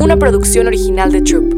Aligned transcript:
una 0.00 0.16
producción 0.16 0.66
original 0.66 1.12
de 1.12 1.22
Troop. 1.22 1.52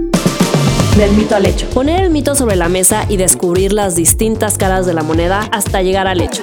Del 0.97 1.13
mito 1.13 1.37
al 1.37 1.47
hecho. 1.47 1.69
Poner 1.71 2.05
el 2.05 2.11
mito 2.11 2.35
sobre 2.35 2.57
la 2.57 2.69
mesa 2.69 3.05
y 3.09 3.17
descubrir 3.17 3.73
las 3.73 3.97
distintas 3.97 4.57
caras 4.59 4.87
de 4.87 4.95
la 4.95 5.03
moneda 5.03 5.49
hasta 5.53 5.83
llegar 5.83 6.07
al 6.07 6.21
hecho. 6.21 6.43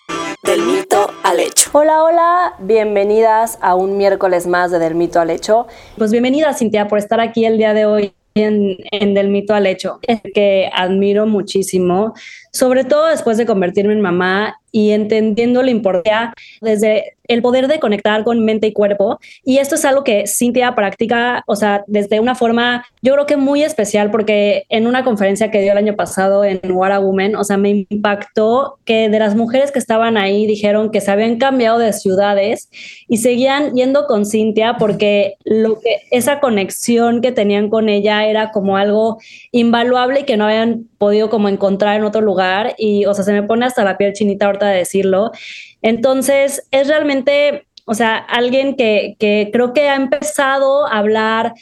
del 0.43 0.61
mito 0.63 1.07
al 1.23 1.39
hecho. 1.39 1.69
Hola, 1.73 2.03
hola, 2.03 2.55
bienvenidas 2.59 3.59
a 3.61 3.75
un 3.75 3.97
miércoles 3.97 4.47
más 4.47 4.71
de 4.71 4.79
Del 4.79 4.95
mito 4.95 5.19
al 5.19 5.29
hecho. 5.29 5.67
Pues 5.97 6.11
bienvenida 6.11 6.53
Cintia 6.53 6.87
por 6.87 6.97
estar 6.97 7.19
aquí 7.19 7.45
el 7.45 7.57
día 7.57 7.73
de 7.73 7.85
hoy 7.85 8.13
en, 8.33 8.77
en 8.91 9.13
Del 9.13 9.29
mito 9.29 9.53
al 9.53 9.67
hecho, 9.67 9.99
que 10.33 10.69
admiro 10.73 11.27
muchísimo, 11.27 12.13
sobre 12.51 12.83
todo 12.83 13.07
después 13.07 13.37
de 13.37 13.45
convertirme 13.45 13.93
en 13.93 14.01
mamá 14.01 14.57
y 14.71 14.91
entendiendo 14.91 15.63
la 15.63 15.71
importancia 15.71 16.33
desde 16.61 17.15
el 17.27 17.41
poder 17.41 17.67
de 17.67 17.79
conectar 17.79 18.23
con 18.23 18.43
mente 18.43 18.67
y 18.67 18.73
cuerpo. 18.73 19.19
Y 19.43 19.57
esto 19.59 19.75
es 19.75 19.85
algo 19.85 20.03
que 20.03 20.27
Cintia 20.27 20.75
practica, 20.75 21.43
o 21.45 21.55
sea, 21.55 21.83
desde 21.87 22.19
una 22.19 22.35
forma, 22.35 22.85
yo 23.01 23.13
creo 23.13 23.25
que 23.25 23.37
muy 23.37 23.63
especial, 23.63 24.11
porque 24.11 24.65
en 24.69 24.85
una 24.87 25.03
conferencia 25.03 25.49
que 25.49 25.61
dio 25.61 25.71
el 25.71 25.77
año 25.77 25.95
pasado 25.95 26.43
en 26.43 26.59
What 26.71 26.91
a 26.91 26.99
Woman, 26.99 27.35
o 27.35 27.43
sea, 27.43 27.57
me 27.57 27.85
impactó 27.89 28.79
que 28.83 29.07
de 29.09 29.19
las 29.19 29.35
mujeres 29.35 29.71
que 29.71 29.79
estaban 29.79 30.17
ahí 30.17 30.45
dijeron 30.45 30.91
que 30.91 30.99
se 30.99 31.11
habían 31.11 31.37
cambiado 31.37 31.77
de 31.77 31.93
ciudades 31.93 32.69
y 33.07 33.17
seguían 33.17 33.73
yendo 33.75 34.07
con 34.07 34.25
Cintia 34.25 34.75
porque 34.77 35.35
lo 35.45 35.79
que 35.79 36.01
esa 36.11 36.41
conexión 36.41 37.21
que 37.21 37.31
tenían 37.31 37.69
con 37.69 37.87
ella 37.87 38.25
era 38.25 38.51
como 38.51 38.75
algo 38.75 39.19
invaluable 39.51 40.21
y 40.21 40.23
que 40.23 40.37
no 40.37 40.45
habían 40.45 40.85
podido 40.97 41.29
como 41.29 41.47
encontrar 41.47 41.97
en 41.97 42.03
otro 42.03 42.21
lugar 42.21 42.40
y 42.77 43.05
o 43.05 43.13
sea 43.13 43.23
se 43.23 43.33
me 43.33 43.43
pone 43.43 43.65
hasta 43.65 43.83
la 43.83 43.97
piel 43.97 44.13
chinita 44.13 44.45
ahorita 44.45 44.67
de 44.67 44.77
decirlo. 44.77 45.31
Entonces 45.81 46.67
es 46.71 46.87
realmente 46.87 47.67
o 47.85 47.93
sea 47.93 48.17
alguien 48.17 48.75
que, 48.75 49.15
que 49.19 49.49
creo 49.51 49.73
que 49.73 49.89
ha 49.89 49.95
empezado 49.95 50.87
a 50.87 50.99
hablar 50.99 51.53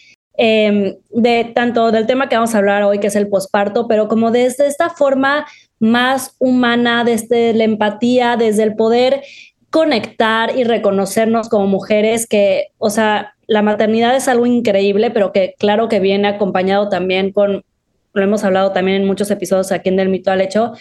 eh, 0.41 0.97
de 1.09 1.51
tanto 1.53 1.91
del 1.91 2.07
tema 2.07 2.29
que 2.29 2.35
vamos 2.35 2.55
a 2.55 2.59
hablar 2.59 2.83
hoy 2.83 2.99
que 2.99 3.07
es 3.07 3.15
el 3.17 3.27
posparto 3.27 3.89
pero 3.89 4.07
como 4.07 4.31
desde 4.31 4.67
esta 4.67 4.89
forma 4.89 5.45
más 5.79 6.37
humana 6.39 7.03
desde 7.03 7.53
la 7.53 7.65
empatía 7.65 8.37
desde 8.37 8.63
el 8.63 8.75
poder 8.75 9.21
conectar 9.69 10.57
y 10.57 10.63
reconocernos 10.63 11.49
como 11.49 11.67
mujeres 11.67 12.25
que 12.25 12.67
o 12.77 12.89
sea 12.89 13.33
la 13.47 13.61
maternidad 13.61 14.15
es 14.15 14.29
algo 14.29 14.45
increíble 14.45 15.11
pero 15.11 15.33
que 15.33 15.55
claro 15.59 15.89
que 15.89 15.99
viene 15.99 16.29
acompañado 16.29 16.87
también 16.87 17.33
con 17.33 17.65
lo 18.13 18.23
hemos 18.23 18.43
hablado 18.43 18.71
también 18.71 19.01
en 19.01 19.07
muchos 19.07 19.31
episodios 19.31 19.71
aquí 19.71 19.89
en 19.89 19.97
Del 19.97 20.09
Mito 20.09 20.31
al 20.31 20.41
Hecho, 20.41 20.73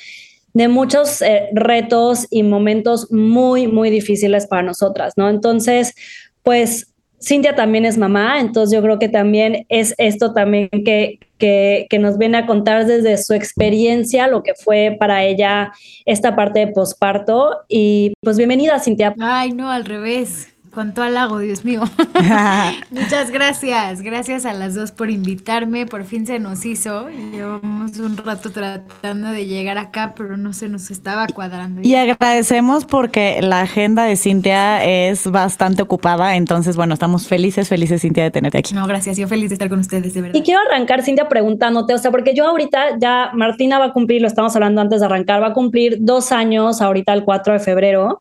de 0.54 0.68
muchos 0.68 1.22
eh, 1.22 1.48
retos 1.52 2.26
y 2.30 2.42
momentos 2.42 3.12
muy, 3.12 3.66
muy 3.66 3.90
difíciles 3.90 4.46
para 4.46 4.62
nosotras, 4.62 5.14
¿no? 5.16 5.28
Entonces, 5.28 5.94
pues 6.42 6.94
Cintia 7.20 7.56
también 7.56 7.84
es 7.84 7.98
mamá, 7.98 8.38
entonces 8.40 8.74
yo 8.74 8.82
creo 8.82 8.98
que 8.98 9.08
también 9.08 9.66
es 9.68 9.94
esto 9.98 10.32
también 10.32 10.68
que, 10.70 11.18
que, 11.36 11.86
que 11.90 11.98
nos 11.98 12.16
viene 12.16 12.38
a 12.38 12.46
contar 12.46 12.86
desde 12.86 13.16
su 13.18 13.34
experiencia, 13.34 14.28
lo 14.28 14.42
que 14.44 14.54
fue 14.54 14.96
para 14.98 15.24
ella 15.24 15.72
esta 16.06 16.36
parte 16.36 16.60
de 16.60 16.68
posparto. 16.68 17.56
Y 17.68 18.12
pues 18.20 18.36
bienvenida, 18.36 18.78
Cintia. 18.78 19.14
Ay, 19.18 19.50
no, 19.50 19.70
al 19.70 19.84
revés. 19.84 20.54
Cuánto 20.72 21.02
halago, 21.02 21.38
Dios 21.38 21.64
mío. 21.64 21.82
Muchas 22.90 23.30
gracias. 23.30 24.02
Gracias 24.02 24.44
a 24.44 24.52
las 24.52 24.74
dos 24.74 24.92
por 24.92 25.10
invitarme. 25.10 25.86
Por 25.86 26.04
fin 26.04 26.26
se 26.26 26.38
nos 26.38 26.64
hizo. 26.64 27.08
Llevamos 27.08 27.96
un 27.98 28.16
rato 28.16 28.50
tratando 28.50 29.30
de 29.30 29.46
llegar 29.46 29.78
acá, 29.78 30.14
pero 30.16 30.36
no 30.36 30.52
se 30.52 30.68
nos 30.68 30.90
estaba 30.90 31.26
cuadrando. 31.28 31.80
Y 31.82 31.94
agradecemos 31.94 32.84
porque 32.84 33.40
la 33.42 33.60
agenda 33.60 34.04
de 34.04 34.16
Cintia 34.16 34.84
es 34.84 35.30
bastante 35.30 35.82
ocupada. 35.82 36.36
Entonces, 36.36 36.76
bueno, 36.76 36.94
estamos 36.94 37.26
felices, 37.26 37.68
felices, 37.68 38.02
Cintia, 38.02 38.24
de 38.24 38.30
tenerte 38.30 38.58
aquí. 38.58 38.74
No, 38.74 38.86
gracias. 38.86 39.16
Yo 39.16 39.28
feliz 39.28 39.50
de 39.50 39.54
estar 39.54 39.68
con 39.68 39.78
ustedes, 39.78 40.14
de 40.14 40.20
verdad. 40.20 40.38
Y 40.38 40.42
quiero 40.42 40.60
arrancar, 40.68 41.02
Cintia, 41.02 41.28
preguntándote, 41.28 41.94
o 41.94 41.98
sea, 41.98 42.10
porque 42.10 42.34
yo 42.34 42.46
ahorita 42.46 42.98
ya, 42.98 43.30
Martina 43.34 43.78
va 43.78 43.86
a 43.86 43.92
cumplir, 43.92 44.20
lo 44.20 44.28
estamos 44.28 44.54
hablando 44.54 44.80
antes 44.80 45.00
de 45.00 45.06
arrancar, 45.06 45.42
va 45.42 45.48
a 45.48 45.52
cumplir 45.54 45.98
dos 46.00 46.32
años 46.32 46.80
ahorita 46.80 47.12
el 47.12 47.24
4 47.24 47.54
de 47.54 47.60
febrero. 47.60 48.20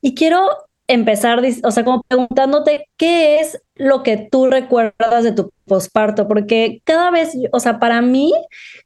Y 0.00 0.14
quiero 0.14 0.48
empezar, 0.86 1.42
o 1.62 1.70
sea, 1.70 1.84
como 1.84 2.02
preguntándote 2.02 2.88
qué 2.96 3.40
es 3.40 3.62
lo 3.74 4.02
que 4.02 4.16
tú 4.30 4.46
recuerdas 4.46 5.24
de 5.24 5.32
tu 5.32 5.50
posparto, 5.66 6.28
porque 6.28 6.80
cada 6.84 7.10
vez, 7.10 7.32
o 7.52 7.60
sea, 7.60 7.78
para 7.78 8.02
mí, 8.02 8.32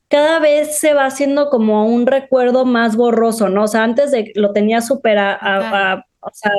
cada 0.09 0.39
vez 0.39 0.79
se 0.79 0.95
va 0.95 1.07
haciendo 1.07 1.51
como 1.51 1.87
un 1.87 2.07
recuerdo 2.07 2.65
más 2.65 2.97
borroso, 2.97 3.49
¿no? 3.49 3.65
O 3.65 3.69
sea, 3.69 3.83
antes 3.83 4.11
de 4.11 4.33
lo 4.35 4.53
tenía 4.53 4.81
súper, 4.81 5.19
o 5.19 6.31
sea, 6.33 6.53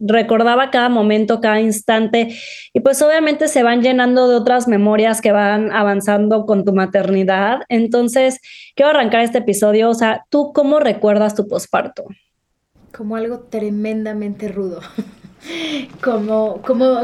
recordaba 0.00 0.70
cada 0.70 0.88
momento, 0.88 1.40
cada 1.40 1.60
instante, 1.60 2.34
y 2.72 2.80
pues 2.80 3.02
obviamente 3.02 3.48
se 3.48 3.62
van 3.62 3.82
llenando 3.82 4.28
de 4.28 4.36
otras 4.36 4.68
memorias 4.68 5.20
que 5.20 5.32
van 5.32 5.70
avanzando 5.72 6.46
con 6.46 6.64
tu 6.64 6.72
maternidad. 6.72 7.60
Entonces, 7.68 8.40
quiero 8.74 8.90
arrancar 8.90 9.22
este 9.22 9.38
episodio, 9.38 9.90
o 9.90 9.94
sea, 9.94 10.24
¿tú 10.30 10.52
cómo 10.54 10.80
recuerdas 10.80 11.34
tu 11.34 11.46
posparto? 11.46 12.04
Como 12.98 13.14
algo 13.14 13.38
tremendamente 13.38 14.48
rudo. 14.48 14.80
como, 16.02 16.60
como, 16.62 17.02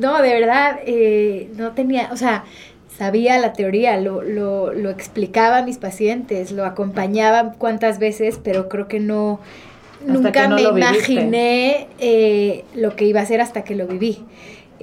no, 0.00 0.22
de 0.22 0.32
verdad, 0.40 0.78
eh, 0.86 1.50
no 1.54 1.72
tenía, 1.72 2.08
o 2.10 2.16
sea, 2.16 2.44
sabía 2.96 3.38
la 3.38 3.52
teoría, 3.52 4.00
lo, 4.00 4.22
lo, 4.22 4.72
lo 4.72 4.88
explicaba 4.88 5.58
a 5.58 5.62
mis 5.62 5.76
pacientes, 5.76 6.50
lo 6.50 6.64
acompañaba 6.64 7.52
cuantas 7.58 7.98
veces, 7.98 8.40
pero 8.42 8.70
creo 8.70 8.88
que 8.88 9.00
no, 9.00 9.38
Hasta 10.00 10.12
nunca 10.14 10.32
que 10.32 10.48
no 10.48 10.56
me 10.56 10.62
imaginé 10.62 11.88
eh, 11.98 12.64
lo 12.74 12.96
que 12.96 13.04
iba 13.04 13.20
a 13.20 13.24
hacer 13.24 13.42
hasta 13.42 13.64
que 13.64 13.76
lo 13.76 13.86
viví. 13.86 14.24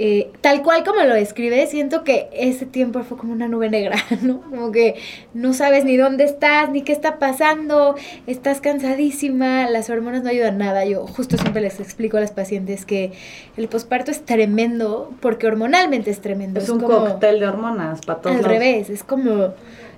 Eh, 0.03 0.31
tal 0.41 0.63
cual 0.63 0.84
como 0.84 1.03
lo 1.03 1.13
describe, 1.13 1.67
siento 1.67 2.03
que 2.03 2.28
ese 2.34 2.66
tiempo 2.66 3.03
fue 3.03 3.17
como 3.19 3.34
una 3.34 3.47
nube 3.47 3.69
negra, 3.69 3.97
¿no? 4.23 4.41
Como 4.41 4.72
que 4.72 4.95
no 5.35 5.53
sabes 5.53 5.85
ni 5.85 5.95
dónde 5.95 6.23
estás, 6.23 6.72
ni 6.72 6.81
qué 6.81 6.91
está 6.91 7.19
pasando, 7.19 7.94
estás 8.25 8.62
cansadísima, 8.62 9.69
las 9.69 9.91
hormonas 9.91 10.23
no 10.23 10.29
ayudan 10.29 10.57
nada. 10.57 10.85
Yo 10.85 11.06
justo 11.06 11.38
siempre 11.38 11.62
les 11.62 11.79
explico 11.79 12.17
a 12.17 12.19
las 12.19 12.31
pacientes 12.31 12.84
que 12.84 13.12
el 13.57 13.67
posparto 13.67 14.09
es 14.09 14.25
tremendo 14.25 15.12
porque 15.19 15.45
hormonalmente 15.45 16.09
es 16.09 16.19
tremendo. 16.19 16.59
Es 16.59 16.69
un 16.69 16.79
como- 16.79 16.97
cóctel 17.06 17.39
de 17.39 17.47
hormonas 17.47 18.01
para 18.01 18.22
todos 18.22 18.38
al 18.38 18.44
revés, 18.44 18.89
es 18.89 19.03
como 19.03 19.53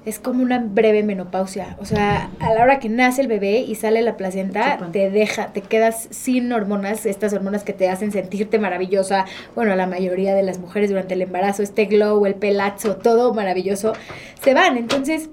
es 0.06 0.20
como 0.20 0.44
una 0.44 0.60
breve 0.60 1.04
menopausia. 1.04 1.78
O 1.80 1.86
sea, 1.86 2.30
a 2.40 2.54
la 2.54 2.64
hora 2.64 2.80
que 2.80 2.90
nace 2.90 3.22
el 3.22 3.28
bebé 3.28 3.60
y 3.60 3.76
sale 3.76 4.02
la 4.02 4.18
placenta, 4.18 4.74
Chupan. 4.74 4.92
te 4.92 5.10
deja, 5.10 5.54
te 5.54 5.62
quedas 5.62 6.08
sin 6.12 6.52
hormonas, 6.52 7.06
estas 7.06 7.34
hormonas 7.34 7.64
que 7.64 7.74
te 7.74 7.90
hacen 7.90 8.12
sentirte 8.12 8.60
maravillosa. 8.60 9.26
Bueno, 9.56 9.76
la 9.76 9.88
mayoría 9.88 10.36
de 10.36 10.44
las 10.44 10.60
mujeres 10.60 10.90
durante 10.90 11.14
el 11.14 11.22
embarazo, 11.22 11.64
este 11.64 11.86
glow, 11.86 12.26
el 12.26 12.36
pelazo, 12.36 12.98
todo 12.98 13.34
maravilloso, 13.34 13.94
se 14.42 14.54
van. 14.54 14.78
Entonces, 14.78 15.30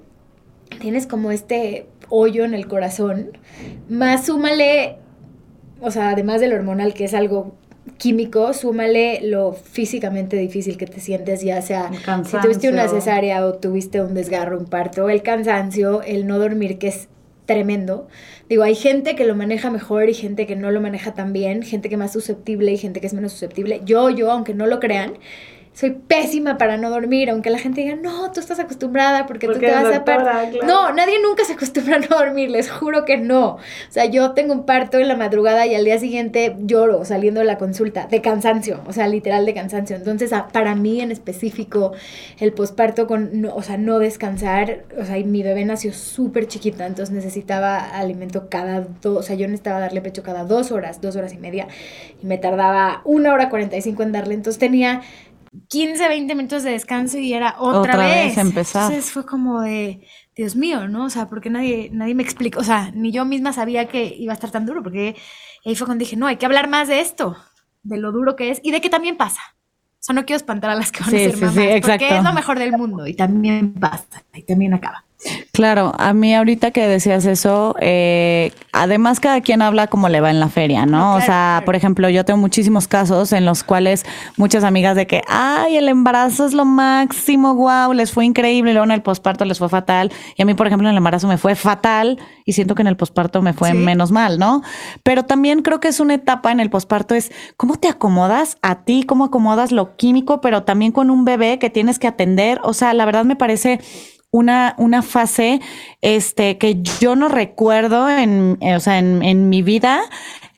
tienes 0.79 1.05
como 1.05 1.31
este 1.31 1.87
hoyo 2.09 2.45
en 2.45 2.53
el 2.53 2.67
corazón. 2.67 3.37
Más 3.89 4.25
súmale, 4.25 4.97
o 5.81 5.91
sea, 5.91 6.11
además 6.11 6.39
del 6.39 6.53
hormonal, 6.53 6.93
que 6.93 7.05
es 7.05 7.13
algo 7.13 7.55
químico, 7.97 8.53
súmale 8.53 9.21
lo 9.23 9.53
físicamente 9.53 10.37
difícil 10.37 10.77
que 10.77 10.85
te 10.85 10.99
sientes, 10.99 11.41
ya 11.41 11.61
sea 11.61 11.91
si 12.25 12.37
tuviste 12.37 12.69
una 12.69 12.87
cesárea 12.87 13.45
o 13.45 13.53
tuviste 13.53 14.01
un 14.01 14.13
desgarro, 14.13 14.57
un 14.57 14.65
parto, 14.65 15.09
el 15.09 15.23
cansancio, 15.23 16.01
el 16.03 16.27
no 16.27 16.39
dormir, 16.39 16.77
que 16.77 16.87
es 16.89 17.07
tremendo. 17.45 18.07
Digo, 18.49 18.63
hay 18.63 18.75
gente 18.75 19.15
que 19.15 19.25
lo 19.25 19.35
maneja 19.35 19.69
mejor 19.69 20.09
y 20.09 20.13
gente 20.13 20.45
que 20.45 20.55
no 20.55 20.71
lo 20.71 20.79
maneja 20.79 21.13
tan 21.13 21.33
bien, 21.33 21.63
gente 21.63 21.89
que 21.89 21.95
es 21.95 21.99
más 21.99 22.13
susceptible 22.13 22.71
y 22.71 22.77
gente 22.77 23.01
que 23.01 23.07
es 23.07 23.13
menos 23.13 23.31
susceptible. 23.31 23.81
Yo, 23.83 24.09
yo, 24.09 24.31
aunque 24.31 24.53
no 24.53 24.67
lo 24.67 24.79
crean, 24.79 25.13
soy 25.73 25.91
pésima 25.91 26.57
para 26.57 26.75
no 26.75 26.89
dormir, 26.89 27.29
aunque 27.29 27.49
la 27.49 27.57
gente 27.57 27.81
diga, 27.81 27.95
no, 27.95 28.31
tú 28.31 28.41
estás 28.41 28.59
acostumbrada 28.59 29.25
porque, 29.25 29.47
Porque 29.47 29.67
tú 29.67 29.73
te 29.73 29.83
vas 29.83 29.95
a 29.95 30.03
par-". 30.03 30.17
doctora, 30.17 30.49
claro. 30.49 30.67
No, 30.67 30.93
nadie 30.93 31.15
nunca 31.21 31.45
se 31.45 31.53
acostumbra 31.53 31.95
a 31.95 31.99
no 31.99 32.07
dormir, 32.07 32.51
les 32.51 32.69
juro 32.69 33.05
que 33.05 33.17
no. 33.17 33.51
O 33.51 33.59
sea, 33.89 34.05
yo 34.05 34.31
tengo 34.31 34.53
un 34.53 34.65
parto 34.65 34.97
en 34.99 35.07
la 35.07 35.15
madrugada 35.15 35.65
y 35.65 35.75
al 35.75 35.85
día 35.85 35.97
siguiente 35.97 36.55
lloro 36.59 37.05
saliendo 37.05 37.39
de 37.39 37.45
la 37.45 37.57
consulta, 37.57 38.07
de 38.07 38.21
cansancio, 38.21 38.81
o 38.85 38.91
sea, 38.91 39.07
literal 39.07 39.45
de 39.45 39.53
cansancio. 39.53 39.95
Entonces, 39.95 40.31
para 40.51 40.75
mí 40.75 40.99
en 40.99 41.11
específico, 41.11 41.93
el 42.39 42.51
posparto 42.51 43.07
con, 43.07 43.41
no, 43.41 43.55
o 43.55 43.61
sea, 43.61 43.77
no 43.77 43.99
descansar, 43.99 44.83
o 44.99 45.05
sea, 45.05 45.17
y 45.17 45.23
mi 45.23 45.41
bebé 45.41 45.63
nació 45.63 45.93
súper 45.93 46.47
chiquita, 46.47 46.85
entonces 46.85 47.15
necesitaba 47.15 47.77
alimento 47.77 48.49
cada 48.49 48.85
dos, 49.01 49.17
o 49.19 49.23
sea, 49.23 49.35
yo 49.37 49.47
necesitaba 49.47 49.79
darle 49.79 50.01
pecho 50.01 50.21
cada 50.21 50.43
dos 50.43 50.71
horas, 50.71 50.99
dos 50.99 51.15
horas 51.15 51.33
y 51.33 51.37
media, 51.37 51.67
y 52.21 52.25
me 52.25 52.37
tardaba 52.37 53.01
una 53.05 53.33
hora 53.33 53.49
cuarenta 53.49 53.77
y 53.77 53.81
cinco 53.81 54.03
en 54.03 54.11
darle, 54.11 54.33
entonces 54.33 54.59
tenía 54.59 55.01
15, 55.67 56.07
20 56.07 56.35
minutos 56.35 56.63
de 56.63 56.71
descanso 56.71 57.17
y 57.17 57.33
era 57.33 57.55
otra, 57.59 57.97
vez. 57.97 58.37
empezar. 58.37 58.83
Entonces 58.83 59.11
fue 59.11 59.25
como 59.25 59.61
de, 59.61 60.07
Dios 60.35 60.55
mío, 60.55 60.87
¿no? 60.87 61.05
O 61.05 61.09
sea, 61.09 61.27
porque 61.27 61.49
nadie, 61.49 61.89
nadie 61.91 62.15
me 62.15 62.23
explicó, 62.23 62.59
o 62.59 62.63
sea, 62.63 62.91
ni 62.93 63.11
yo 63.11 63.25
misma 63.25 63.51
sabía 63.51 63.87
que 63.87 64.15
iba 64.17 64.31
a 64.31 64.35
estar 64.35 64.51
tan 64.51 64.65
duro, 64.65 64.81
porque 64.81 65.15
ahí 65.65 65.75
fue 65.75 65.85
cuando 65.85 66.03
dije, 66.03 66.15
no, 66.15 66.27
hay 66.27 66.37
que 66.37 66.45
hablar 66.45 66.69
más 66.69 66.87
de 66.87 67.01
esto, 67.01 67.35
de 67.83 67.97
lo 67.97 68.11
duro 68.11 68.35
que 68.35 68.51
es 68.51 68.61
y 68.63 68.71
de 68.71 68.79
que 68.79 68.89
también 68.89 69.17
pasa. 69.17 69.41
O 70.01 70.03
sea, 70.03 70.15
no 70.15 70.25
quiero 70.25 70.37
espantar 70.37 70.71
a 70.71 70.75
las 70.75 70.91
que 70.91 71.01
van 71.01 71.09
a 71.09 71.11
ser 71.11 71.37
mamás, 71.37 71.81
porque 71.81 72.17
es 72.17 72.23
lo 72.23 72.33
mejor 72.33 72.57
del 72.57 72.71
mundo 72.71 73.05
y 73.05 73.13
también 73.13 73.73
pasa 73.73 74.23
y 74.33 74.43
también 74.43 74.73
acaba. 74.73 75.05
Claro, 75.51 75.93
a 75.97 76.13
mí 76.13 76.33
ahorita 76.33 76.71
que 76.71 76.87
decías 76.87 77.25
eso, 77.25 77.75
eh, 77.79 78.51
además 78.71 79.19
cada 79.19 79.41
quien 79.41 79.61
habla 79.61 79.87
como 79.87 80.09
le 80.09 80.19
va 80.19 80.31
en 80.31 80.39
la 80.39 80.49
feria, 80.49 80.85
¿no? 80.85 81.15
o 81.15 81.21
sea, 81.21 81.61
por 81.65 81.75
ejemplo, 81.75 82.09
yo 82.09 82.25
tengo 82.25 82.39
muchísimos 82.39 82.87
casos 82.87 83.31
en 83.33 83.45
los 83.45 83.63
cuales 83.63 84.05
muchas 84.37 84.63
amigas 84.63 84.95
de 84.95 85.05
que, 85.05 85.21
ay, 85.27 85.77
el 85.77 85.89
embarazo 85.89 86.45
es 86.45 86.53
lo 86.53 86.65
máximo, 86.65 87.53
wow, 87.53 87.93
les 87.93 88.11
fue 88.11 88.25
increíble, 88.25 88.73
luego 88.73 88.85
en 88.85 88.91
el 88.91 89.03
posparto 89.03 89.45
les 89.45 89.59
fue 89.59 89.69
fatal, 89.69 90.11
y 90.35 90.41
a 90.41 90.45
mí, 90.45 90.53
por 90.55 90.67
ejemplo, 90.67 90.87
en 90.87 90.93
el 90.93 90.97
embarazo 90.97 91.27
me 91.27 91.37
fue 91.37 91.55
fatal 91.55 92.17
y 92.45 92.53
siento 92.53 92.73
que 92.73 92.81
en 92.81 92.87
el 92.87 92.97
posparto 92.97 93.41
me 93.41 93.53
fue 93.53 93.73
menos 93.73 94.11
mal, 94.11 94.39
¿no? 94.39 94.63
Pero 95.03 95.23
también 95.25 95.61
creo 95.61 95.79
que 95.79 95.89
es 95.89 95.99
una 95.99 96.15
etapa 96.15 96.51
en 96.51 96.59
el 96.59 96.69
posparto, 96.69 97.13
es 97.13 97.31
cómo 97.57 97.75
te 97.75 97.87
acomodas 97.87 98.57
a 98.61 98.83
ti, 98.83 99.03
cómo 99.03 99.25
acomodas 99.25 99.71
lo 99.71 99.95
químico, 99.95 100.41
pero 100.41 100.63
también 100.63 100.91
con 100.91 101.11
un 101.11 101.25
bebé 101.25 101.59
que 101.59 101.69
tienes 101.69 101.99
que 101.99 102.07
atender, 102.07 102.59
o 102.63 102.73
sea, 102.73 102.93
la 102.93 103.05
verdad 103.05 103.25
me 103.25 103.35
parece 103.35 103.79
una, 104.31 104.75
una 104.77 105.01
fase 105.01 105.59
este, 106.01 106.57
que 106.57 106.81
yo 106.99 107.15
no 107.15 107.27
recuerdo 107.27 108.09
en, 108.09 108.57
o 108.61 108.79
sea, 108.79 108.97
en, 108.97 109.49
mi 109.49 109.61
vida 109.61 110.01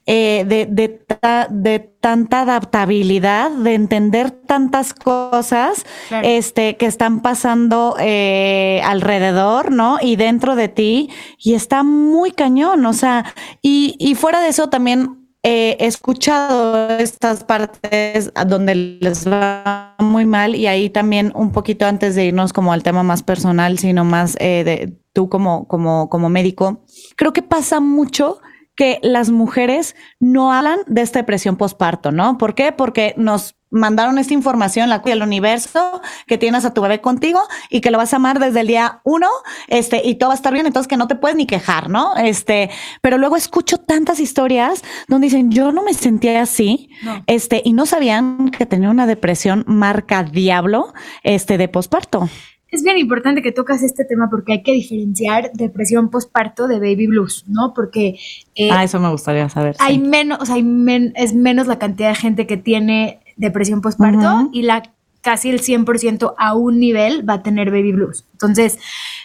eh, 0.05 0.45
de, 0.47 0.67
de, 0.67 1.01
de, 1.49 1.79
tanta 1.79 2.41
adaptabilidad, 2.41 3.49
de 3.49 3.73
entender 3.73 4.29
tantas 4.31 4.93
cosas 4.93 5.85
este, 6.21 6.75
que 6.75 6.85
están 6.85 7.21
pasando 7.21 7.95
eh, 7.99 8.81
alrededor, 8.83 9.71
¿no? 9.71 9.97
Y 10.01 10.17
dentro 10.17 10.55
de 10.55 10.67
ti, 10.67 11.09
y 11.37 11.53
está 11.53 11.83
muy 11.83 12.31
cañón, 12.31 12.85
o 12.85 12.93
sea, 12.93 13.33
y, 13.61 13.95
y 13.99 14.15
fuera 14.15 14.41
de 14.41 14.49
eso 14.49 14.69
también 14.69 15.22
he 15.43 15.75
escuchado 15.85 16.89
estas 16.97 17.43
partes 17.43 18.31
donde 18.47 18.75
les 18.75 19.27
va 19.29 19.95
muy 19.99 20.25
mal 20.25 20.55
y 20.55 20.67
ahí 20.67 20.89
también 20.89 21.33
un 21.35 21.51
poquito 21.51 21.85
antes 21.85 22.15
de 22.15 22.25
irnos 22.25 22.53
como 22.53 22.71
al 22.71 22.81
tema 22.81 23.03
más 23.03 23.23
personal, 23.23 23.77
sino 23.77 24.05
más 24.05 24.37
eh, 24.39 24.63
de 24.63 24.97
tú 25.11 25.29
como, 25.29 25.67
como, 25.67 26.09
como 26.09 26.29
médico, 26.29 26.85
creo 27.17 27.33
que 27.33 27.43
pasa 27.43 27.79
mucho 27.79 28.39
que 28.75 28.99
las 29.03 29.29
mujeres 29.29 29.95
no 30.19 30.51
hablan 30.51 30.79
de 30.87 31.01
esta 31.01 31.19
depresión 31.19 31.57
postparto, 31.57 32.11
¿no? 32.11 32.37
¿Por 32.37 32.55
qué? 32.55 32.71
Porque 32.71 33.13
nos 33.17 33.55
mandaron 33.73 34.17
esta 34.17 34.33
información, 34.33 34.89
la 34.89 34.99
del 34.99 35.21
universo, 35.21 36.01
que 36.27 36.37
tienes 36.37 36.63
a 36.63 36.73
tu 36.73 36.81
bebé 36.81 37.01
contigo 37.01 37.41
y 37.69 37.81
que 37.81 37.91
lo 37.91 37.97
vas 37.97 38.13
a 38.13 38.17
amar 38.17 38.39
desde 38.39 38.61
el 38.61 38.67
día 38.67 39.01
uno, 39.03 39.27
este, 39.67 40.01
y 40.05 40.15
todo 40.15 40.29
va 40.29 40.35
a 40.35 40.37
estar 40.37 40.53
bien, 40.53 40.65
entonces 40.65 40.87
que 40.87 40.95
no 40.95 41.07
te 41.07 41.15
puedes 41.15 41.35
ni 41.35 41.45
quejar, 41.45 41.89
¿no? 41.89 42.15
Este, 42.15 42.69
pero 43.01 43.17
luego 43.17 43.35
escucho 43.35 43.79
tantas 43.79 44.19
historias 44.19 44.83
donde 45.07 45.27
dicen, 45.27 45.51
yo 45.51 45.71
no 45.71 45.83
me 45.83 45.93
sentía 45.93 46.41
así, 46.41 46.89
este, 47.27 47.61
y 47.65 47.73
no 47.73 47.85
sabían 47.85 48.49
que 48.49 48.65
tenía 48.65 48.89
una 48.89 49.07
depresión 49.07 49.65
marca 49.67 50.23
diablo, 50.23 50.93
este, 51.23 51.57
de 51.57 51.67
posparto. 51.67 52.29
Es 52.69 52.83
bien 52.83 52.97
importante 52.97 53.43
que 53.43 53.51
tocas 53.51 53.83
este 53.83 54.03
tema 54.03 54.29
porque 54.31 54.53
hay 54.53 54.63
que 54.63 54.71
diferenciar 54.71 55.51
depresión 55.53 56.09
postparto 56.09 56.67
de 56.67 56.79
baby 56.79 57.05
blues, 57.05 57.45
¿no? 57.47 57.71
Porque... 57.75 58.15
Eh, 58.55 58.69
ah, 58.71 58.83
eso 58.83 58.99
me 58.99 59.09
gustaría 59.09 59.47
saber. 59.47 59.75
Hay 59.77 59.99
menos, 59.99 60.39
o 60.41 60.45
sea, 60.47 60.55
es 60.57 61.35
menos 61.35 61.67
la 61.67 61.77
cantidad 61.77 62.09
de 62.09 62.15
gente 62.15 62.47
que 62.47 62.57
tiene 62.57 63.22
depresión 63.35 63.81
postparto 63.81 64.49
y 64.51 64.63
la 64.63 64.83
casi 65.21 65.49
el 65.49 65.61
100% 65.61 66.35
a 66.37 66.53
un 66.53 66.79
nivel 66.79 67.27
va 67.27 67.35
a 67.35 67.43
tener 67.43 67.71
baby 67.71 67.93
blues. 67.93 68.25
Entonces, 68.33 68.77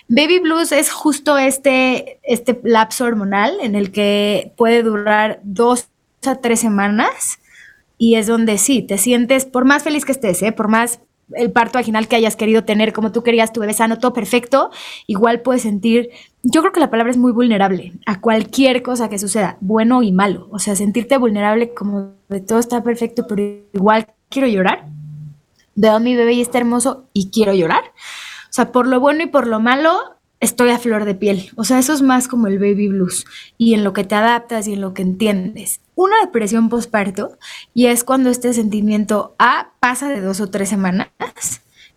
baby 0.07 0.39
blues 0.39 0.71
es 0.71 0.91
justo 0.91 1.37
este, 1.37 2.21
este 2.23 2.59
lapso 2.63 3.05
hormonal 3.05 3.59
en 3.61 3.75
el 3.75 3.91
que 3.91 4.53
puede 4.57 4.83
durar 4.85 5.41
dos 5.43 5.89
a 6.25 6.37
tres 6.37 6.61
semanas 6.61 7.41
y 7.99 8.15
es 8.15 8.29
donde 8.29 8.59
sí, 8.59 8.83
te 8.83 8.97
sientes, 8.97 9.45
por 9.45 9.65
más 9.65 9.83
feliz 9.83 10.05
que 10.05 10.13
estés, 10.13 10.41
¿eh? 10.43 10.53
por 10.53 10.69
más 10.69 11.01
el 11.35 11.53
parto 11.53 11.79
vaginal 11.79 12.09
que 12.09 12.17
hayas 12.17 12.37
querido 12.37 12.65
tener, 12.65 12.93
como 12.93 13.13
tú 13.13 13.23
querías, 13.23 13.53
tu 13.53 13.61
bebé 13.61 13.75
sano, 13.75 13.99
todo 13.99 14.13
perfecto, 14.13 14.71
igual 15.07 15.41
puedes 15.43 15.63
sentir, 15.63 16.11
yo 16.43 16.61
creo 16.61 16.73
que 16.73 16.81
la 16.81 16.91
palabra 16.91 17.11
es 17.11 17.19
muy 17.19 17.33
vulnerable 17.33 17.93
a 18.07 18.21
cualquier 18.21 18.83
cosa 18.83 19.09
que 19.09 19.19
suceda, 19.19 19.59
bueno 19.61 20.03
y 20.03 20.13
malo. 20.13 20.49
O 20.51 20.59
sea, 20.59 20.77
sentirte 20.77 21.17
vulnerable 21.19 21.75
como 21.75 22.13
de 22.29 22.41
todo 22.41 22.59
está 22.59 22.83
perfecto, 22.83 23.27
pero 23.29 23.43
igual 23.73 24.07
quiero 24.29 24.49
llorar. 24.49 24.87
Veo 25.75 25.97
a 25.97 26.01
mi 26.01 26.17
bebé 26.17 26.33
y 26.35 26.41
está 26.41 26.59
hermoso 26.59 27.09
y 27.13 27.31
quiero 27.31 27.53
llorar. 27.55 27.85
O 27.85 28.53
sea, 28.53 28.73
por 28.73 28.87
lo 28.87 28.99
bueno 29.01 29.23
y 29.23 29.27
por 29.27 29.47
lo 29.47 29.61
malo, 29.61 30.18
estoy 30.41 30.71
a 30.71 30.79
flor 30.79 31.05
de 31.05 31.15
piel. 31.15 31.51
O 31.57 31.65
sea, 31.65 31.79
eso 31.79 31.93
es 31.93 32.03
más 32.03 32.29
como 32.29 32.47
el 32.47 32.59
baby 32.59 32.89
blues 32.89 33.25
y 33.57 33.75
en 33.75 33.85
lo 33.85 33.93
que 33.93 34.05
te 34.05 34.15
adaptas 34.15 34.69
y 34.69 34.75
en 34.75 34.81
lo 34.81 34.95
que 34.95 35.03
entiendes. 35.03 35.81
Una 35.95 36.15
depresión 36.25 36.69
postparto 36.69 37.39
y 37.75 37.87
es 37.87 38.05
cuando 38.05 38.31
este 38.31 38.53
sentimiento 38.53 39.35
A 39.39 39.73
pasa 39.81 40.09
de 40.09 40.21
dos 40.21 40.41
o 40.41 40.49
tres 40.51 40.69
semanas 40.69 41.09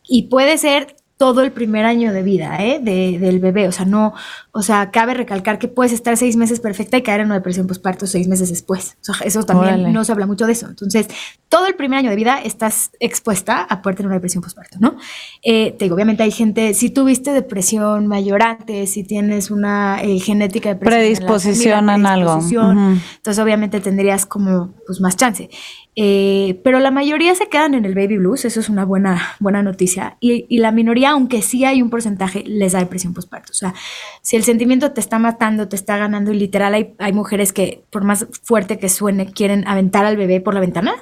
y 0.03 0.23
puede 0.23 0.57
ser 0.57 0.95
todo 1.17 1.43
el 1.43 1.51
primer 1.51 1.85
año 1.85 2.13
de 2.13 2.23
vida 2.23 2.57
¿eh? 2.65 2.79
del 2.79 3.39
bebé. 3.39 3.67
O 3.67 3.71
sea, 3.71 3.85
no, 3.85 4.15
o 4.53 4.61
sea, 4.61 4.91
cabe 4.91 5.13
recalcar 5.13 5.59
que 5.59 5.69
puedes 5.69 5.93
estar 5.93 6.17
seis 6.17 6.35
meses 6.35 6.59
perfecta 6.59 6.97
y 6.97 7.03
caer 7.03 7.21
en 7.21 7.27
una 7.27 7.35
depresión 7.35 7.67
postparto 7.67 8.05
seis 8.05 8.27
meses 8.27 8.49
después. 8.49 8.97
O 8.99 9.03
sea, 9.05 9.15
eso 9.25 9.43
también 9.43 9.93
no 9.93 10.03
se 10.03 10.11
habla 10.11 10.25
mucho 10.25 10.45
de 10.45 10.51
eso. 10.51 10.67
Entonces, 10.67 11.07
todo 11.47 11.67
el 11.67 11.75
primer 11.75 11.99
año 11.99 12.09
de 12.09 12.17
vida 12.17 12.41
estás 12.41 12.91
expuesta 12.99 13.61
a 13.61 13.81
poder 13.81 13.95
tener 13.95 14.07
una 14.07 14.15
depresión 14.15 14.43
postparto, 14.43 14.77
¿no? 14.79 14.97
Eh, 15.41 15.71
te 15.71 15.85
digo, 15.85 15.95
obviamente 15.95 16.23
hay 16.23 16.31
gente, 16.31 16.73
si 16.73 16.89
tuviste 16.89 17.31
depresión 17.31 18.07
mayor 18.07 18.43
antes, 18.43 18.91
si 18.91 19.05
tienes 19.05 19.51
una 19.51 20.01
eh, 20.03 20.19
genética 20.19 20.69
de 20.69 20.75
predisposición 20.75 21.89
en, 21.89 22.05
algo. 22.05 22.39
Entonces, 22.41 23.39
obviamente 23.39 23.79
tendrías 23.79 24.25
como 24.25 24.73
pues 24.85 24.99
más 24.99 25.15
chance. 25.15 25.49
Eh, 25.95 26.61
pero 26.63 26.79
la 26.79 26.89
mayoría 26.89 27.35
se 27.35 27.49
quedan 27.49 27.73
en 27.73 27.83
el 27.83 27.93
baby 27.93 28.17
blues, 28.17 28.45
eso 28.45 28.61
es 28.61 28.69
una 28.69 28.85
buena, 28.85 29.35
buena 29.39 29.61
noticia. 29.61 30.17
Y, 30.19 30.57
la 30.57 30.71
minoría, 30.71 31.11
aunque 31.11 31.41
sí 31.41 31.65
hay 31.65 31.81
un 31.81 31.89
porcentaje, 31.89 32.43
les 32.45 32.71
da 32.73 32.79
depresión 32.79 33.13
postparto. 33.13 33.51
O 33.51 33.55
sea, 33.55 33.73
si 34.21 34.35
el 34.35 34.40
sentimiento 34.43 34.91
te 34.91 35.01
está 35.01 35.19
matando, 35.19 35.67
te 35.67 35.75
está 35.75 35.97
ganando, 35.97 36.31
y 36.31 36.37
literal 36.37 36.73
hay, 36.73 36.93
hay 36.99 37.13
mujeres 37.13 37.53
que, 37.53 37.83
por 37.89 38.03
más 38.03 38.27
fuerte 38.43 38.79
que 38.79 38.89
suene, 38.89 39.31
quieren 39.31 39.67
aventar 39.67 40.05
al 40.05 40.17
bebé 40.17 40.41
por 40.41 40.53
la 40.53 40.59
ventana. 40.59 40.93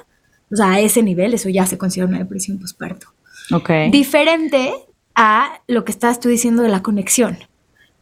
O 0.52 0.56
sea, 0.56 0.72
a 0.72 0.80
ese 0.80 1.02
nivel, 1.02 1.34
eso 1.34 1.48
ya 1.48 1.66
se 1.66 1.78
considera 1.78 2.08
una 2.08 2.18
depresión 2.18 2.58
postparto. 2.58 3.08
Ok. 3.52 3.70
Diferente 3.90 4.72
a 5.14 5.60
lo 5.66 5.84
que 5.84 5.92
estás 5.92 6.20
tú 6.20 6.28
diciendo 6.28 6.62
de 6.62 6.68
la 6.68 6.82
conexión. 6.82 7.38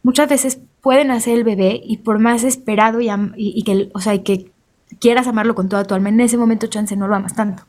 Muchas 0.03 0.29
veces 0.29 0.59
pueden 0.81 1.11
hacer 1.11 1.37
el 1.37 1.43
bebé 1.43 1.81
y 1.83 1.97
por 1.97 2.19
más 2.19 2.43
esperado 2.43 3.01
y, 3.01 3.09
y 3.35 3.63
que, 3.63 3.89
o 3.93 3.99
sea, 3.99 4.15
y 4.15 4.19
que 4.19 4.51
quieras 4.99 5.27
amarlo 5.27 5.55
con 5.55 5.69
toda 5.69 5.83
tu 5.83 5.93
alma, 5.93 6.09
en 6.09 6.19
ese 6.21 6.37
momento 6.37 6.67
chance 6.67 6.95
no 6.95 7.07
lo 7.07 7.15
amas 7.15 7.35
tanto. 7.35 7.63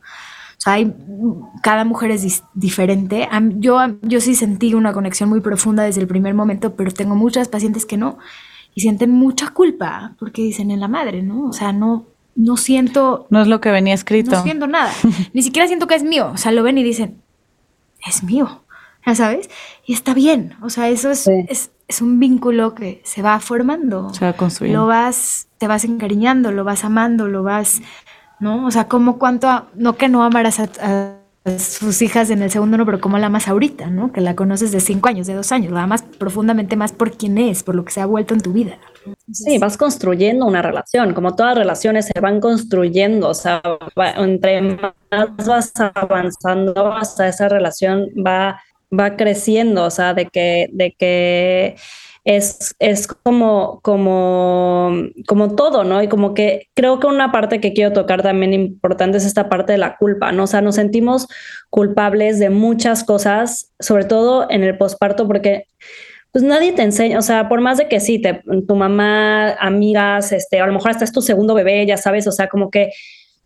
O 0.61 0.63
sea, 0.63 0.75
hay, 0.75 0.95
cada 1.63 1.87
mujer 1.87 2.11
es 2.11 2.45
diferente. 2.53 3.27
Yo, 3.57 3.79
yo 4.03 4.21
sí 4.21 4.35
sentí 4.35 4.75
una 4.75 4.93
conexión 4.93 5.31
muy 5.31 5.41
profunda 5.41 5.85
desde 5.85 6.03
el 6.03 6.07
primer 6.07 6.35
momento, 6.35 6.77
pero 6.77 6.91
tengo 6.91 7.15
muchas 7.15 7.49
pacientes 7.49 7.87
que 7.87 7.97
no 7.97 8.19
y 8.75 8.83
sienten 8.83 9.11
mucha 9.11 9.49
culpa 9.49 10.15
porque 10.19 10.43
dicen 10.43 10.71
en 10.71 10.81
la 10.81 10.89
madre, 10.89 11.23
¿no? 11.23 11.47
O 11.47 11.55
sea, 11.55 11.73
no, 11.73 12.05
no 12.37 12.59
siento... 12.59 13.27
No 13.31 13.41
es 13.41 13.49
lo 13.49 13.63
que 13.63 13.71
venía 13.71 13.95
escrito. 13.95 14.33
No 14.33 14.43
siento 14.43 14.67
nada. 14.67 14.93
Ni 15.33 15.43
siquiera 15.43 15.67
siento 15.67 15.87
que 15.87 15.95
es 15.95 16.05
mío. 16.05 16.31
O 16.35 16.37
sea, 16.37 16.53
lo 16.53 16.63
ven 16.63 16.77
y 16.77 16.83
dicen, 16.83 17.23
es 18.07 18.23
mío. 18.23 18.63
¿Ya 19.07 19.15
sabes? 19.15 19.49
Y 19.87 19.95
está 19.95 20.13
bien. 20.13 20.57
O 20.61 20.69
sea, 20.69 20.91
eso 20.91 21.11
es, 21.11 21.27
es, 21.27 21.71
es 21.89 22.03
un 22.03 22.21
vínculo 22.21 22.75
que 22.75 23.01
se 23.03 23.23
va 23.23 23.41
formando. 23.41 24.13
Se 24.13 24.27
va 24.27 24.35
construyendo. 24.35 24.83
Lo 24.83 24.87
vas, 24.87 25.49
te 25.57 25.67
vas 25.67 25.85
encariñando, 25.85 26.53
lo 26.53 26.65
vas 26.65 26.85
amando, 26.85 27.27
lo 27.27 27.43
vas, 27.43 27.81
¿no? 28.41 28.67
O 28.67 28.71
sea, 28.71 28.89
como 28.89 29.19
cuánto, 29.19 29.67
no 29.75 29.97
que 29.97 30.09
no 30.09 30.23
amarás 30.25 30.61
a, 30.61 31.17
sus 31.59 32.03
hijas 32.03 32.29
en 32.29 32.43
el 32.43 32.51
segundo, 32.51 32.77
no, 32.77 32.85
pero 32.85 33.01
como 33.01 33.17
la 33.17 33.29
amas 33.29 33.49
ahorita, 33.49 33.87
¿no? 33.87 34.13
Que 34.13 34.21
la 34.21 34.37
conoces 34.37 34.73
de 34.73 34.81
cinco 34.81 35.09
años, 35.09 35.27
de 35.27 35.33
dos 35.33 35.53
años, 35.53 35.73
la 35.73 35.85
amas 35.85 36.03
profundamente 36.03 36.77
más 36.77 36.93
por 36.93 37.13
quién 37.13 37.39
es, 37.39 37.63
por 37.63 37.75
lo 37.75 37.85
que 37.85 37.93
se 37.93 38.03
ha 38.03 38.07
vuelto 38.07 38.35
en 38.35 38.41
tu 38.41 38.53
vida. 38.53 38.79
sí, 39.33 39.57
vas 39.57 39.79
construyendo 39.79 40.45
una 40.45 40.61
relación, 40.61 41.15
como 41.15 41.35
todas 41.35 41.57
relaciones 41.57 42.11
se 42.13 42.21
van 42.21 42.41
construyendo, 42.41 43.29
o 43.31 43.35
sea, 43.35 43.63
entre 44.17 44.61
más 45.11 45.47
vas 45.47 45.73
avanzando, 45.95 46.93
hasta 46.93 47.27
esa 47.27 47.49
relación 47.49 48.09
va 48.25 48.61
va 48.93 49.17
creciendo, 49.17 49.85
o 49.85 49.91
sea, 49.91 50.15
de 50.15 50.27
que, 50.27 50.69
de 50.73 50.93
que 50.93 51.77
es, 52.25 52.75
es 52.79 53.07
como, 53.07 53.81
como, 53.83 54.93
como 55.27 55.55
todo, 55.55 55.85
¿no? 55.85 56.03
Y 56.03 56.09
como 56.09 56.35
que 56.35 56.69
creo 56.75 57.01
que 57.01 57.07
una 57.07 57.33
parte 57.33 57.61
que 57.61 57.73
quiero 57.73 57.93
tocar 57.93 58.23
también 58.23 58.53
importante 58.53 59.19
es 59.19 59.25
esta 59.25 59.49
parte 59.49 59.73
de 59.73 59.79
la 59.79 59.97
culpa, 59.97 60.33
¿no? 60.33 60.45
O 60.45 60.47
sea, 60.47 60.61
nos 60.61 60.75
sentimos 60.75 61.29
culpables 61.71 62.39
de 62.39 62.51
muchas 62.51 63.05
cosas, 63.05 63.73
sobre 63.79 64.05
todo 64.05 64.51
en 64.51 64.65
el 64.65 64.77
posparto, 64.77 65.27
porque 65.27 65.67
pues 66.33 66.45
nadie 66.45 66.73
te 66.73 66.83
enseña, 66.83 67.19
o 67.19 67.23
sea, 67.23 67.49
por 67.49 67.61
más 67.61 67.79
de 67.79 67.89
que 67.89 67.99
sí, 67.99 68.21
te, 68.21 68.43
tu 68.69 68.77
mamá, 68.77 69.53
amigas, 69.55 70.31
este, 70.31 70.61
a 70.61 70.67
lo 70.67 70.73
mejor 70.73 70.93
hasta 70.93 71.05
es 71.05 71.13
tu 71.13 71.23
segundo 71.23 71.55
bebé, 71.55 71.85
ya 71.87 71.97
sabes, 71.97 72.27
o 72.29 72.33
sea, 72.33 72.49
como 72.49 72.71
que 72.71 72.91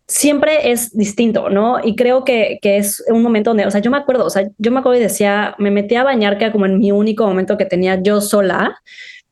siempre 0.06 0.70
es 0.70 0.96
distinto, 0.96 1.49
¿no? 1.49 1.78
Y 1.82 1.96
creo 1.96 2.25
que, 2.25 2.58
que, 2.61 2.76
es 2.76 3.02
un 3.08 3.23
momento 3.23 3.50
donde, 3.50 3.66
o 3.66 3.70
sea, 3.70 3.80
yo 3.80 3.90
me 3.90 3.96
acuerdo, 3.96 4.26
o 4.26 4.30
sea, 4.30 4.46
yo 4.58 4.70
me 4.70 4.80
acuerdo 4.80 4.99
y 4.99 5.02
decía, 5.02 5.54
me 5.58 5.70
metí 5.70 5.94
a 5.94 6.04
bañar, 6.04 6.38
que 6.38 6.44
era 6.44 6.52
como 6.52 6.66
en 6.66 6.78
mi 6.78 6.92
único 6.92 7.26
momento 7.26 7.56
que 7.56 7.64
tenía 7.64 8.00
yo 8.02 8.20
sola, 8.20 8.80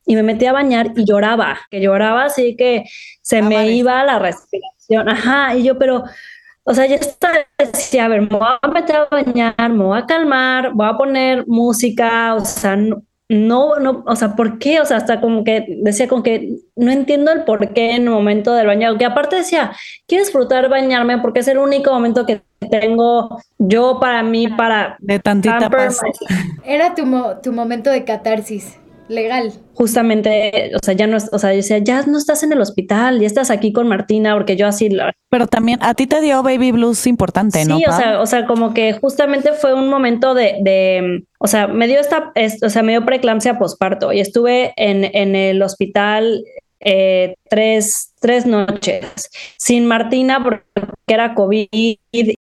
y 0.05 0.17
me 0.17 0.23
metí 0.23 0.47
a 0.47 0.53
bañar 0.53 0.93
y 0.97 1.05
lloraba, 1.05 1.61
que 1.71 1.81
lloraba 1.81 2.25
así 2.25 2.57
que 2.57 2.85
se 3.21 3.39
ah, 3.39 3.43
me 3.43 3.71
iba 3.73 4.03
la 4.05 4.19
respiración, 4.19 5.09
ajá, 5.09 5.55
y 5.57 5.65
yo, 5.65 5.79
pero, 5.79 6.05
o 6.65 6.75
sea, 6.75 6.87
ya 6.87 6.97
está, 6.97 7.47
decía, 7.59 8.07
a 8.07 8.09
ver, 8.09 8.23
me 8.23 8.29
voy 8.29 8.49
a 8.61 8.69
meter 8.69 8.97
a 8.97 9.09
bañar, 9.11 9.71
me 9.71 9.85
voy 9.85 9.99
a 9.99 10.07
calmar, 10.07 10.73
voy 10.73 10.89
a 10.89 10.97
poner 10.97 11.47
música, 11.47 12.35
o 12.35 12.45
sea, 12.45 12.77
no, 12.77 13.03
no, 13.29 13.77
no, 13.77 14.05
o 14.07 14.17
sea, 14.17 14.37
¿por 14.37 14.59
qué? 14.59 14.81
O 14.81 14.85
sea, 14.85 14.99
hasta 14.99 15.21
como 15.21 15.45
que 15.45 15.65
decía 15.83 16.09
como 16.09 16.23
que 16.23 16.57
no 16.77 16.91
entiendo 16.91 17.33
el 17.33 17.45
por 17.45 17.73
qué 17.73 17.93
en 17.93 18.03
el 18.03 18.11
momento 18.11 18.53
del 18.53 18.67
baño, 18.67 18.99
que 18.99 19.05
aparte 19.05 19.37
decía, 19.37 19.73
quiero 20.07 20.25
disfrutar 20.25 20.69
bañarme 20.69 21.19
porque 21.19 21.41
es 21.41 21.49
el 21.49 21.59
único 21.59 21.93
momento 21.93 22.27
que 22.27 22.43
tengo 22.71 23.41
yo 23.59 23.99
para 24.01 24.23
mí, 24.23 24.49
para... 24.49 24.97
De 25.01 25.19
tantita 25.19 25.71
paz. 25.71 26.01
Era 26.65 26.95
tu, 26.95 27.05
tu 27.43 27.53
momento 27.53 27.91
de 27.91 28.05
catarsis 28.05 28.77
legal. 29.13 29.53
Justamente, 29.75 30.73
o 30.75 30.85
sea, 30.85 30.95
ya 30.95 31.07
no, 31.07 31.17
o 31.17 31.39
sea, 31.39 31.51
decía, 31.51 31.79
ya 31.79 32.03
no 32.03 32.19
estás 32.19 32.43
en 32.43 32.53
el 32.53 32.61
hospital, 32.61 33.21
ya 33.21 33.27
estás 33.27 33.51
aquí 33.51 33.73
con 33.73 33.89
Martina, 33.89 34.35
porque 34.35 34.57
yo 34.57 34.67
así. 34.67 34.91
Pero 35.31 35.47
también 35.47 35.79
a 35.83 35.95
ti 35.95 36.07
te 36.07 36.21
dio 36.21 36.43
baby 36.43 36.73
blues 36.73 37.07
importante, 37.07 37.65
¿no? 37.65 37.79
Sí, 37.79 37.85
o 37.87 37.93
sea, 37.93 38.21
o 38.21 38.27
sea, 38.27 38.47
como 38.47 38.75
que 38.75 38.95
justamente 38.95 39.53
fue 39.53 39.75
un 39.75 39.89
momento 39.89 40.35
de, 40.35 40.57
de 40.63 41.25
o 41.39 41.47
sea, 41.47 41.69
me 41.69 41.87
dio 41.87 42.01
esta, 42.01 42.33
o 42.63 42.69
sea, 42.69 42.83
me 42.83 42.93
dio 42.93 43.05
preeclampsia 43.05 43.59
posparto 43.59 44.13
y 44.13 44.21
estuve 44.21 44.73
en, 44.77 45.05
en 45.05 45.37
el 45.37 45.63
hospital 45.63 46.45
eh, 46.85 47.37
tres, 47.49 48.13
tres 48.21 48.45
noches 48.45 49.07
sin 49.57 49.87
Martina 49.87 50.43
porque 50.43 50.65
era 51.07 51.35
COVID 51.35 51.69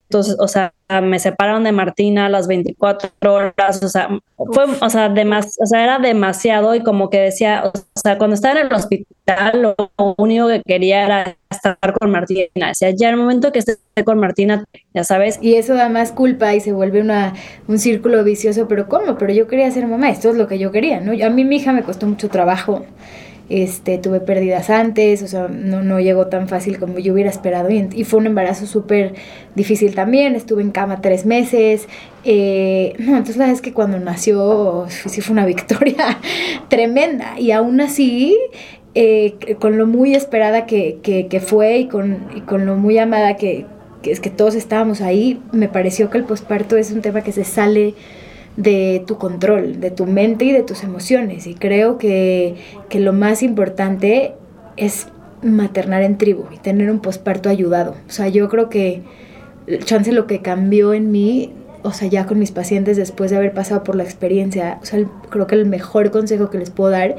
entonces, 0.09 0.37
o 0.39 0.47
sea, 0.47 0.71
me 1.01 1.17
separaron 1.17 1.63
de 1.63 1.71
Martina 1.71 2.27
a 2.27 2.29
las 2.29 2.47
24 2.47 3.09
horas, 3.21 3.81
o 3.83 3.89
sea, 3.89 4.09
fue, 4.37 4.65
o 4.65 4.89
sea, 4.89 5.11
o 5.11 5.65
sea, 5.65 5.83
era 5.83 5.97
demasiado 5.97 6.75
y 6.75 6.81
como 6.81 7.09
que 7.09 7.19
decía, 7.19 7.63
o 7.65 7.99
sea, 7.99 8.17
cuando 8.19 8.35
estaba 8.35 8.59
en 8.59 8.67
el 8.67 8.73
hospital, 8.73 9.61
lo 9.61 9.75
único 10.17 10.47
que 10.47 10.61
quería 10.63 11.05
era 11.05 11.37
estar 11.49 11.77
con 11.99 12.11
Martina. 12.11 12.67
Decía, 12.67 12.91
ya 12.91 13.09
el 13.09 13.17
momento 13.17 13.51
que 13.51 13.59
esté 13.59 13.77
con 14.03 14.19
Martina, 14.19 14.63
ya 14.93 15.03
sabes. 15.03 15.39
Y 15.41 15.55
eso 15.55 15.73
da 15.73 15.89
más 15.89 16.11
culpa 16.11 16.53
y 16.53 16.59
se 16.59 16.71
vuelve 16.71 17.01
una, 17.01 17.33
un 17.67 17.79
círculo 17.79 18.23
vicioso, 18.23 18.67
pero 18.67 18.87
¿cómo? 18.87 19.17
Pero 19.17 19.33
yo 19.33 19.47
quería 19.47 19.71
ser 19.71 19.87
mamá, 19.87 20.09
esto 20.11 20.29
es 20.29 20.35
lo 20.35 20.47
que 20.47 20.59
yo 20.59 20.71
quería, 20.71 20.99
¿no? 20.99 21.13
A 21.25 21.29
mí 21.29 21.45
mi 21.45 21.55
hija 21.55 21.73
me 21.73 21.81
costó 21.81 22.05
mucho 22.05 22.29
trabajo 22.29 22.85
este, 23.49 23.97
tuve 23.97 24.19
pérdidas 24.19 24.69
antes, 24.69 25.21
o 25.21 25.27
sea, 25.27 25.47
no, 25.47 25.83
no 25.83 25.99
llegó 25.99 26.27
tan 26.27 26.47
fácil 26.47 26.79
como 26.79 26.97
yo 26.99 27.13
hubiera 27.13 27.29
esperado 27.29 27.69
y, 27.69 28.03
fue 28.03 28.19
un 28.19 28.27
embarazo 28.27 28.65
súper 28.65 29.13
difícil 29.55 29.93
también, 29.93 30.35
estuve 30.35 30.61
en 30.63 30.71
cama 30.71 31.01
tres 31.01 31.25
meses, 31.25 31.87
eh, 32.23 32.93
no, 32.99 33.11
entonces 33.11 33.37
la 33.37 33.45
verdad 33.45 33.55
es 33.55 33.61
que 33.61 33.73
cuando 33.73 33.99
nació 33.99 34.87
sí 34.89 35.21
fue 35.21 35.33
una 35.33 35.45
victoria 35.45 36.19
tremenda 36.69 37.39
y 37.39 37.51
aún 37.51 37.81
así 37.81 38.35
eh, 38.95 39.35
con 39.59 39.77
lo 39.77 39.85
muy 39.85 40.15
esperada 40.15 40.65
que, 40.65 40.99
que, 41.03 41.39
fue 41.39 41.79
y 41.79 41.87
con, 41.87 42.25
con, 42.45 42.65
lo 42.65 42.77
muy 42.77 42.97
amada 42.97 43.35
que, 43.35 43.65
que, 44.01 44.11
es 44.11 44.19
que 44.21 44.29
todos 44.29 44.55
estábamos 44.55 45.01
ahí, 45.01 45.39
me 45.51 45.67
pareció 45.67 46.09
que 46.09 46.17
el 46.17 46.23
posparto 46.23 46.77
es 46.77 46.91
un 46.91 47.01
tema 47.01 47.21
que 47.21 47.33
se 47.33 47.43
sale 47.43 47.93
de 48.57 49.03
tu 49.05 49.17
control, 49.17 49.79
de 49.79 49.91
tu 49.91 50.05
mente 50.05 50.45
y 50.45 50.51
de 50.51 50.63
tus 50.63 50.83
emociones. 50.83 51.47
Y 51.47 51.55
creo 51.55 51.97
que, 51.97 52.55
lo 52.93 53.13
más 53.13 53.43
importante 53.43 54.33
es 54.77 55.07
maternar 55.41 56.03
en 56.03 56.17
tribu 56.17 56.45
y 56.51 56.57
tener 56.57 56.89
un 56.89 56.99
posparto 56.99 57.49
ayudado. 57.49 57.95
O 58.07 58.11
sea, 58.11 58.29
yo 58.29 58.49
creo 58.49 58.69
que 58.69 59.03
chance 59.83 60.11
lo 60.11 60.27
que 60.27 60.41
cambió 60.41 60.93
en 60.93 61.11
mí, 61.11 61.53
o 61.83 61.91
sea, 61.91 62.07
ya 62.07 62.25
con 62.25 62.39
mis 62.39 62.51
pacientes 62.51 62.97
después 62.97 63.31
de 63.31 63.37
haber 63.37 63.53
pasado 63.53 63.83
por 63.83 63.95
la 63.95 64.03
experiencia, 64.03 64.79
o 64.81 64.85
sea, 64.85 65.03
creo 65.29 65.47
que 65.47 65.55
el 65.55 65.65
mejor 65.65 66.09
consejo 66.11 66.49
que 66.49 66.57
les 66.57 66.69
puedo 66.69 66.91
dar 66.91 67.15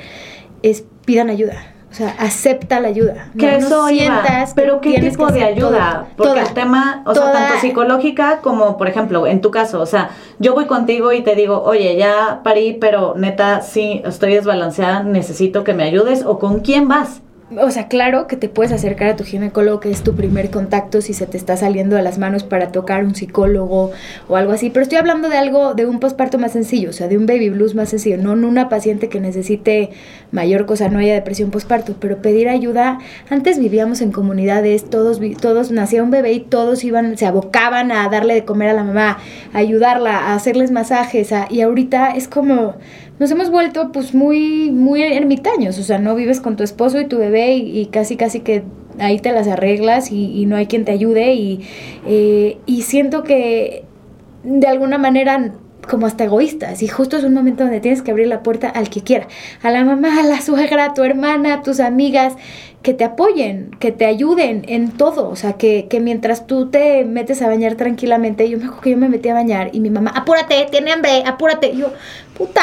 es 0.63 0.85
pidan 1.05 1.31
ayuda. 1.31 1.76
O 1.97 1.99
sea, 1.99 2.15
acepta 2.19 2.79
la 2.79 2.89
ayuda. 2.89 3.31
Que 3.39 3.57
eso 3.57 3.89
sientas 3.89 4.53
pero 4.55 4.83
¿qué 4.83 5.01
tipo 5.01 5.29
de 5.29 5.45
ayuda? 5.45 6.09
Porque 6.15 6.41
el 6.41 6.53
tema, 6.53 7.03
o 7.07 7.15
sea, 7.15 7.33
tanto 7.33 7.59
psicológica 7.59 8.41
como, 8.43 8.77
por 8.77 8.87
ejemplo, 8.87 9.27
en 9.27 9.41
tu 9.41 9.51
caso, 9.51 9.81
o 9.81 9.87
sea, 9.87 10.11
yo 10.39 10.53
voy 10.53 10.67
contigo 10.67 11.15
y 11.15 11.23
te 11.23 11.35
digo, 11.35 11.63
oye, 11.63 11.97
ya 11.97 12.43
parí, 12.45 12.77
pero 12.79 13.15
neta, 13.17 13.63
sí, 13.63 14.03
estoy 14.05 14.35
desbalanceada, 14.35 15.05
necesito 15.05 15.65
que 15.65 15.73
me 15.73 15.85
ayudes, 15.85 16.27
o 16.27 16.39
con 16.39 16.61
quién 16.61 16.87
vas 16.87 17.23
o 17.51 17.71
sea, 17.71 17.87
claro 17.87 18.27
que 18.27 18.37
te 18.37 18.49
puedes 18.49 18.73
acercar 18.73 19.09
a 19.09 19.17
tu 19.17 19.23
ginecólogo, 19.23 19.79
que 19.79 19.91
es 19.91 20.03
tu 20.03 20.17
primer 20.17 20.51
contacto 20.51 21.01
si 21.01 21.15
se 21.15 21.27
te 21.27 21.37
está 21.37 21.57
saliendo 21.57 21.97
a 21.97 22.03
las 22.03 22.19
manos 22.19 22.43
para 22.43 22.73
tocar 22.73 23.05
un 23.05 23.15
psicólogo 23.15 23.93
o 24.29 24.37
algo 24.37 24.51
así, 24.51 24.69
pero 24.71 24.83
estoy 24.83 24.99
hablando 24.99 25.29
de 25.29 25.37
algo, 25.37 25.75
de 25.75 25.87
un 25.87 26.01
posparto 26.01 26.39
más 26.39 26.53
sencillo, 26.53 26.91
o 26.91 26.93
sea, 26.93 27.07
de 27.07 27.17
un 27.17 27.27
baby 27.27 27.51
blues 27.51 27.77
más 27.77 27.91
sencillo, 27.91 28.19
no 28.19 28.33
una 28.33 28.69
paciente 28.69 29.09
que 29.09 29.21
necesite 29.21 29.91
mayor 30.33 30.67
cosa, 30.67 30.89
no 30.89 30.99
haya 30.99 31.15
depresión 31.15 31.53
posparto, 31.53 31.95
pero 32.01 32.21
pedir 32.21 32.49
ayuda, 32.49 32.99
antes 33.31 33.61
vivíamos 33.61 34.01
en 34.01 34.11
comunidades, 34.11 34.91
todos, 34.91 35.21
todos, 35.41 35.71
nacía 35.71 36.03
un 36.03 36.11
bebé 36.11 36.33
y 36.33 36.41
todos 36.41 36.83
iban, 36.83 37.17
se 37.17 37.27
abocaban 37.27 37.93
a 37.93 38.09
darle 38.09 38.35
de 38.35 38.45
comer 38.45 38.71
a 38.71 38.75
la 38.75 38.83
mamá, 38.83 39.19
a 39.53 39.59
ayudarla, 39.59 40.19
a 40.19 40.35
hacerles 40.35 40.73
masajes, 40.73 41.33
y 41.51 41.61
ahorita 41.61 42.11
es 42.11 42.27
como 42.27 42.75
nos 43.19 43.31
hemos 43.31 43.51
vuelto 43.51 43.93
pues 43.93 44.15
muy, 44.15 44.71
muy 44.71 45.03
ermitaños, 45.03 45.79
o 45.79 45.83
sea, 45.83 45.99
no 45.99 46.15
vives 46.15 46.41
con 46.41 46.57
tu 46.57 46.63
esposo 46.63 47.01
y 47.01 47.07
tu 47.07 47.19
bebé 47.19 47.57
y, 47.57 47.87
casi, 47.87 48.17
casi 48.17 48.41
que 48.41 48.63
ahí 48.99 49.19
te 49.19 49.33
las 49.33 49.49
arreglas 49.49 50.13
y, 50.13 50.45
no 50.47 50.57
hay 50.57 50.67
quien 50.67 50.85
te 50.85 50.93
ayude. 50.93 51.35
Y, 51.35 51.61
eh, 52.07 52.59
y 52.67 52.83
siento 52.83 53.23
que 53.23 53.85
de 54.45 54.67
alguna 54.67 54.99
manera 54.99 55.55
como 55.89 56.07
hasta 56.07 56.25
egoístas. 56.25 56.83
Y 56.83 56.89
justo 56.89 57.17
es 57.17 57.25
un 57.25 57.35
momento 57.35 57.65
donde 57.65 57.81
tienes 57.81 58.03
que 58.03 58.11
abrir 58.11 58.29
la 58.29 58.43
puerta 58.43 58.69
al 58.69 58.91
que 58.91 59.03
quiera, 59.03 59.29
a 59.63 59.71
la 59.71 59.85
mamá, 59.85 60.21
a 60.21 60.23
la 60.23 60.41
suegra, 60.43 60.87
a 60.87 60.95
tu 60.95 61.03
hermana, 61.03 61.55
a 61.55 61.63
tus 61.63 61.81
amigas, 61.81 62.35
que 62.87 62.95
te 62.95 63.03
apoyen, 63.03 63.71
que 63.81 63.91
te 63.91 64.07
ayuden 64.07 64.65
en 64.69 64.93
todo, 64.93 65.29
o 65.29 65.35
sea, 65.35 65.55
que, 65.55 65.89
que, 65.91 65.99
mientras 65.99 66.47
tú 66.47 66.71
te 66.71 67.05
metes 67.05 67.43
a 67.43 67.49
bañar 67.49 67.75
tranquilamente, 67.75 68.49
yo 68.49 68.59
me 68.59 68.67
acuerdo 68.67 68.83
que 68.83 68.91
yo 68.91 68.97
me 68.97 69.09
metí 69.09 69.29
a 69.29 69.35
bañar 69.35 69.71
y 69.73 69.81
mi 69.81 69.91
mamá, 69.91 70.13
apúrate, 70.15 70.69
tiene 70.71 70.93
hambre, 70.93 71.25
apúrate, 71.27 71.67
y 71.71 71.79
yo, 71.79 71.93
puta, 72.39 72.63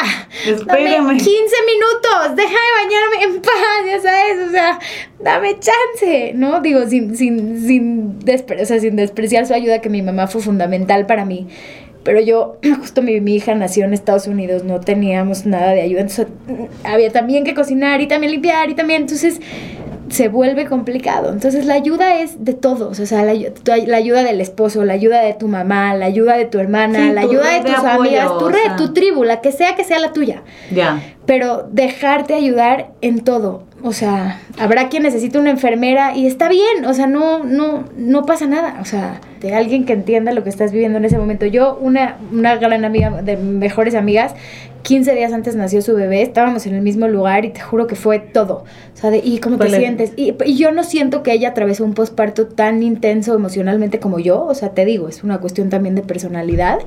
dame 0.64 0.88
15 0.88 1.26
minutos, 1.26 2.36
deja 2.36 2.48
de 2.48 2.72
bañarme 2.86 3.36
en 3.36 3.42
paz, 3.42 3.84
ya 3.86 4.00
sabes, 4.00 4.48
o 4.48 4.50
sea, 4.50 4.78
dame 5.20 5.58
chance, 5.58 6.32
¿no? 6.34 6.62
Digo, 6.62 6.86
sin, 6.86 7.14
sin, 7.14 7.60
sin, 7.60 8.18
o 8.62 8.64
sea, 8.64 8.80
sin 8.80 8.96
despreciar 8.96 9.44
su 9.44 9.52
ayuda, 9.52 9.82
que 9.82 9.90
mi 9.90 10.00
mamá 10.00 10.26
fue 10.26 10.40
fundamental 10.40 11.04
para 11.04 11.26
mí, 11.26 11.48
pero 12.04 12.20
yo, 12.20 12.58
justo 12.80 13.02
mi, 13.02 13.20
mi, 13.20 13.34
hija 13.34 13.54
nació 13.54 13.84
en 13.84 13.94
Estados 13.94 14.26
Unidos, 14.26 14.62
no 14.62 14.80
teníamos 14.80 15.46
nada 15.46 15.72
de 15.72 15.82
ayuda, 15.82 16.02
entonces 16.02 16.28
había 16.84 17.10
también 17.10 17.44
que 17.44 17.54
cocinar 17.54 18.00
y 18.00 18.06
también 18.06 18.32
limpiar 18.32 18.70
y 18.70 18.74
también, 18.74 19.02
entonces 19.02 19.40
se 20.10 20.28
vuelve 20.28 20.66
complicado. 20.66 21.32
Entonces 21.32 21.66
la 21.66 21.74
ayuda 21.74 22.20
es 22.20 22.44
de 22.44 22.52
todos, 22.52 23.00
o 23.00 23.06
sea, 23.06 23.24
la, 23.24 23.34
la 23.34 23.96
ayuda 23.96 24.22
del 24.22 24.40
esposo, 24.40 24.84
la 24.84 24.92
ayuda 24.92 25.22
de 25.22 25.34
tu 25.34 25.48
mamá, 25.48 25.94
la 25.94 26.06
ayuda 26.06 26.36
de 26.36 26.44
tu 26.44 26.58
hermana, 26.58 27.12
la 27.12 27.22
ayuda 27.22 27.50
de 27.50 27.70
tus 27.70 27.84
amigas, 27.84 28.38
tu 28.38 28.48
red, 28.48 28.76
tu 28.76 28.92
tribu, 28.92 29.24
la 29.24 29.40
que 29.40 29.50
sea 29.50 29.74
que 29.74 29.84
sea 29.84 29.98
la 29.98 30.12
tuya. 30.12 30.42
Ya. 30.70 31.02
Pero 31.26 31.66
dejarte 31.70 32.34
ayudar 32.34 32.90
en 33.00 33.20
todo. 33.20 33.64
O 33.86 33.92
sea, 33.92 34.40
habrá 34.58 34.88
quien 34.88 35.02
necesite 35.02 35.38
una 35.38 35.50
enfermera 35.50 36.16
y 36.16 36.26
está 36.26 36.48
bien, 36.48 36.86
o 36.86 36.94
sea, 36.94 37.06
no, 37.06 37.44
no, 37.44 37.84
no 37.98 38.24
pasa 38.24 38.46
nada. 38.46 38.78
O 38.80 38.86
sea, 38.86 39.20
de 39.44 39.54
alguien 39.54 39.84
que 39.84 39.92
entienda 39.92 40.32
lo 40.32 40.42
que 40.42 40.48
estás 40.48 40.72
viviendo 40.72 40.96
en 40.96 41.04
ese 41.04 41.18
momento. 41.18 41.44
Yo, 41.44 41.76
una, 41.78 42.16
una 42.32 42.56
gran 42.56 42.82
amiga 42.86 43.10
de 43.20 43.36
mejores 43.36 43.94
amigas, 43.94 44.34
15 44.84 45.14
días 45.14 45.32
antes 45.32 45.54
nació 45.54 45.82
su 45.82 45.94
bebé, 45.94 46.22
estábamos 46.22 46.66
en 46.66 46.74
el 46.74 46.82
mismo 46.82 47.08
lugar 47.08 47.44
y 47.44 47.50
te 47.50 47.60
juro 47.60 47.86
que 47.86 47.94
fue 47.94 48.18
todo. 48.18 48.64
O 48.94 48.96
sea, 48.96 49.10
de, 49.10 49.18
¿y 49.18 49.38
cómo 49.38 49.58
te 49.58 49.70
sientes? 49.70 50.12
Y, 50.16 50.34
y, 50.44 50.56
yo 50.56 50.72
no 50.72 50.84
siento 50.84 51.22
que 51.22 51.32
ella 51.32 51.50
atravesó 51.50 51.84
un 51.84 51.94
posparto 51.94 52.46
tan 52.46 52.82
intenso 52.82 53.34
emocionalmente 53.34 53.98
como 53.98 54.18
yo. 54.18 54.44
O 54.44 54.54
sea, 54.54 54.70
te 54.70 54.84
digo, 54.84 55.08
es 55.08 55.24
una 55.24 55.38
cuestión 55.38 55.68
también 55.68 55.94
de 55.94 56.02
personalidad. 56.02 56.78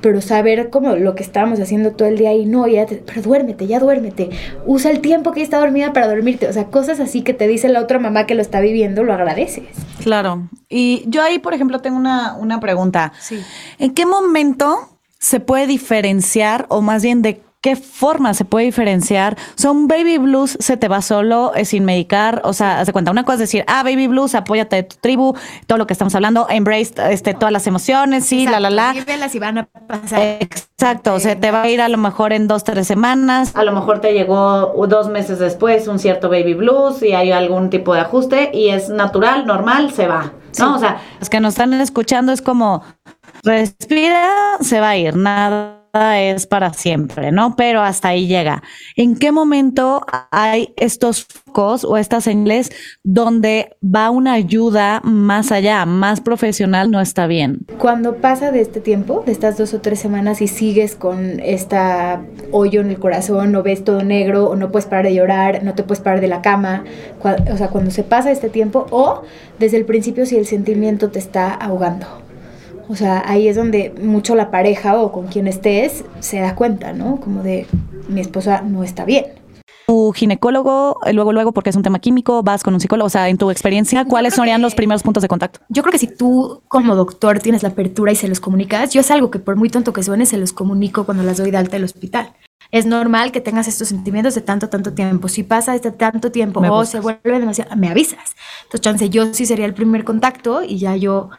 Pero 0.00 0.20
saber 0.20 0.70
como 0.70 0.94
lo 0.96 1.14
que 1.14 1.22
estábamos 1.22 1.58
haciendo 1.58 1.92
todo 1.92 2.08
el 2.08 2.18
día 2.18 2.34
y 2.34 2.46
no, 2.46 2.66
ya 2.68 2.86
pero 2.86 3.22
duérmete, 3.22 3.66
ya 3.66 3.80
duérmete. 3.80 4.30
Usa 4.66 4.90
el 4.90 5.00
tiempo 5.00 5.32
que 5.32 5.42
está 5.42 5.58
dormida 5.58 5.92
para 5.92 6.08
O 6.48 6.52
sea, 6.52 6.66
cosas 6.66 7.00
así 7.00 7.22
que 7.22 7.34
te 7.34 7.48
dice 7.48 7.68
la 7.68 7.80
otra 7.80 7.98
mamá 7.98 8.26
que 8.26 8.34
lo 8.34 8.42
está 8.42 8.60
viviendo, 8.60 9.02
lo 9.02 9.12
agradeces. 9.12 9.64
Claro. 10.02 10.48
Y 10.68 11.04
yo 11.06 11.22
ahí, 11.22 11.38
por 11.38 11.54
ejemplo, 11.54 11.80
tengo 11.80 11.96
una, 11.96 12.34
una 12.34 12.60
pregunta. 12.60 13.12
Sí. 13.18 13.40
¿En 13.78 13.94
qué 13.94 14.06
momento 14.06 14.90
se 15.18 15.40
puede 15.40 15.66
diferenciar 15.66 16.66
o 16.68 16.82
más 16.82 17.02
bien 17.02 17.22
de 17.22 17.40
qué 17.66 17.74
forma 17.74 18.32
se 18.32 18.44
puede 18.44 18.66
diferenciar? 18.66 19.36
O 19.56 19.60
sea, 19.60 19.72
un 19.72 19.88
baby 19.88 20.18
blues 20.18 20.56
se 20.60 20.76
te 20.76 20.86
va 20.86 21.02
solo, 21.02 21.52
es 21.56 21.70
sin 21.70 21.84
medicar, 21.84 22.40
o 22.44 22.52
sea, 22.52 22.78
hace 22.78 22.92
cuenta, 22.92 23.10
una 23.10 23.24
cosa 23.24 23.34
es 23.34 23.40
decir, 23.40 23.64
ah, 23.66 23.82
baby 23.82 24.06
blues, 24.06 24.36
apóyate 24.36 24.76
de 24.76 24.82
tu 24.84 24.94
tribu, 25.00 25.34
todo 25.66 25.76
lo 25.76 25.88
que 25.88 25.92
estamos 25.92 26.14
hablando, 26.14 26.46
embrace 26.48 26.94
este, 27.10 27.34
todas 27.34 27.50
las 27.50 27.66
emociones, 27.66 28.24
sí, 28.24 28.46
la, 28.46 28.60
la, 28.60 28.70
la. 28.70 28.94
y 28.94 29.38
van 29.40 29.58
a 29.58 29.64
pasar. 29.64 30.20
Exacto, 30.38 31.14
o 31.14 31.18
sea, 31.18 31.40
te 31.40 31.50
va 31.50 31.62
a 31.62 31.68
ir 31.68 31.80
a 31.80 31.88
lo 31.88 31.98
mejor 31.98 32.32
en 32.32 32.46
dos, 32.46 32.62
tres 32.62 32.86
semanas. 32.86 33.50
A 33.56 33.64
lo 33.64 33.72
mejor 33.72 34.00
te 34.00 34.12
llegó 34.12 34.72
dos 34.86 35.08
meses 35.08 35.40
después 35.40 35.88
un 35.88 35.98
cierto 35.98 36.28
baby 36.28 36.54
blues 36.54 37.02
y 37.02 37.14
hay 37.14 37.32
algún 37.32 37.68
tipo 37.68 37.94
de 37.94 38.00
ajuste 38.02 38.50
y 38.54 38.68
es 38.68 38.90
natural, 38.90 39.44
normal, 39.44 39.90
se 39.90 40.06
va. 40.06 40.34
¿no? 40.60 40.76
O 40.76 40.78
sea, 40.78 41.00
los 41.18 41.28
que 41.28 41.40
nos 41.40 41.54
están 41.54 41.74
escuchando 41.74 42.30
es 42.30 42.42
como, 42.42 42.84
respira, 43.42 44.30
se 44.60 44.78
va 44.78 44.90
a 44.90 44.96
ir, 44.96 45.16
nada 45.16 45.75
es 45.92 46.46
para 46.46 46.72
siempre, 46.72 47.32
¿no? 47.32 47.56
Pero 47.56 47.80
hasta 47.80 48.08
ahí 48.08 48.26
llega. 48.26 48.62
¿En 48.96 49.16
qué 49.16 49.32
momento 49.32 50.04
hay 50.30 50.74
estos 50.76 51.24
focos 51.24 51.84
o 51.84 51.96
estas 51.96 52.24
señales 52.24 52.70
donde 53.02 53.76
va 53.82 54.10
una 54.10 54.34
ayuda 54.34 55.00
más 55.04 55.52
allá, 55.52 55.86
más 55.86 56.20
profesional, 56.20 56.90
no 56.90 57.00
está 57.00 57.26
bien? 57.26 57.66
Cuando 57.78 58.16
pasa 58.16 58.52
de 58.52 58.60
este 58.60 58.80
tiempo, 58.80 59.22
de 59.24 59.32
estas 59.32 59.56
dos 59.56 59.72
o 59.74 59.80
tres 59.80 59.98
semanas 59.98 60.42
y 60.42 60.48
sigues 60.48 60.94
con 60.94 61.40
esta 61.40 62.22
hoyo 62.52 62.80
en 62.80 62.90
el 62.90 62.98
corazón 62.98 63.54
o 63.54 63.62
ves 63.62 63.84
todo 63.84 64.02
negro 64.02 64.46
o 64.46 64.56
no 64.56 64.70
puedes 64.70 64.86
parar 64.86 65.06
de 65.06 65.14
llorar, 65.14 65.62
no 65.64 65.74
te 65.74 65.82
puedes 65.82 66.02
parar 66.02 66.20
de 66.20 66.28
la 66.28 66.42
cama, 66.42 66.84
o 67.52 67.56
sea, 67.56 67.68
cuando 67.68 67.90
se 67.90 68.02
pasa 68.02 68.30
este 68.30 68.50
tiempo 68.50 68.86
o 68.90 69.22
desde 69.58 69.78
el 69.78 69.84
principio 69.84 70.26
si 70.26 70.36
el 70.36 70.46
sentimiento 70.46 71.10
te 71.10 71.18
está 71.18 71.54
ahogando. 71.54 72.25
O 72.88 72.94
sea, 72.94 73.22
ahí 73.26 73.48
es 73.48 73.56
donde 73.56 73.92
mucho 74.00 74.34
la 74.34 74.50
pareja 74.50 75.00
o 75.00 75.12
con 75.12 75.26
quien 75.26 75.48
estés 75.48 76.04
se 76.20 76.38
da 76.38 76.54
cuenta, 76.54 76.92
¿no? 76.92 77.20
Como 77.20 77.42
de 77.42 77.66
mi 78.08 78.20
esposa 78.20 78.62
no 78.62 78.84
está 78.84 79.04
bien. 79.04 79.26
Tu 79.86 80.12
ginecólogo, 80.12 80.98
eh, 81.06 81.12
luego, 81.12 81.32
luego, 81.32 81.52
porque 81.52 81.70
es 81.70 81.76
un 81.76 81.82
tema 81.82 82.00
químico, 82.00 82.42
vas 82.42 82.62
con 82.62 82.74
un 82.74 82.80
psicólogo. 82.80 83.06
O 83.06 83.10
sea, 83.10 83.28
en 83.28 83.38
tu 83.38 83.50
experiencia, 83.50 84.04
¿cuáles 84.04 84.34
serían 84.34 84.60
los 84.60 84.74
primeros 84.74 85.02
puntos 85.02 85.22
de 85.22 85.28
contacto? 85.28 85.60
Yo 85.68 85.82
creo 85.82 85.92
que 85.92 85.98
si 85.98 86.08
tú, 86.08 86.62
como 86.68 86.96
doctor, 86.96 87.38
tienes 87.38 87.62
la 87.62 87.68
apertura 87.68 88.10
y 88.10 88.16
se 88.16 88.26
los 88.28 88.40
comunicas, 88.40 88.92
yo 88.92 89.00
es 89.00 89.10
algo 89.10 89.30
que 89.30 89.38
por 89.38 89.56
muy 89.56 89.68
tonto 89.68 89.92
que 89.92 90.02
suene, 90.02 90.26
se 90.26 90.38
los 90.38 90.52
comunico 90.52 91.04
cuando 91.04 91.22
las 91.22 91.36
doy 91.36 91.50
de 91.50 91.58
alta 91.58 91.76
del 91.76 91.84
hospital. 91.84 92.32
Es 92.72 92.84
normal 92.84 93.30
que 93.30 93.40
tengas 93.40 93.68
estos 93.68 93.88
sentimientos 93.88 94.34
de 94.34 94.40
tanto, 94.40 94.68
tanto 94.68 94.92
tiempo. 94.92 95.28
Si 95.28 95.44
pasa 95.44 95.74
este 95.76 95.92
tanto 95.92 96.32
tiempo 96.32 96.60
o 96.60 96.84
se 96.84 96.98
vuelve 96.98 97.38
demasiado, 97.38 97.76
me 97.76 97.88
avisas. 97.88 98.34
Entonces, 98.64 98.80
chance, 98.80 99.08
yo 99.08 99.32
sí 99.32 99.46
sería 99.46 99.66
el 99.66 99.74
primer 99.74 100.02
contacto 100.02 100.62
y 100.64 100.78
ya 100.78 100.96
yo 100.96 101.30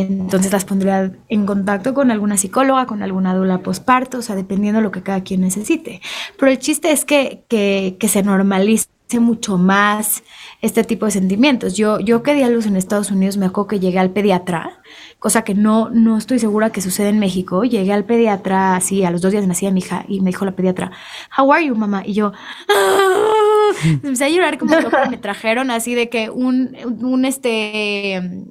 entonces 0.00 0.52
las 0.52 0.64
pondría 0.64 1.12
en 1.28 1.46
contacto 1.46 1.94
con 1.94 2.10
alguna 2.10 2.36
psicóloga, 2.36 2.86
con 2.86 3.02
alguna 3.02 3.34
dula 3.34 3.58
posparto, 3.58 4.18
o 4.18 4.22
sea, 4.22 4.36
dependiendo 4.36 4.78
de 4.78 4.84
lo 4.84 4.90
que 4.90 5.02
cada 5.02 5.22
quien 5.22 5.40
necesite. 5.42 6.00
Pero 6.38 6.52
el 6.52 6.58
chiste 6.58 6.92
es 6.92 7.04
que, 7.04 7.44
que, 7.48 7.96
que 7.98 8.08
se 8.08 8.22
normalice 8.22 8.88
mucho 9.20 9.56
más 9.56 10.24
este 10.62 10.82
tipo 10.82 11.06
de 11.06 11.12
sentimientos. 11.12 11.76
Yo, 11.76 12.00
yo 12.00 12.22
que 12.22 12.34
di 12.34 12.42
a 12.42 12.48
luz 12.48 12.66
en 12.66 12.76
Estados 12.76 13.10
Unidos 13.10 13.36
me 13.36 13.46
acuerdo 13.46 13.68
que 13.68 13.80
llegué 13.80 14.00
al 14.00 14.10
pediatra, 14.10 14.80
cosa 15.18 15.42
que 15.42 15.54
no, 15.54 15.90
no 15.90 16.18
estoy 16.18 16.40
segura 16.40 16.70
que 16.70 16.80
sucede 16.80 17.10
en 17.10 17.20
México. 17.20 17.64
Llegué 17.64 17.92
al 17.92 18.04
pediatra 18.04 18.74
así, 18.74 19.04
a 19.04 19.10
los 19.10 19.22
dos 19.22 19.30
días 19.30 19.46
nacía 19.46 19.70
mi 19.70 19.80
hija 19.80 20.04
y 20.08 20.20
me 20.20 20.30
dijo 20.30 20.44
la 20.44 20.56
pediatra, 20.56 20.90
How 21.38 21.52
are 21.52 21.64
you, 21.64 21.76
mamá? 21.76 22.02
Y 22.04 22.14
yo, 22.14 22.32
¡Ah! 22.68 23.36
empecé 23.84 24.24
a 24.24 24.28
llorar 24.28 24.58
como 24.58 24.74
loca. 24.74 25.06
Me 25.10 25.18
trajeron 25.18 25.70
así 25.70 25.94
de 25.94 26.08
que 26.08 26.30
un, 26.30 26.76
un 26.84 27.24
este 27.24 28.44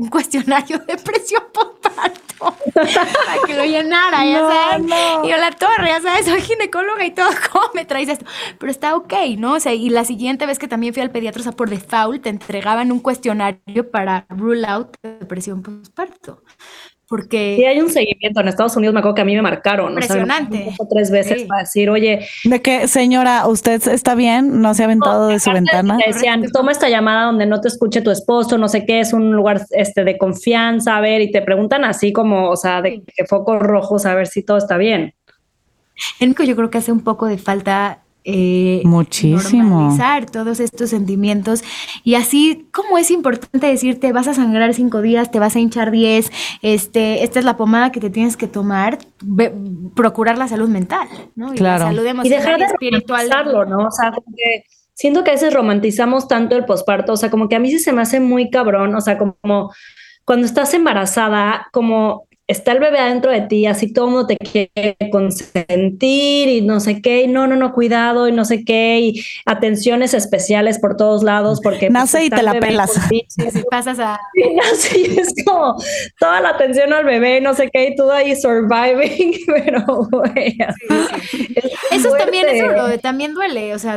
un 0.00 0.08
cuestionario 0.08 0.78
de 0.78 0.96
presión 0.96 1.42
postparto 1.52 2.56
para 2.74 3.46
que 3.46 3.54
lo 3.54 3.64
llenara, 3.64 4.24
ya 4.24 4.40
sabes. 4.40 4.86
Y 5.24 5.28
yo 5.28 5.36
la 5.36 5.50
torre, 5.50 5.88
ya 5.88 6.00
sabes, 6.00 6.24
soy 6.24 6.40
ginecóloga 6.40 7.04
y 7.04 7.10
todo, 7.10 7.28
¿cómo 7.52 7.66
me 7.74 7.84
traes 7.84 8.08
esto? 8.08 8.24
Pero 8.58 8.72
está 8.72 8.96
ok, 8.96 9.12
¿no? 9.36 9.54
O 9.54 9.60
sea, 9.60 9.74
y 9.74 9.90
la 9.90 10.04
siguiente 10.04 10.46
vez 10.46 10.58
que 10.58 10.68
también 10.68 10.94
fui 10.94 11.02
al 11.02 11.10
pediatra, 11.10 11.40
o 11.40 11.42
sea, 11.42 11.52
por 11.52 11.68
default 11.68 12.22
te 12.22 12.30
entregaban 12.30 12.92
un 12.92 13.00
cuestionario 13.00 13.90
para 13.90 14.24
rule 14.30 14.66
out 14.66 14.96
depresión 15.02 15.62
postparto 15.62 16.42
porque... 17.10 17.56
Sí, 17.58 17.64
hay 17.64 17.80
un 17.80 17.90
seguimiento. 17.90 18.40
En 18.40 18.46
Estados 18.46 18.76
Unidos 18.76 18.94
me 18.94 19.00
acuerdo 19.00 19.16
que 19.16 19.22
a 19.22 19.24
mí 19.24 19.34
me 19.34 19.42
marcaron. 19.42 19.88
Impresionante. 19.90 20.72
O 20.78 20.86
tres 20.86 21.10
veces 21.10 21.42
para 21.42 21.62
decir, 21.62 21.90
oye... 21.90 22.24
De 22.44 22.62
que, 22.62 22.86
señora, 22.86 23.48
¿usted 23.48 23.82
está 23.88 24.14
bien? 24.14 24.62
¿No 24.62 24.74
se 24.74 24.82
ha 24.82 24.86
aventado 24.86 25.26
de 25.26 25.40
su 25.40 25.50
ventana? 25.50 25.98
decían, 26.06 26.44
toma 26.52 26.70
esta 26.70 26.88
llamada 26.88 27.26
donde 27.26 27.46
no 27.46 27.60
te 27.60 27.66
escuche 27.66 28.00
tu 28.00 28.12
esposo, 28.12 28.58
no 28.58 28.68
sé 28.68 28.86
qué, 28.86 29.00
es 29.00 29.12
un 29.12 29.32
lugar 29.32 29.60
este, 29.70 30.04
de 30.04 30.16
confianza, 30.18 30.96
a 30.96 31.00
ver, 31.00 31.20
y 31.20 31.32
te 31.32 31.42
preguntan 31.42 31.84
así 31.84 32.12
como, 32.12 32.48
o 32.48 32.56
sea, 32.56 32.80
de 32.80 33.02
focos 33.28 33.58
rojos, 33.58 34.06
a 34.06 34.14
ver 34.14 34.28
si 34.28 34.44
todo 34.44 34.58
está 34.58 34.76
bien. 34.76 35.12
En 36.20 36.34
yo 36.34 36.54
creo 36.54 36.70
que 36.70 36.78
hace 36.78 36.92
un 36.92 37.00
poco 37.00 37.26
de 37.26 37.38
falta 37.38 38.04
eh, 38.24 38.82
Muchísimo. 38.84 39.80
normalizar 39.80 40.26
todos 40.30 40.60
estos 40.60 40.90
sentimientos 40.90 41.62
y 42.04 42.14
así 42.14 42.66
como 42.72 42.98
es 42.98 43.10
importante 43.10 43.66
decirte 43.66 44.12
vas 44.12 44.28
a 44.28 44.34
sangrar 44.34 44.74
cinco 44.74 45.00
días, 45.00 45.30
te 45.30 45.38
vas 45.38 45.56
a 45.56 45.60
hinchar 45.60 45.90
diez, 45.90 46.30
este, 46.62 47.24
esta 47.24 47.38
es 47.38 47.44
la 47.44 47.56
pomada 47.56 47.92
que 47.92 48.00
te 48.00 48.10
tienes 48.10 48.36
que 48.36 48.46
tomar, 48.46 48.98
procurar 49.94 50.38
la 50.38 50.48
salud 50.48 50.68
mental, 50.68 51.08
¿no? 51.34 51.54
Y 51.54 51.56
claro. 51.56 51.84
La 51.84 51.90
salud 51.90 52.24
y 52.24 52.28
dejar 52.28 52.58
de 52.58 52.66
espiritual, 52.66 53.28
¿no? 53.68 53.86
O 53.86 53.90
sea, 53.90 54.12
porque 54.12 54.64
siento 54.94 55.24
que 55.24 55.30
a 55.30 55.34
veces 55.34 55.54
romantizamos 55.54 56.28
tanto 56.28 56.56
el 56.56 56.64
posparto, 56.64 57.14
o 57.14 57.16
sea, 57.16 57.30
como 57.30 57.48
que 57.48 57.56
a 57.56 57.58
mí 57.58 57.70
sí 57.70 57.78
se 57.78 57.92
me 57.92 58.02
hace 58.02 58.20
muy 58.20 58.50
cabrón, 58.50 58.94
o 58.94 59.00
sea, 59.00 59.16
como 59.16 59.72
cuando 60.24 60.46
estás 60.46 60.74
embarazada, 60.74 61.68
como 61.72 62.28
está 62.50 62.72
el 62.72 62.80
bebé 62.80 62.98
adentro 62.98 63.30
de 63.30 63.42
ti, 63.42 63.66
así 63.66 63.92
todo 63.92 64.06
mundo 64.06 64.26
te 64.26 64.36
quiere 64.36 64.96
consentir 65.10 66.48
y 66.48 66.60
no 66.62 66.80
sé 66.80 67.00
qué, 67.00 67.22
y 67.22 67.28
no, 67.28 67.46
no, 67.46 67.56
no, 67.56 67.72
cuidado 67.72 68.28
y 68.28 68.32
no 68.32 68.44
sé 68.44 68.64
qué, 68.64 68.98
y 69.00 69.24
atenciones 69.46 70.14
especiales 70.14 70.78
por 70.78 70.96
todos 70.96 71.22
lados, 71.22 71.60
porque... 71.62 71.86
Pues, 71.86 71.92
nace 71.92 72.24
y 72.24 72.30
te 72.30 72.42
la 72.42 72.54
pelas. 72.54 72.92
Y 73.10 73.26
pasas 73.70 74.00
a... 74.00 74.18
Y 74.34 74.54
nace 74.54 74.98
y 74.98 75.18
es 75.18 75.32
como 75.44 75.76
toda 76.18 76.40
la 76.40 76.50
atención 76.50 76.92
al 76.92 77.04
bebé, 77.04 77.40
no 77.40 77.54
sé 77.54 77.70
qué, 77.72 77.88
y 77.88 77.96
tú 77.96 78.10
ahí 78.10 78.34
surviving, 78.34 79.38
pero... 79.46 80.10
Eso 81.92 82.10
también, 82.16 82.48
eso 82.48 82.98
también 83.00 83.34
duele, 83.34 83.74
o 83.74 83.78
sea... 83.78 83.96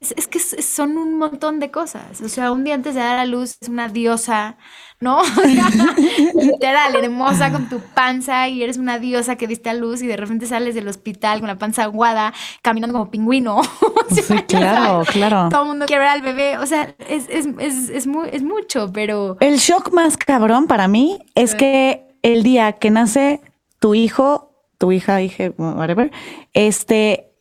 es 0.00 0.28
que 0.28 0.38
son 0.38 0.96
un 0.96 1.18
montón 1.18 1.58
de 1.58 1.72
cosas, 1.72 2.20
o 2.20 2.28
sea, 2.28 2.52
un 2.52 2.62
día 2.62 2.74
antes 2.74 2.94
de 2.94 3.00
dar 3.00 3.18
a 3.18 3.26
luz 3.26 3.58
es 3.60 3.68
una 3.68 3.88
diosa, 3.88 4.56
¿no? 5.00 5.22
literal, 6.34 6.94
hermosa 6.94 7.50
con 7.50 7.68
tu 7.68 7.80
panza 7.80 8.48
y 8.48 8.62
eres 8.62 8.78
una 8.78 9.00
diosa 9.00 9.34
que 9.34 9.48
diste 9.48 9.70
a 9.70 9.74
luz 9.74 10.00
y 10.02 10.06
de 10.06 10.16
repente 10.16 10.46
sales 10.46 10.76
del 10.76 10.86
hospital 10.86 11.40
con 11.40 11.48
la 11.48 11.58
panza 11.58 11.82
aguada, 11.82 12.32
caminando 12.62 12.96
como 12.96 13.10
pingüino. 13.10 13.60
sí, 14.10 14.22
claro, 14.46 15.04
claro. 15.04 15.48
Todo 15.50 15.62
el 15.62 15.68
mundo 15.68 15.86
quiere 15.86 16.00
ver 16.00 16.10
al 16.10 16.22
bebé, 16.22 16.58
o 16.58 16.66
sea, 16.66 16.94
es, 17.08 17.28
es, 17.28 17.48
es, 17.58 17.88
es, 17.88 18.06
muy, 18.06 18.28
es 18.32 18.44
mucho, 18.44 18.92
pero... 18.92 19.36
El 19.40 19.58
shock 19.58 19.92
más 19.92 20.16
cabrón 20.16 20.68
para 20.68 20.86
mí 20.86 21.18
es 21.34 21.56
que 21.56 22.06
el 22.22 22.44
día 22.44 22.74
que 22.74 22.90
nace 22.90 23.40
tu 23.80 23.96
hijo, 23.96 24.52
tu 24.78 24.92
hija, 24.92 25.22
hija, 25.22 25.50
whatever, 25.56 26.12
este, 26.52 27.32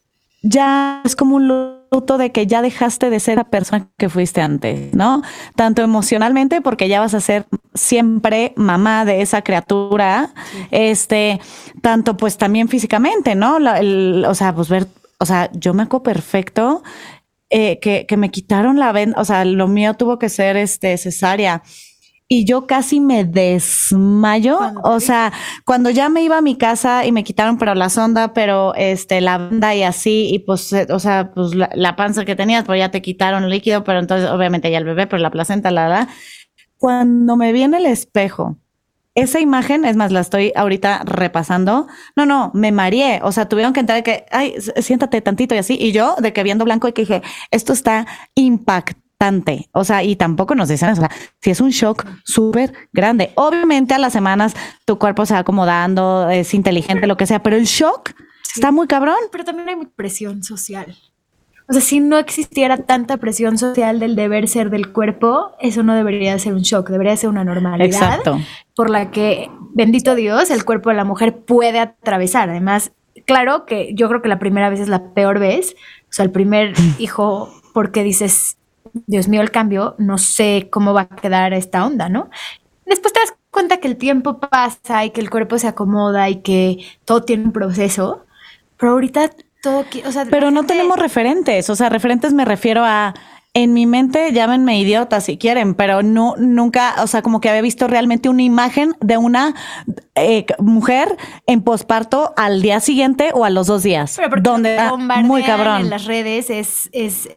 ya 0.42 1.02
es 1.06 1.16
como 1.16 1.36
un 1.36 1.48
de 1.90 2.32
que 2.32 2.48
ya 2.48 2.62
dejaste 2.62 3.10
de 3.10 3.20
ser 3.20 3.38
la 3.38 3.46
persona 3.46 3.90
que 3.98 4.10
fuiste 4.10 4.42
antes, 4.42 4.94
¿no? 4.94 5.22
Tanto 5.56 5.82
emocionalmente, 5.82 6.62
porque 6.62 6.88
ya 6.88 7.00
vas 7.00 7.14
a 7.14 7.22
ser 7.22 7.46
siempre 7.74 8.54
mamá 8.56 9.06
de 9.06 9.22
esa 9.22 9.42
criatura, 9.42 10.34
este, 10.72 11.40
tanto 11.82 12.18
pues 12.18 12.38
también 12.38 12.68
físicamente, 12.68 13.36
¿no? 13.36 13.58
o 13.58 14.36
sea, 14.36 14.54
pues 14.54 14.70
ver, 14.70 14.88
o 15.20 15.26
sea, 15.26 15.50
yo 15.54 15.74
me 15.74 15.84
acuerdo 15.84 16.04
perfecto 16.04 16.84
eh, 17.50 17.80
que, 17.80 18.06
que, 18.06 18.18
me 18.18 18.30
quitaron 18.30 18.78
la 18.78 18.92
venda, 18.92 19.20
o 19.20 19.26
sea, 19.26 19.46
lo 19.46 19.68
mío 19.68 19.94
tuvo 19.96 20.20
que 20.20 20.30
ser 20.30 20.58
este 20.58 20.98
cesárea 20.98 21.64
y 22.28 22.46
yo 22.46 22.68
casi 22.68 23.00
me 23.00 23.24
desmayo. 23.24 24.60
O 24.84 25.00
sea, 25.00 25.32
cuando 25.66 25.90
ya 25.90 26.10
me 26.10 26.24
iba 26.24 26.38
a 26.38 26.42
mi 26.42 26.58
casa 26.58 27.06
y 27.06 27.12
me 27.12 27.24
quitaron 27.24 27.58
pero 27.58 27.74
la 27.76 27.90
sonda, 27.90 28.34
pero 28.34 28.76
este, 28.76 29.22
la 29.22 29.38
banda 29.38 29.76
y 29.76 29.84
así, 29.84 30.28
y 30.34 30.40
pues, 30.40 30.74
eh, 30.74 30.88
o 30.90 31.00
sea, 31.00 31.32
pues 31.34 31.52
la, 31.56 31.96
panza 31.96 32.26
que 32.26 32.36
tenías, 32.36 32.66
pues 32.66 32.80
ya 32.80 32.92
te 32.92 33.02
quitaron 33.02 33.46
el 33.46 33.50
líquido, 33.50 33.84
pero 33.84 34.00
entonces 34.00 34.30
obviamente 34.30 34.70
ya 34.70 34.78
el 34.78 34.86
bebé, 34.86 35.08
pero 35.08 35.22
la 35.22 35.32
placenta 35.32 35.72
la 35.72 35.88
da. 35.88 36.08
Cuando 36.78 37.38
me 37.38 37.54
vi 37.54 37.64
en 37.64 37.74
el 37.74 37.86
espejo, 37.86 38.58
esa 39.16 39.40
imagen, 39.40 39.86
es 39.86 39.96
más, 39.96 40.12
la 40.12 40.20
estoy 40.20 40.52
ahorita 40.56 41.04
repasando. 41.06 41.88
No, 42.16 42.26
no, 42.28 42.52
me 42.54 42.72
mareé. 42.72 43.20
O 43.24 43.32
sea, 43.32 43.50
tuvieron 43.50 43.74
que 43.74 43.80
entrar 43.80 43.98
de 43.98 44.04
que, 44.04 44.26
ay, 44.32 44.56
siéntate 44.80 45.22
tantito 45.22 45.56
y 45.56 45.58
así. 45.58 45.76
Y 45.80 45.92
yo, 45.92 46.16
de 46.20 46.34
que 46.34 46.44
viendo 46.44 46.66
blanco 46.66 46.88
y 46.88 46.94
que 46.94 47.02
dije, 47.02 47.24
esto 47.50 47.74
está 47.74 48.06
impactante 48.36 49.07
o 49.72 49.84
sea, 49.84 50.04
y 50.04 50.16
tampoco 50.16 50.56
nos 50.56 50.70
dicen 50.70 50.90
eso. 50.90 51.02
O 51.02 51.08
sea, 51.08 51.16
si 51.42 51.50
es 51.50 51.62
un 51.62 51.72
shock 51.72 52.06
súper 52.24 52.74
grande. 52.94 53.32
Obviamente 53.36 53.94
a 53.94 53.98
las 53.98 54.14
semanas 54.14 54.56
tu 54.86 54.98
cuerpo 54.98 55.26
se 55.26 55.34
va 55.34 55.40
acomodando, 55.40 56.30
es 56.30 56.54
inteligente, 56.54 57.08
lo 57.08 57.18
que 57.18 57.26
sea, 57.26 57.42
pero 57.42 57.56
el 57.56 57.66
shock 57.66 58.12
está 58.56 58.72
muy 58.72 58.88
cabrón. 58.88 59.18
Pero 59.32 59.44
también 59.44 59.70
hay 59.70 59.76
mucha 59.76 59.92
presión 59.96 60.44
social. 60.44 60.96
O 61.70 61.74
sea, 61.74 61.82
si 61.82 62.00
no 62.00 62.18
existiera 62.18 62.78
tanta 62.78 63.18
presión 63.18 63.58
social 63.58 64.00
del 64.00 64.16
deber 64.16 64.48
ser 64.48 64.70
del 64.70 64.94
cuerpo, 64.94 65.52
eso 65.60 65.84
no 65.84 65.96
debería 65.96 66.38
ser 66.40 66.54
un 66.54 66.62
shock, 66.62 66.90
debería 66.90 67.18
ser 67.18 67.30
una 67.30 67.44
normalidad. 67.44 67.86
Exacto. 67.88 68.40
Por 68.74 68.90
la 68.90 69.12
que, 69.12 69.50
bendito 69.74 70.16
Dios, 70.16 70.50
el 70.50 70.64
cuerpo 70.64 70.92
de 70.92 70.96
la 70.96 71.04
mujer 71.04 71.40
puede 71.40 71.80
atravesar. 71.80 72.50
Además, 72.50 72.94
claro 73.26 73.66
que 73.66 73.94
yo 73.96 74.08
creo 74.08 74.22
que 74.22 74.30
la 74.30 74.40
primera 74.40 74.70
vez 74.70 74.80
es 74.80 74.88
la 74.88 75.14
peor 75.14 75.40
vez. 75.40 75.76
O 76.04 76.14
sea, 76.14 76.24
el 76.24 76.32
primer 76.32 76.74
hijo, 77.00 77.52
porque 77.74 78.02
dices, 78.04 78.57
Dios 79.06 79.28
mío, 79.28 79.42
el 79.42 79.52
cambio, 79.52 79.96
no 79.98 80.18
sé 80.18 80.70
cómo 80.72 80.94
va 80.94 81.02
a 81.02 81.16
quedar 81.16 81.54
esta 81.54 81.86
onda, 81.86 82.10
¿no? 82.10 82.30
Después 82.86 83.14
te 83.14 83.20
das 83.20 83.34
cuenta 83.52 83.78
que 83.78 83.88
el 83.88 83.98
tiempo 83.98 84.40
pasa 84.40 85.06
y 85.06 85.12
que 85.12 85.22
el 85.22 85.30
cuerpo 85.30 85.58
se 85.58 85.68
acomoda 85.68 86.30
y 86.30 86.42
que 86.42 86.86
todo 87.06 87.24
tiene 87.24 87.46
un 87.46 87.52
proceso, 87.52 88.26
pero 88.78 88.94
ahorita 88.94 89.32
todo, 89.62 89.86
o 90.06 90.12
sea, 90.12 90.26
pero 90.30 90.52
no 90.52 90.66
tenemos 90.66 90.98
referentes, 90.98 91.70
o 91.70 91.76
sea, 91.76 91.90
referentes 91.90 92.34
me 92.34 92.46
refiero 92.46 92.84
a 92.86 93.14
en 93.58 93.74
mi 93.74 93.88
mente, 93.88 94.32
llámenme 94.34 94.80
idiota 94.80 95.20
si 95.20 95.40
quieren, 95.40 95.74
pero 95.74 96.04
no, 96.04 96.36
nunca, 96.38 96.94
o 97.02 97.08
sea, 97.08 97.24
como 97.24 97.42
que 97.42 97.50
había 97.50 97.64
visto 97.64 97.88
realmente 97.88 98.30
una 98.30 98.44
imagen 98.44 98.96
de 99.02 99.18
una 99.18 99.56
eh, 100.14 100.46
mujer 100.60 101.18
en 101.48 101.64
posparto 101.64 102.36
al 102.38 102.62
día 102.62 102.80
siguiente 102.82 103.32
o 103.34 103.46
a 103.46 103.50
los 103.50 103.66
dos 103.66 103.82
días. 103.82 104.16
donde 104.44 104.78
muy 105.24 105.42
cabrón. 105.42 105.82
En 105.82 105.90
las 105.90 106.06
redes 106.06 106.52
es, 106.52 106.88
es, 106.92 107.30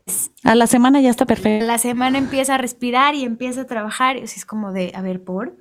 A 0.44 0.54
la 0.54 0.66
semana 0.66 1.00
ya 1.00 1.08
está 1.08 1.24
perfecto. 1.24 1.64
La 1.64 1.78
semana 1.78 2.18
empieza 2.18 2.56
a 2.56 2.58
respirar 2.58 3.14
y 3.14 3.24
empieza 3.24 3.62
a 3.62 3.66
trabajar 3.66 4.18
y 4.18 4.24
es 4.24 4.44
como 4.44 4.72
de, 4.72 4.92
a 4.94 5.00
ver, 5.00 5.24
por. 5.24 5.56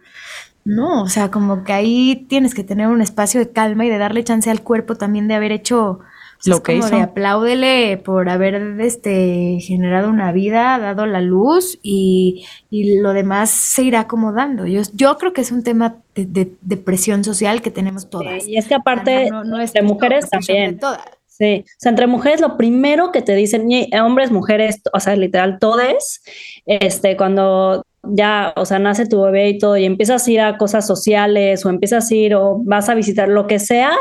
No, 0.65 1.03
o 1.03 1.07
sea, 1.07 1.31
como 1.31 1.63
que 1.63 1.71
ahí 1.71 2.25
tienes 2.27 2.53
que 2.53 2.65
tener 2.65 2.87
un 2.87 3.01
espacio 3.01 3.39
de 3.39 3.49
calma 3.49 3.85
y 3.85 3.89
de 3.89 3.97
darle 3.97 4.25
chance 4.25 4.51
al 4.51 4.61
cuerpo 4.61 4.95
también 4.95 5.29
de 5.29 5.35
haber 5.35 5.53
hecho 5.53 6.01
lo 6.45 6.63
que 6.63 6.73
como 6.73 6.87
hizo. 6.87 6.95
de 6.95 7.01
apláudele 7.03 7.97
por 7.97 8.29
haber 8.29 8.79
este, 8.79 9.57
generado 9.61 10.09
una 10.09 10.31
vida, 10.31 10.79
dado 10.79 11.05
la 11.05 11.21
luz 11.21 11.79
y, 11.81 12.45
lo 12.71 13.13
demás 13.13 13.49
se 13.49 13.83
irá 13.83 14.01
acomodando. 14.01 14.65
Yo, 14.65 14.81
yo 14.93 15.17
creo 15.17 15.33
que 15.33 15.41
es 15.41 15.51
un 15.51 15.63
tema 15.63 15.97
de, 16.15 16.51
de, 16.61 16.77
presión 16.77 17.23
social 17.23 17.61
que 17.61 17.71
tenemos 17.71 18.09
todas. 18.09 18.47
y 18.47 18.57
es 18.57 18.67
que 18.67 18.75
aparte, 18.75 19.29
no, 19.29 19.59
entre 19.59 19.81
mujeres 19.81 20.29
también. 20.29 20.79
Sí, 21.27 21.63
o 21.65 21.75
sea, 21.77 21.91
entre 21.91 22.05
mujeres 22.05 22.41
lo 22.41 22.57
primero 22.57 23.13
que 23.13 23.21
te 23.21 23.33
dicen, 23.33 23.69
hombres, 24.01 24.29
mujeres, 24.29 24.81
o 24.91 24.99
sea, 24.99 25.15
literal, 25.15 25.57
todes, 25.57 26.21
este, 26.65 27.15
cuando 27.15 27.85
ya, 28.03 28.53
o 28.55 28.65
sea, 28.65 28.79
nace 28.79 29.05
tu 29.05 29.21
bebé 29.21 29.49
y 29.49 29.57
todo, 29.57 29.77
y 29.77 29.85
empiezas 29.85 30.27
a 30.27 30.31
ir 30.31 30.41
a 30.41 30.57
cosas 30.57 30.87
sociales 30.87 31.65
o 31.65 31.69
empiezas 31.69 32.09
a 32.09 32.15
ir 32.15 32.35
o 32.35 32.61
vas 32.63 32.89
a 32.89 32.95
visitar 32.95 33.27
lo 33.27 33.47
que 33.47 33.59
sea, 33.59 33.91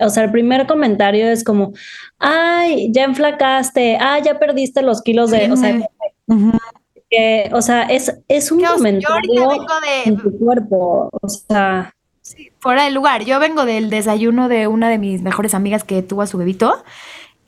o 0.00 0.08
sea, 0.08 0.24
el 0.24 0.30
primer 0.30 0.66
comentario 0.66 1.26
es 1.26 1.44
como, 1.44 1.72
ay, 2.18 2.90
ya 2.92 3.04
enflacaste, 3.04 3.98
ay, 4.00 4.22
ya 4.24 4.38
perdiste 4.38 4.82
los 4.82 5.02
kilos 5.02 5.30
de, 5.30 5.50
o 5.52 5.56
sea, 5.56 5.80
o 7.52 7.62
sea 7.62 7.82
es, 7.84 8.14
es 8.28 8.50
un 8.50 8.62
comentario 8.64 9.48
de, 9.48 10.10
en 10.10 10.16
tu 10.16 10.36
cuerpo, 10.38 11.10
o 11.12 11.28
sea. 11.28 11.90
Sí, 12.22 12.50
fuera 12.58 12.84
del 12.84 12.94
lugar. 12.94 13.26
Yo 13.26 13.38
vengo 13.38 13.66
del 13.66 13.90
desayuno 13.90 14.48
de 14.48 14.66
una 14.66 14.88
de 14.88 14.96
mis 14.96 15.20
mejores 15.20 15.52
amigas 15.52 15.84
que 15.84 16.00
tuvo 16.00 16.22
a 16.22 16.26
su 16.26 16.38
bebito 16.38 16.82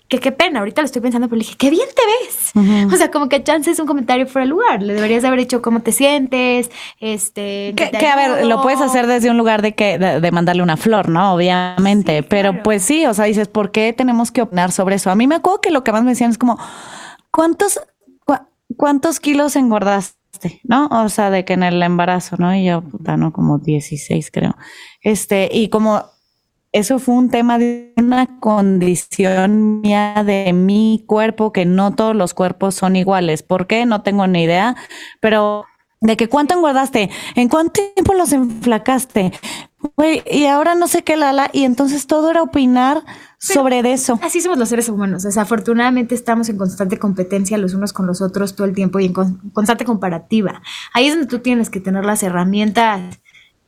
que 0.09 0.19
qué 0.19 0.31
pena, 0.31 0.61
ahorita 0.61 0.83
lo 0.83 0.87
estoy 0.87 1.03
pensando, 1.03 1.29
pero 1.29 1.39
le 1.39 1.45
dije, 1.45 1.57
qué 1.57 1.71
bien 1.71 1.89
te 1.95 2.03
ves. 2.07 2.53
O 2.93 2.97
sea, 2.97 3.11
como 3.11 3.29
que 3.29 3.43
chance 3.43 3.71
es 3.71 3.79
un 3.79 3.87
comentario 3.87 4.27
fuera 4.27 4.45
de 4.45 4.51
lugar. 4.51 4.83
Le 4.83 4.95
deberías 4.95 5.25
haber 5.25 5.41
dicho 5.41 5.61
cómo 5.61 5.81
te 5.81 5.93
sientes, 5.93 6.71
este... 7.01 7.75
Que, 7.77 8.07
a 8.07 8.17
ver, 8.17 8.47
lo 8.47 8.63
puedes 8.63 8.81
hacer 8.81 9.07
desde 9.07 9.31
un 9.31 9.37
lugar 9.37 9.63
de 9.63 9.75
que 9.75 9.99
de, 9.99 10.31
mandarle 10.31 10.63
una 10.63 10.77
flor, 10.77 11.09
¿no? 11.09 11.35
Obviamente. 11.35 12.23
pero 12.23 12.63
pues 12.63 12.83
sí, 12.83 13.07
o 13.07 13.15
sea, 13.15 13.25
dices, 13.25 13.49
¿por 13.49 13.71
qué 13.71 13.93
tenemos 13.93 14.31
que 14.31 14.43
opinar 14.43 14.73
sobre 14.73 14.97
eso? 14.97 15.11
A 15.11 15.15
mí 15.15 15.27
me 15.27 15.35
acuerdo 15.35 15.61
que 15.61 15.71
lo 15.71 15.85
que 15.85 15.93
más 15.93 16.03
me 16.03 16.11
decían 16.11 16.31
es 16.31 16.39
como, 16.39 16.59
¿cuántos, 17.31 17.81
cuántos 18.77 19.21
kilos 19.21 19.57
engordaste? 19.57 20.61
¿No? 20.65 20.87
O 20.89 21.09
sea, 21.09 21.31
de 21.31 21.45
que 21.45 21.55
en 21.55 21.63
el 21.63 21.83
embarazo, 21.83 22.37
¿no? 22.39 22.55
Y 22.55 22.65
yo, 22.67 22.83
puta, 22.83 23.17
no, 23.17 23.33
como 23.33 23.59
16 23.59 24.31
creo. 24.31 24.57
Este, 25.01 25.49
y 25.53 25.69
como 25.69 26.05
eso 26.77 26.99
fue 26.99 27.15
un 27.15 27.31
tema 27.31 27.59
de 27.59 27.95
una 27.97 28.39
condición 28.39 29.81
mía 29.81 30.23
de 30.27 30.53
mi 30.53 31.05
cuerpo, 31.07 31.51
que 31.51 31.65
no 31.65 31.95
todos 31.95 32.15
los 32.15 32.35
cuerpos 32.35 32.75
son 32.75 32.97
iguales. 32.97 33.43
¿Por 33.43 33.67
qué? 33.67 33.87
No 33.87 34.03
tengo 34.03 34.27
ni 34.27 34.43
idea, 34.43 34.77
pero 35.21 35.65
de 36.03 36.19
que 36.19 36.29
cuánto 36.29 36.55
engordaste, 36.55 37.09
en 37.35 37.49
cuánto 37.49 37.81
tiempo 37.95 38.13
los 38.13 38.31
enflacaste, 38.33 39.33
y 40.31 40.45
ahora 40.45 40.75
no 40.75 40.87
sé 40.87 41.03
qué 41.03 41.17
lala, 41.17 41.49
y 41.51 41.65
entonces 41.65 42.07
todo 42.07 42.31
era 42.31 42.43
opinar 42.43 43.03
sobre 43.39 43.81
eso. 43.91 44.19
Así 44.23 44.43
somos 44.43 44.59
los 44.59 44.69
seres 44.69 44.91
humanos, 44.91 45.23
desafortunadamente 45.23 46.15
estamos 46.15 46.51
en 46.51 46.59
constante 46.59 46.99
competencia 46.99 47.57
los 47.57 47.73
unos 47.73 47.95
con 47.95 48.07
los 48.07 48.21
otros 48.21 48.55
todo 48.55 48.67
el 48.67 48.75
tiempo 48.75 49.01
y 49.01 49.07
en 49.07 49.15
constante 49.55 49.87
comparativa. 49.87 50.61
Ahí 50.93 51.07
es 51.07 51.15
donde 51.15 51.29
tú 51.29 51.39
tienes 51.39 51.71
que 51.71 51.81
tener 51.81 52.05
las 52.05 52.23
herramientas 52.23 53.19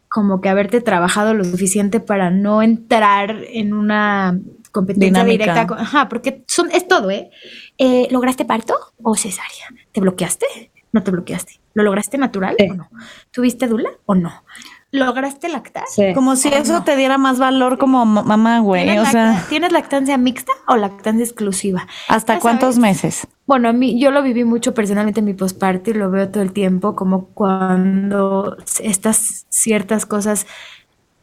como 0.08 0.40
que 0.40 0.48
haberte 0.48 0.80
trabajado 0.80 1.34
lo 1.34 1.44
suficiente 1.44 2.00
para 2.00 2.30
no 2.30 2.62
entrar 2.62 3.36
en 3.48 3.72
una 3.72 4.38
competencia 4.72 5.24
directa. 5.24 5.66
ajá, 5.70 6.08
porque 6.08 6.44
son, 6.46 6.70
es 6.70 6.86
todo, 6.86 7.10
¿eh? 7.10 7.30
¿eh? 7.78 8.08
¿Lograste 8.10 8.44
parto 8.44 8.74
o 9.02 9.16
cesárea? 9.16 9.68
¿Te 9.92 10.00
bloqueaste? 10.00 10.70
¿No 10.92 11.02
te 11.02 11.10
bloqueaste? 11.10 11.60
¿Lo 11.74 11.82
lograste 11.82 12.18
natural 12.18 12.56
o 12.70 12.74
no? 12.74 12.88
¿Tuviste 13.30 13.66
dula 13.66 13.90
o 14.06 14.14
no? 14.14 14.44
¿Lograste 14.90 15.50
lactar? 15.50 15.84
Como 16.14 16.34
si 16.36 16.48
eso 16.48 16.82
te 16.82 16.96
diera 16.96 17.18
más 17.18 17.38
valor 17.38 17.76
como 17.76 18.06
mamá, 18.06 18.60
güey. 18.60 18.98
O 18.98 19.04
sea, 19.04 19.44
¿Tienes 19.48 19.70
lactancia 19.70 20.16
mixta 20.16 20.52
o 20.66 20.76
lactancia 20.76 21.24
exclusiva? 21.24 21.86
¿Hasta 22.08 22.38
cuántos 22.38 22.78
meses? 22.78 23.26
Bueno, 23.46 23.68
a 23.68 23.72
mí, 23.74 24.00
yo 24.00 24.10
lo 24.10 24.22
viví 24.22 24.44
mucho 24.44 24.72
personalmente 24.72 25.20
en 25.20 25.26
mi 25.26 25.34
postparto 25.34 25.90
y 25.90 25.94
lo 25.94 26.10
veo 26.10 26.30
todo 26.30 26.42
el 26.42 26.52
tiempo, 26.52 26.96
como 26.96 27.26
cuando 27.26 28.56
estas 28.80 29.46
ciertas 29.50 30.06
cosas 30.06 30.46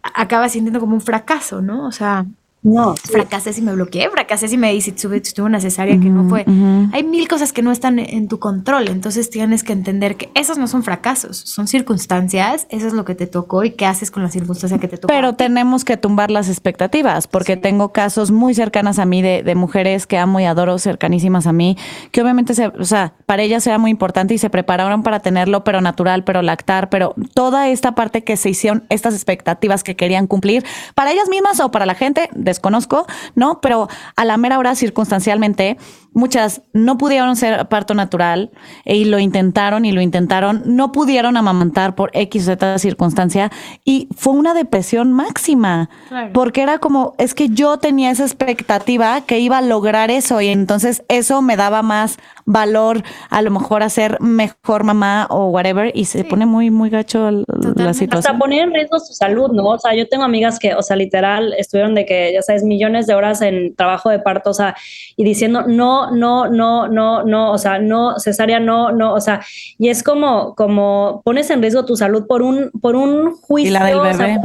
acabas 0.01 0.51
sintiendo 0.51 0.79
como 0.79 0.93
un 0.93 1.01
fracaso, 1.01 1.61
¿no? 1.61 1.87
O 1.87 1.91
sea, 1.91 2.25
no. 2.65 2.95
Fracasé 2.95 3.53
si 3.53 3.61
me 3.61 3.73
bloqueé, 3.73 4.09
fracasé 4.09 4.47
si 4.47 4.57
me 4.57 4.73
hice, 4.73 4.91
tuve, 4.91 5.21
tuve 5.21 5.45
una 5.45 5.61
cesárea 5.61 5.99
que 5.99 6.09
no 6.09 6.27
fue. 6.27 6.45
Hay 6.93 7.03
mil 7.03 7.27
cosas 7.27 7.53
que 7.53 7.61
no 7.61 7.71
están 7.71 7.99
en 7.99 8.27
tu 8.27 8.39
control, 8.39 8.87
entonces 8.87 9.29
tienes 9.29 9.63
que 9.63 9.71
entender 9.71 10.17
que 10.17 10.31
esos 10.33 10.57
no 10.57 10.67
son 10.67 10.81
fracasos, 10.81 11.37
son 11.37 11.67
circunstancias, 11.67 12.65
eso 12.71 12.87
es 12.87 12.93
lo 12.93 13.05
que 13.05 13.13
te 13.13 13.27
tocó 13.27 13.63
y 13.63 13.71
qué 13.71 13.85
haces 13.85 14.09
con 14.09 14.23
la 14.23 14.31
circunstancia 14.31 14.79
que 14.79 14.87
te 14.87 14.97
tocó. 14.97 15.13
Pero 15.13 15.33
tenemos 15.35 15.85
que 15.85 15.95
tumbar 15.95 16.31
las 16.31 16.49
expectativas, 16.49 17.27
porque 17.27 17.55
tengo 17.55 17.91
casos 17.91 18.31
muy 18.31 18.55
cercanas 18.55 18.97
a 18.97 19.05
mí 19.05 19.21
de, 19.21 19.43
de, 19.43 19.53
mujeres 19.53 20.07
que 20.07 20.17
amo 20.17 20.39
y 20.39 20.45
adoro, 20.45 20.79
cercanísimas 20.79 21.45
a 21.45 21.53
mí, 21.53 21.77
que 22.09 22.23
obviamente, 22.23 22.55
se, 22.55 22.67
o 22.67 22.85
sea, 22.85 23.13
para 23.27 23.43
ellas 23.43 23.67
era 23.67 23.77
muy 23.77 23.91
importante 23.91 24.33
y 24.33 24.39
se 24.39 24.49
prepararon 24.49 25.03
para 25.03 25.19
tenerlo, 25.19 25.63
pero 25.63 25.81
natural, 25.81 26.23
pero 26.23 26.41
lactar, 26.41 26.89
pero 26.89 27.13
toda 27.35 27.69
esta 27.69 27.93
parte 27.93 28.23
que 28.23 28.37
se 28.37 28.49
hicieron, 28.49 28.85
estas 28.89 29.13
expectativas 29.13 29.83
que 29.83 29.95
querían 29.95 30.25
cumplir, 30.25 30.65
para 30.95 31.11
ellas 31.11 31.29
mismas 31.29 31.59
o 31.59 31.69
para 31.69 31.85
la 31.85 31.93
gente, 31.93 32.27
de 32.33 32.54
desconozco, 32.55 33.05
¿no? 33.35 33.61
Pero 33.61 33.87
a 34.15 34.25
la 34.25 34.37
mera 34.37 34.57
hora, 34.57 34.75
circunstancialmente, 34.75 35.77
muchas 36.15 36.61
no 36.73 36.97
pudieron 36.97 37.35
ser 37.35 37.67
parto 37.67 37.93
natural 37.93 38.49
y 38.85 39.05
lo 39.05 39.19
intentaron 39.19 39.85
y 39.85 39.91
lo 39.91 40.01
intentaron, 40.01 40.63
no 40.65 40.91
pudieron 40.91 41.37
amamantar 41.37 41.93
por 41.93 42.09
X 42.13 42.43
o 42.43 42.45
Z 42.45 42.79
circunstancia 42.79 43.51
y 43.83 44.07
fue 44.15 44.33
una 44.33 44.53
depresión 44.53 45.13
máxima, 45.13 45.89
porque 46.33 46.63
era 46.63 46.79
como, 46.79 47.13
es 47.17 47.35
que 47.35 47.49
yo 47.49 47.77
tenía 47.77 48.11
esa 48.11 48.23
expectativa 48.23 49.21
que 49.21 49.39
iba 49.39 49.57
a 49.59 49.61
lograr 49.61 50.09
eso 50.09 50.41
y 50.41 50.47
entonces 50.47 51.03
eso 51.09 51.41
me 51.41 51.57
daba 51.57 51.81
más 51.83 52.17
valor 52.45 53.03
a 53.29 53.41
lo 53.41 53.51
mejor 53.51 53.83
a 53.83 53.89
ser 53.89 54.21
mejor 54.21 54.83
mamá 54.83 55.27
o 55.29 55.47
whatever 55.49 55.91
y 55.95 56.05
se 56.05 56.23
pone 56.23 56.45
muy, 56.45 56.69
muy 56.69 56.89
gacho 56.89 57.29
la 57.31 57.93
situación. 57.93 58.19
Hasta 58.19 58.37
poner 58.37 58.63
en 58.63 58.73
riesgo 58.73 58.99
su 58.99 59.13
salud, 59.13 59.51
¿no? 59.51 59.65
O 59.65 59.79
sea, 59.79 59.95
yo 59.95 60.07
tengo 60.07 60.23
amigas 60.23 60.59
que, 60.59 60.75
o 60.75 60.81
sea, 60.81 60.95
literal, 60.95 61.53
estuvieron 61.57 61.95
de 61.95 62.05
que, 62.05 62.31
ya 62.33 62.41
sabes, 62.41 62.63
millones 62.63 63.07
de 63.07 63.15
horas 63.15 63.41
en 63.41 63.75
trabajo 63.75 64.09
de 64.09 64.19
parto, 64.19 64.51
o 64.51 64.53
sea, 64.53 64.75
y 65.15 65.23
diciendo, 65.23 65.63
no, 65.67 66.04
no, 66.11 66.47
no, 66.47 66.87
no, 66.87 67.23
no, 67.23 67.51
o 67.51 67.57
sea, 67.57 67.79
no, 67.79 68.19
cesárea, 68.19 68.59
no, 68.59 68.91
no, 68.91 69.13
o 69.13 69.21
sea, 69.21 69.41
y 69.77 69.89
es 69.89 70.03
como, 70.03 70.55
como 70.55 71.21
pones 71.23 71.49
en 71.49 71.61
riesgo 71.61 71.85
tu 71.85 71.95
salud 71.95 72.25
por 72.27 72.41
un, 72.41 72.71
por 72.81 72.95
un 72.95 73.35
juicio. 73.35 73.69
Y 73.69 73.73
la 73.73 73.85
del 73.85 73.99
bebé. 74.01 74.39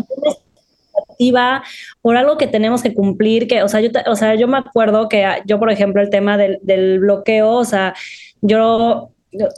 por 2.02 2.16
algo 2.16 2.36
que 2.38 2.46
tenemos 2.46 2.82
que 2.82 2.94
cumplir, 2.94 3.46
que, 3.48 3.62
o 3.62 3.68
sea, 3.68 3.80
yo, 3.80 3.90
o 4.06 4.16
sea, 4.16 4.34
yo 4.34 4.48
me 4.48 4.58
acuerdo 4.58 5.08
que 5.08 5.26
yo, 5.46 5.58
por 5.58 5.70
ejemplo, 5.70 6.02
el 6.02 6.10
tema 6.10 6.36
del, 6.36 6.58
del 6.62 7.00
bloqueo, 7.00 7.50
o 7.50 7.64
sea, 7.64 7.94
yo 8.40 9.10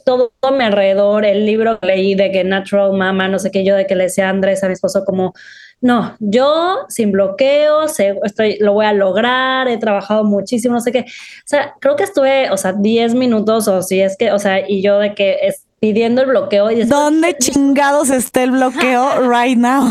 todo, 0.05 0.33
todo 0.41 0.53
mi 0.53 0.65
alrededor, 0.65 1.25
el 1.25 1.47
libro 1.47 1.79
que 1.81 1.87
leí 1.87 2.15
de 2.15 2.31
que 2.31 2.45
Natural 2.45 2.93
Mama, 2.93 3.29
no 3.29 3.39
sé 3.39 3.51
qué, 3.51 3.65
yo 3.65 3.75
de 3.75 3.87
que 3.87 3.95
le 3.95 4.05
decía 4.05 4.27
a 4.27 4.31
Andrés, 4.31 4.63
a 4.63 4.67
mi 4.67 4.75
esposo, 4.75 5.05
como, 5.05 5.35
no, 5.83 6.17
yo 6.21 6.87
sin 6.89 7.11
bloqueo, 7.11 7.87
estoy, 7.87 8.57
lo 8.61 8.73
voy 8.73 8.87
a 8.87 8.93
lograr, 8.93 9.67
he 9.67 9.79
trabajado 9.79 10.23
muchísimo, 10.23 10.75
no 10.75 10.81
sé 10.81 10.93
qué. 10.93 11.01
O 11.01 11.45
sea, 11.45 11.75
creo 11.81 11.97
que 11.97 12.05
estuve, 12.05 12.51
o 12.51 12.57
sea, 12.57 12.73
10 12.73 13.17
minutos 13.17 13.67
o 13.67 13.83
si 13.83 14.01
es 14.01 14.17
que, 14.17 14.31
o 14.31 14.39
sea, 14.39 14.67
y 14.67 14.81
yo 14.81 15.01
de 15.01 15.13
que 15.15 15.39
es 15.43 15.65
pidiendo 15.81 16.23
el 16.23 16.29
bloqueo. 16.29 16.71
Y 16.71 16.85
¿Dónde 16.85 17.37
chingados 17.41 18.11
está 18.11 18.45
el 18.45 18.53
bloqueo 18.53 19.29
right 19.29 19.59
now? 19.59 19.91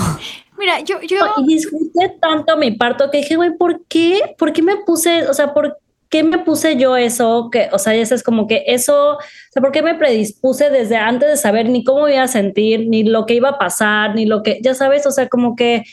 Mira, 0.57 0.79
yo, 0.79 1.01
yo... 1.01 1.17
Y 1.39 1.55
disfruté 1.55 2.15
tanto 2.21 2.55
mi 2.55 2.71
parto 2.71 3.11
que 3.11 3.17
dije, 3.17 3.35
güey, 3.35 3.57
¿por 3.57 3.83
qué? 3.87 4.35
¿Por 4.37 4.53
qué 4.53 4.61
me 4.61 4.77
puse, 4.77 5.27
o 5.27 5.33
sea, 5.33 5.53
por 5.53 5.77
qué 6.11 6.23
me 6.23 6.37
puse 6.39 6.75
yo 6.75 6.95
eso? 6.97 7.49
Que, 7.51 7.69
o 7.71 7.79
sea, 7.79 7.95
eso 7.95 8.13
es 8.13 8.21
como 8.21 8.45
que 8.45 8.65
eso, 8.67 9.13
o 9.13 9.19
sea, 9.51 9.61
¿por 9.61 9.71
qué 9.71 9.81
me 9.81 9.95
predispuse 9.95 10.69
desde 10.69 10.97
antes 10.97 11.29
de 11.29 11.37
saber 11.37 11.69
ni 11.69 11.83
cómo 11.83 12.07
iba 12.07 12.21
a 12.21 12.27
sentir, 12.27 12.87
ni 12.87 13.03
lo 13.03 13.25
que 13.25 13.33
iba 13.33 13.49
a 13.49 13.57
pasar, 13.57 14.13
ni 14.13 14.25
lo 14.25 14.43
que, 14.43 14.59
ya 14.61 14.75
sabes, 14.75 15.07
o 15.07 15.11
sea, 15.11 15.27
como 15.27 15.55
que... 15.55 15.83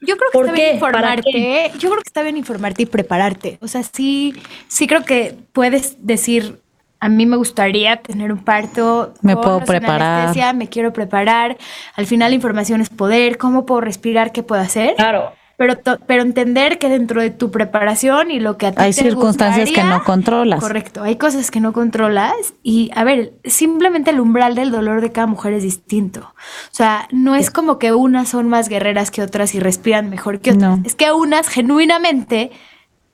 Yo 0.00 0.16
creo 0.16 0.30
que 0.30 0.38
está 0.38 0.52
bien 0.52 0.74
informarte. 0.74 1.72
Yo 1.78 1.88
creo 1.88 2.02
que 2.02 2.08
está 2.08 2.22
bien 2.22 2.36
informarte 2.36 2.82
y 2.82 2.86
prepararte. 2.86 3.58
O 3.60 3.66
sea, 3.66 3.82
sí, 3.82 4.32
sí 4.68 4.86
creo 4.86 5.04
que 5.04 5.34
puedes 5.52 5.96
decir, 6.06 6.60
a 7.00 7.08
mí 7.08 7.26
me 7.26 7.36
gustaría 7.36 7.96
tener 7.96 8.30
un 8.32 8.44
parto. 8.44 9.12
Me 9.22 9.36
puedo 9.36 9.60
preparar. 9.64 10.54
Me 10.54 10.68
quiero 10.68 10.92
preparar. 10.92 11.58
Al 11.96 12.06
final 12.06 12.30
la 12.30 12.36
información 12.36 12.80
es 12.80 12.90
poder. 12.90 13.38
¿Cómo 13.38 13.66
puedo 13.66 13.80
respirar? 13.80 14.30
¿Qué 14.30 14.44
puedo 14.44 14.62
hacer? 14.62 14.94
Claro. 14.94 15.32
Pero, 15.58 15.76
pero 16.06 16.22
entender 16.22 16.78
que 16.78 16.88
dentro 16.88 17.20
de 17.20 17.30
tu 17.30 17.50
preparación 17.50 18.30
y 18.30 18.38
lo 18.38 18.56
que 18.56 18.68
a 18.68 18.70
ti 18.70 18.76
Hay 18.80 18.92
circunstancias 18.92 19.68
que 19.72 19.82
no 19.82 20.04
controlas. 20.04 20.60
Correcto, 20.60 21.02
hay 21.02 21.16
cosas 21.16 21.50
que 21.50 21.58
no 21.58 21.72
controlas 21.72 22.54
y, 22.62 22.92
a 22.94 23.02
ver, 23.02 23.32
simplemente 23.42 24.10
el 24.10 24.20
umbral 24.20 24.54
del 24.54 24.70
dolor 24.70 25.00
de 25.00 25.10
cada 25.10 25.26
mujer 25.26 25.54
es 25.54 25.64
distinto. 25.64 26.20
O 26.20 26.74
sea, 26.74 27.08
no 27.10 27.34
es 27.34 27.50
como 27.50 27.80
que 27.80 27.92
unas 27.92 28.28
son 28.28 28.48
más 28.48 28.68
guerreras 28.68 29.10
que 29.10 29.20
otras 29.20 29.52
y 29.56 29.58
respiran 29.58 30.08
mejor 30.10 30.38
que 30.38 30.52
otras. 30.52 30.78
Es 30.84 30.94
que 30.94 31.10
unas 31.10 31.48
genuinamente 31.48 32.52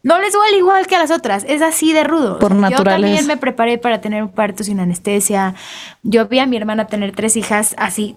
no 0.02 0.20
les 0.20 0.34
duele 0.34 0.58
igual 0.58 0.86
que 0.86 0.96
a 0.96 0.98
las 0.98 1.10
otras. 1.10 1.46
Es 1.48 1.62
así 1.62 1.94
de 1.94 2.04
rudo. 2.04 2.40
Por 2.40 2.52
Yo 2.70 2.84
también 2.84 3.26
me 3.26 3.38
preparé 3.38 3.78
para 3.78 4.02
tener 4.02 4.22
un 4.22 4.28
parto 4.28 4.64
sin 4.64 4.80
anestesia. 4.80 5.54
Yo 6.02 6.28
vi 6.28 6.40
a 6.40 6.46
mi 6.46 6.58
hermana 6.58 6.88
tener 6.88 7.12
tres 7.12 7.38
hijas 7.38 7.74
así. 7.78 8.14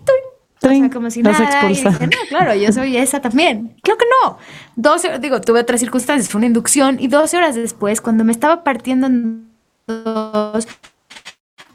Como 0.91 1.09
si 1.09 1.21
nada. 1.21 1.69
no, 1.71 2.07
claro, 2.29 2.55
yo 2.55 2.71
soy 2.71 2.97
esa 2.97 3.21
también. 3.21 3.75
Creo 3.83 3.97
que 3.97 4.05
no. 4.23 4.37
12, 4.75 5.19
digo, 5.19 5.41
tuve 5.41 5.61
otras 5.61 5.79
circunstancias. 5.79 6.29
Fue 6.29 6.39
una 6.39 6.47
inducción. 6.47 6.97
Y 6.99 7.07
12 7.07 7.37
horas 7.37 7.55
después, 7.55 8.01
cuando 8.01 8.23
me 8.23 8.31
estaba 8.31 8.63
partiendo 8.63 9.07
en 9.07 9.49
dos, 9.87 10.67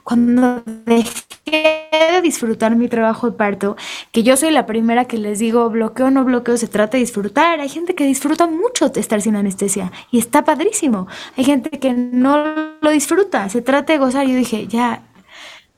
cuando 0.03 0.63
dejé 0.87 1.23
de 1.47 2.23
disfrutar 2.23 2.77
mi 2.77 2.89
trabajo 2.89 3.31
de 3.31 3.37
parto, 3.37 3.77
que 4.11 4.23
yo 4.23 4.37
soy 4.37 4.51
la 4.51 4.67
primera 4.67 5.05
que 5.05 5.19
les 5.19 5.39
digo, 5.39 5.69
bloqueo 5.71 6.07
o 6.07 6.11
no 6.11 6.25
bloqueo, 6.25 6.57
se 6.57 6.69
trata 6.69 6.97
de 6.97 7.05
disfrutar. 7.05 7.61
Hay 7.61 7.69
gente 7.69 7.95
que 7.95 8.05
disfruta 8.05 8.47
mucho 8.47 8.89
de 8.89 9.01
estar 9.01 9.21
sin 9.21 9.37
anestesia 9.37 9.93
y 10.11 10.19
está 10.19 10.45
padrísimo. 10.45 11.07
Hay 11.37 11.45
gente 11.45 11.71
que 11.79 11.93
no 11.93 12.45
lo 12.81 12.91
disfruta, 12.91 13.49
se 13.49 13.63
trata 13.63 13.93
de 13.93 13.99
gozar. 13.99 14.27
Yo 14.27 14.35
dije, 14.35 14.67
ya, 14.67 15.03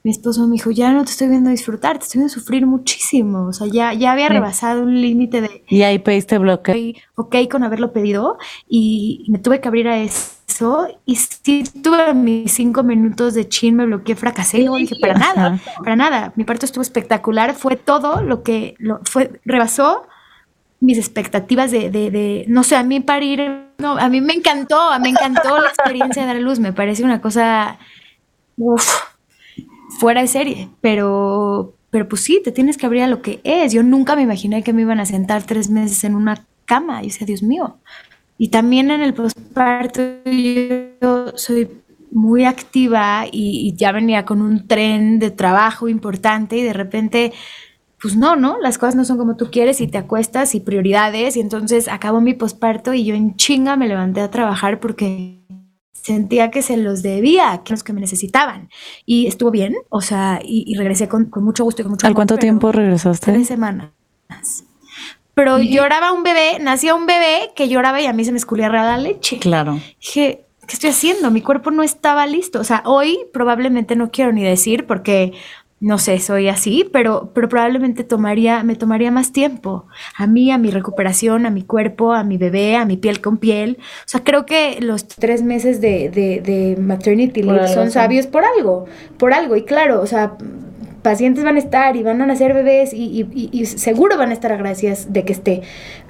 mi 0.05 0.11
esposo 0.11 0.47
me 0.47 0.53
dijo, 0.53 0.71
ya 0.71 0.93
no 0.93 1.03
te 1.03 1.13
estoy 1.13 1.29
viendo 1.29 1.49
disfrutar, 1.49 1.99
te 1.99 2.05
estoy 2.05 2.19
viendo 2.21 2.35
sufrir 2.35 2.67
muchísimo. 2.67 3.47
O 3.47 3.53
sea, 3.55 3.67
ya, 3.67 3.95
ya 3.95 4.13
había 4.13 4.29
rebasado 4.29 4.83
un 4.83 5.01
límite 5.01 5.41
de... 5.41 5.65
Y 5.67 5.81
ahí 5.81 5.99
pediste 5.99 6.37
bloqueo. 6.37 6.93
Ok, 7.15 7.37
con 7.51 7.65
haberlo 7.65 7.93
pedido 7.95 8.37
y 8.69 9.25
me 9.29 9.39
tuve 9.39 9.63
que 9.63 9.69
abrir 9.69 9.89
a 9.89 9.99
eso 9.99 10.35
y 11.07 11.17
si 11.17 11.65
tuve 11.65 12.13
mis 12.13 12.53
cinco 12.53 12.83
minutos 12.83 13.33
de 13.33 13.49
chin, 13.49 13.77
me 13.77 13.87
bloqueé, 13.87 14.15
fracasé. 14.15 14.59
Y 14.59 14.69
dije, 14.79 14.95
para 15.01 15.15
nada, 15.15 15.59
para 15.79 15.97
nada. 15.97 16.33
Mi 16.37 16.45
parto 16.45 16.67
estuvo 16.67 16.83
espectacular, 16.83 17.55
fue 17.55 17.77
todo 17.77 18.23
lo 18.23 18.43
que 18.43 18.75
lo, 18.79 19.01
fue, 19.05 19.41
rebasó 19.47 20.07
mis 20.81 20.99
expectativas 20.99 21.71
de, 21.71 21.91
de, 21.91 22.45
no 22.47 22.63
sé, 22.63 22.77
a 22.77 22.83
mí 22.83 23.01
parir, 23.01 23.71
no, 23.79 23.97
a 23.97 24.11
mí 24.11 24.21
me 24.21 24.35
encantó, 24.35 24.91
me 25.01 25.09
encantó 25.09 25.59
la 25.59 25.71
experiencia 25.71 26.23
de 26.23 26.29
dar 26.29 26.37
luz, 26.43 26.61
me 26.61 26.75
parece 26.75 27.05
una 27.05 27.23
cosa, 27.23 27.79
fuera 29.99 30.21
de 30.21 30.29
serie, 30.29 30.69
pero, 30.81 31.75
pero 31.91 32.09
pues 32.09 32.23
sí, 32.23 32.41
te 32.43 32.53
tienes 32.53 32.77
que 32.77 32.87
abrir 32.87 33.03
a 33.03 33.09
lo 33.09 33.23
que 33.23 33.41
es. 33.45 33.73
Yo 33.73 33.83
nunca 33.83 34.17
me 34.17 34.23
imaginé 34.23 34.63
que 34.63 34.73
me 34.73 34.83
iban 34.83 35.01
a 35.01 35.07
sentar 35.07 35.43
tres 35.45 35.71
meses 35.71 36.05
en 36.05 36.15
una 36.15 36.45
cama, 36.65 37.03
y 37.03 37.07
decía, 37.07 37.27
Dios 37.27 37.43
mío, 37.43 37.79
y 38.39 38.49
también 38.49 38.91
en 38.91 39.01
el 39.03 39.15
postparto 39.15 40.03
yo 41.01 41.37
soy 41.37 41.69
muy 42.11 42.45
activa 42.45 43.27
y, 43.31 43.75
ya 43.77 43.93
venía 43.93 44.25
con 44.25 44.41
un 44.41 44.67
tren 44.67 45.19
de 45.19 45.31
trabajo 45.31 45.89
importante 45.89 46.57
y 46.57 46.63
de 46.63 46.73
repente, 46.73 47.33
pues 48.01 48.17
no, 48.17 48.37
¿no? 48.37 48.59
Las 48.61 48.79
cosas 48.79 48.95
no 48.95 49.05
son 49.05 49.19
como 49.19 49.37
tú 49.37 49.51
quieres 49.51 49.81
y 49.81 49.89
te 49.89 49.99
acuestas 49.99 50.55
y 50.55 50.61
prioridades 50.61 51.37
y 51.37 51.41
entonces 51.41 51.89
acabó 51.89 52.21
mi 52.21 52.35
postparto 52.35 52.95
y 52.95 53.05
yo 53.05 53.15
en 53.15 53.37
chinga 53.37 53.77
me 53.77 53.89
levanté 53.89 54.21
a 54.21 54.31
trabajar 54.31 54.81
porque 54.81 55.41
sentía 56.05 56.51
que 56.51 56.61
se 56.63 56.77
los 56.77 57.03
debía, 57.03 57.63
que 57.65 57.73
los 57.73 57.83
que 57.83 57.95
me 57.95 58.01
necesitaban. 58.01 58.69
Y 59.07 59.27
estuvo 59.27 59.51
bien, 59.51 59.75
o 59.89 60.03
sea, 60.03 60.39
y, 60.45 60.75
regresé 60.77 61.09
con, 61.09 61.31
mucho 61.37 61.65
gusto 61.65 61.81
y 61.81 61.85
con 61.85 61.93
mucho 61.93 62.07
¿Al 62.07 62.15
cuánto 62.15 62.37
tiempo 62.37 62.71
regresaste? 62.71 63.33
Tres 63.33 63.49
semanas 63.49 63.91
pero 65.35 65.59
lloraba 65.59 66.13
un 66.13 66.23
bebé, 66.23 66.59
nacía 66.61 66.95
un 66.95 67.07
bebé 67.07 67.51
que 67.57 67.69
lloraba 67.69 68.01
y 68.01 68.07
a 68.07 68.13
mí 68.13 68.25
se 68.25 68.31
me 68.31 68.39
escurría 68.39 68.69
la 68.69 68.97
leche. 68.97 69.41
Claro. 69.41 69.81
Dije, 70.01 70.47
¿qué 70.67 70.73
estoy 70.75 70.91
haciendo? 70.91 71.31
Mi 71.33 71.43
cuerpo 71.43 71.73
no 71.73 71.83
estaba 71.83 72.25
listo. 72.27 72.61
O 72.61 72.65
sea, 72.65 72.83
hoy 72.87 73.19
probablemente 73.33 73.97
no 73.97 74.13
quiero 74.13 74.33
ni 74.33 74.45
decir 74.45 74.87
porque 74.87 75.33
no 75.85 75.99
sé, 75.99 76.19
soy 76.19 76.49
así, 76.49 76.89
pero, 76.91 77.31
pero 77.35 77.51
probablemente 77.51 78.05
tomaría, 78.05 78.63
me 78.63 78.75
tomaría 78.75 79.11
más 79.11 79.33
tiempo. 79.33 79.85
A 80.17 80.27
mí, 80.27 80.51
a 80.51 80.57
mi 80.57 80.71
recuperación, 80.71 81.45
a 81.45 81.51
mi 81.51 81.63
cuerpo, 81.63 82.15
a 82.15 82.25
mi 82.25 82.39
bebé, 82.39 82.77
a 82.77 82.87
mi 82.87 82.97
piel 82.97 83.21
con 83.21 83.37
piel. 83.37 83.77
O 83.81 84.07
sea, 84.07 84.25
creo 84.25 84.47
que 84.47 84.79
los 84.81 85.07
tres 85.07 85.43
meses 85.43 85.83
de, 85.83 86.09
de, 86.09 86.41
de 86.41 86.81
maternity 86.81 87.43
leave 87.43 87.69
son 87.69 87.91
sabios 87.91 88.27
por 88.27 88.45
algo, 88.47 88.87
por 89.19 89.35
algo. 89.35 89.57
Y 89.57 89.65
claro, 89.65 90.01
o 90.01 90.07
sea, 90.07 90.39
pacientes 91.03 91.45
van 91.45 91.57
a 91.57 91.59
estar 91.59 91.97
y 91.97 92.03
van 92.03 92.23
a 92.23 92.25
nacer 92.27 92.55
bebés 92.55 92.95
y, 92.95 93.67
seguro 93.67 94.17
van 94.17 94.31
a 94.31 94.33
estar 94.33 94.53
agradecidas 94.53 95.13
de 95.13 95.23
que 95.27 95.35
esté, 95.35 95.61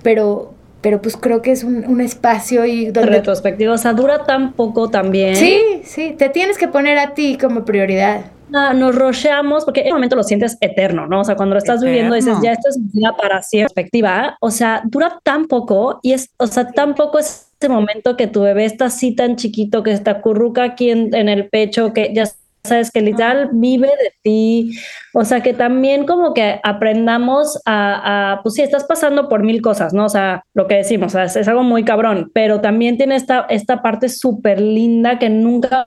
pero, 0.04 0.54
pero 0.82 1.02
pues 1.02 1.16
creo 1.16 1.42
que 1.42 1.50
es 1.50 1.64
un, 1.64 2.00
espacio 2.00 2.64
y 2.64 2.92
donde... 2.92 3.10
Retrospectivo, 3.10 3.72
o 3.72 3.78
sea, 3.78 3.92
dura 3.92 4.22
tan 4.22 4.52
poco 4.52 4.88
también. 4.88 5.34
Sí, 5.34 5.80
sí, 5.82 6.14
te 6.16 6.28
tienes 6.28 6.58
que 6.58 6.68
poner 6.68 6.96
a 6.98 7.12
ti 7.14 7.36
como 7.40 7.64
prioridad. 7.64 8.26
Nos 8.74 8.94
rocheamos, 8.94 9.64
porque 9.64 9.80
en 9.80 9.88
un 9.88 9.94
momento 9.94 10.16
lo 10.16 10.22
sientes 10.22 10.56
eterno, 10.60 11.06
¿no? 11.06 11.20
O 11.20 11.24
sea, 11.24 11.36
cuando 11.36 11.54
lo 11.54 11.58
estás 11.58 11.82
viviendo 11.82 12.14
dices, 12.14 12.38
ya 12.42 12.52
esto 12.52 12.68
es 12.68 12.78
vida 12.92 13.14
para 13.16 13.42
siempre. 13.42 13.74
Perspectiva, 13.74 14.36
o 14.40 14.50
sea, 14.50 14.82
dura 14.84 15.18
tan 15.22 15.46
poco 15.46 15.98
y 16.02 16.12
es, 16.12 16.30
o 16.38 16.46
sea, 16.46 16.70
tan 16.70 16.94
poco 16.94 17.18
es 17.18 17.48
ese 17.60 17.68
momento 17.68 18.16
que 18.16 18.26
tu 18.26 18.42
bebé 18.42 18.64
está 18.66 18.86
así 18.86 19.14
tan 19.14 19.36
chiquito 19.36 19.82
que 19.82 19.92
está 19.92 20.20
curruca 20.20 20.64
aquí 20.64 20.90
en, 20.90 21.14
en 21.14 21.28
el 21.28 21.48
pecho, 21.48 21.92
que 21.92 22.12
ya 22.14 22.24
sabes 22.64 22.90
que 22.90 23.02
literal 23.02 23.50
vive 23.52 23.88
de 23.88 24.12
ti, 24.22 24.72
o 25.12 25.24
sea, 25.24 25.42
que 25.42 25.52
también 25.52 26.06
como 26.06 26.32
que 26.32 26.60
aprendamos 26.62 27.60
a, 27.66 28.40
pues 28.42 28.54
sí, 28.54 28.62
estás 28.62 28.84
pasando 28.84 29.28
por 29.28 29.42
mil 29.42 29.60
cosas, 29.60 29.92
¿no? 29.92 30.06
O 30.06 30.08
sea, 30.08 30.44
lo 30.54 30.66
que 30.66 30.76
decimos, 30.76 31.14
o 31.14 31.18
sea, 31.18 31.24
es, 31.24 31.48
algo 31.48 31.62
muy 31.62 31.84
cabrón, 31.84 32.30
pero 32.32 32.60
también 32.60 32.96
tiene 32.96 33.16
esta, 33.16 33.46
esta 33.50 33.82
parte 33.82 34.08
súper 34.08 34.60
linda 34.60 35.18
que 35.18 35.28
nunca 35.28 35.86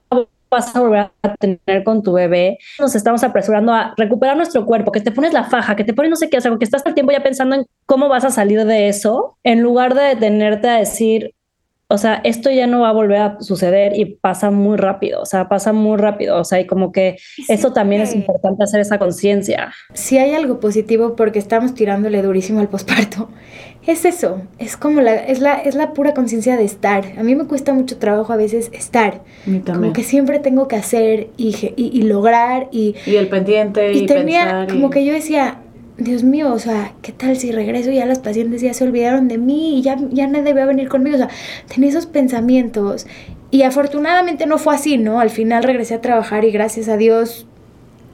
vas 0.50 0.74
a 0.74 0.80
volver 0.80 1.10
a 1.22 1.34
tener 1.36 1.84
con 1.84 2.02
tu 2.02 2.12
bebé. 2.12 2.58
Nos 2.78 2.94
estamos 2.94 3.22
apresurando 3.24 3.72
a 3.72 3.94
recuperar 3.96 4.36
nuestro 4.36 4.64
cuerpo, 4.64 4.92
que 4.92 5.00
te 5.00 5.12
pones 5.12 5.32
la 5.32 5.44
faja, 5.44 5.76
que 5.76 5.84
te 5.84 5.94
pones 5.94 6.10
no 6.10 6.16
sé 6.16 6.30
qué, 6.30 6.38
o 6.38 6.40
sea, 6.40 6.56
que 6.58 6.64
estás 6.64 6.82
todo 6.82 6.90
el 6.90 6.94
tiempo 6.94 7.12
ya 7.12 7.22
pensando 7.22 7.56
en 7.56 7.66
cómo 7.86 8.08
vas 8.08 8.24
a 8.24 8.30
salir 8.30 8.64
de 8.64 8.88
eso, 8.88 9.36
en 9.44 9.62
lugar 9.62 9.94
de 9.94 10.02
detenerte 10.02 10.68
a 10.68 10.78
decir, 10.78 11.34
o 11.90 11.96
sea, 11.96 12.20
esto 12.22 12.50
ya 12.50 12.66
no 12.66 12.80
va 12.80 12.90
a 12.90 12.92
volver 12.92 13.18
a 13.18 13.40
suceder 13.40 13.96
y 13.96 14.04
pasa 14.04 14.50
muy 14.50 14.76
rápido, 14.76 15.22
o 15.22 15.26
sea, 15.26 15.48
pasa 15.48 15.72
muy 15.72 15.96
rápido, 15.96 16.38
o 16.38 16.44
sea, 16.44 16.60
y 16.60 16.66
como 16.66 16.92
que 16.92 17.16
eso 17.48 17.72
también 17.72 18.02
es 18.02 18.14
importante 18.14 18.62
hacer 18.62 18.80
esa 18.80 18.98
conciencia. 18.98 19.72
Si 19.94 20.18
hay 20.18 20.34
algo 20.34 20.60
positivo 20.60 21.16
porque 21.16 21.38
estamos 21.38 21.72
tirándole 21.72 22.20
durísimo 22.20 22.60
al 22.60 22.68
posparto, 22.68 23.30
es 23.86 24.04
eso, 24.04 24.42
es 24.58 24.76
como 24.76 25.00
la, 25.00 25.14
es 25.14 25.40
la, 25.40 25.54
es 25.54 25.74
la 25.74 25.94
pura 25.94 26.12
conciencia 26.12 26.58
de 26.58 26.64
estar. 26.64 27.06
A 27.16 27.22
mí 27.22 27.34
me 27.34 27.46
cuesta 27.46 27.72
mucho 27.72 27.96
trabajo 27.96 28.34
a 28.34 28.36
veces 28.36 28.68
estar, 28.74 29.22
como 29.64 29.94
que 29.94 30.02
siempre 30.02 30.40
tengo 30.40 30.68
que 30.68 30.76
hacer 30.76 31.30
y, 31.38 31.72
y, 31.74 32.02
lograr 32.02 32.68
y... 32.70 32.96
Y 33.06 33.16
el 33.16 33.28
pendiente 33.28 33.94
y, 33.94 34.04
tenía, 34.04 34.66
como 34.70 34.90
que 34.90 35.06
yo 35.06 35.14
decía, 35.14 35.62
Dios 35.98 36.22
mío, 36.22 36.52
o 36.52 36.58
sea, 36.60 36.94
¿qué 37.02 37.10
tal 37.10 37.36
si 37.36 37.50
regreso 37.50 37.90
y 37.90 37.96
ya 37.96 38.06
las 38.06 38.20
pacientes 38.20 38.62
ya 38.62 38.72
se 38.72 38.84
olvidaron 38.84 39.26
de 39.26 39.36
mí 39.36 39.78
y 39.78 39.82
ya, 39.82 39.96
ya 40.10 40.28
nadie 40.28 40.54
va 40.54 40.62
a 40.62 40.66
venir 40.66 40.88
conmigo? 40.88 41.16
O 41.16 41.18
sea, 41.18 41.28
tenía 41.66 41.90
esos 41.90 42.06
pensamientos 42.06 43.06
y 43.50 43.62
afortunadamente 43.62 44.46
no 44.46 44.58
fue 44.58 44.76
así, 44.76 44.96
¿no? 44.96 45.18
Al 45.18 45.30
final 45.30 45.64
regresé 45.64 45.94
a 45.94 46.00
trabajar 46.00 46.44
y 46.44 46.52
gracias 46.52 46.88
a 46.88 46.96
Dios 46.96 47.46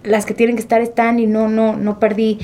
las 0.03 0.27
que 0.27 0.35
tienen 0.35 0.57
que 0.57 0.63
estar 0.63 0.81
están 0.81 1.19
y 1.19 1.27
no, 1.27 1.49
no, 1.49 1.77
no 1.77 1.99
perdí, 1.99 2.39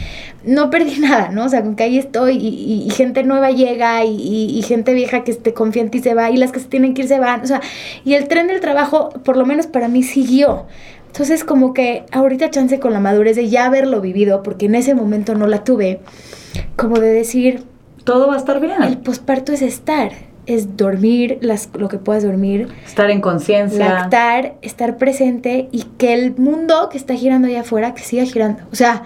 no 0.45 0.71
perdí 0.71 0.99
nada, 1.01 1.31
¿no? 1.31 1.47
O 1.47 1.49
sea, 1.49 1.63
con 1.63 1.75
que 1.75 1.85
ahí 1.85 1.99
estoy 1.99 2.37
y, 2.37 2.91
gente 2.91 3.23
nueva 3.23 3.51
llega 3.51 4.05
y, 4.05 4.63
gente 4.63 4.93
vieja 4.93 5.25
que 5.25 5.33
te 5.35 5.55
confía 5.55 5.83
en 5.83 6.03
se 6.03 6.15
va 6.15 6.31
y 6.31 6.37
las 6.37 6.53
que 6.53 6.61
se 6.61 6.69
tienen 6.69 6.93
que 6.93 7.03
ir 7.03 7.09
se 7.09 7.19
van, 7.19 7.43
o 7.43 7.47
sea, 7.47 7.61
y 8.05 8.15
el 8.15 8.29
tren 8.29 8.47
del 8.47 8.61
trabajo, 8.61 9.09
por 9.25 9.37
lo 9.37 9.47
menos 9.47 9.67
para 9.67 9.89
mí, 9.89 10.03
siguió. 10.03 10.67
Entonces 11.11 11.43
como 11.43 11.75
que 11.75 12.05
ahorita 12.13 12.51
chance 12.51 12.79
con 12.79 12.93
la 12.93 13.01
madurez 13.01 13.35
de 13.35 13.49
ya 13.49 13.67
haberlo 13.67 14.01
vivido, 14.01 14.45
porque 14.45 14.67
en 14.67 14.77
ese 14.77 14.95
momento 14.95 15.35
no 15.35 15.49
la 15.49 15.65
tuve, 15.65 16.01
como 16.77 17.01
de 17.01 17.13
decir... 17.13 17.65
Todo 18.05 18.29
va 18.29 18.35
a 18.35 18.37
estar 18.37 18.61
bien. 18.61 18.81
El 18.83 18.99
posparto 18.99 19.53
es 19.53 19.61
estar, 19.61 20.13
es 20.47 20.77
dormir 20.77 21.39
las, 21.43 21.69
lo 21.75 21.89
que 21.89 21.99
puedas 21.99 22.23
dormir. 22.23 22.69
Estar 22.87 23.11
en 23.11 23.21
conciencia. 23.21 23.93
Lactar, 23.93 24.55
estar 24.63 24.99
presente 24.99 25.69
y 25.73 25.83
que 25.99 26.15
el 26.15 26.37
mundo 26.37 26.89
que 26.91 26.97
está 26.97 27.15
girando 27.15 27.49
allá 27.49 27.63
afuera, 27.63 27.93
que 27.93 28.03
siga 28.03 28.25
girando. 28.25 28.63
O 28.73 28.77
sea, 28.77 29.03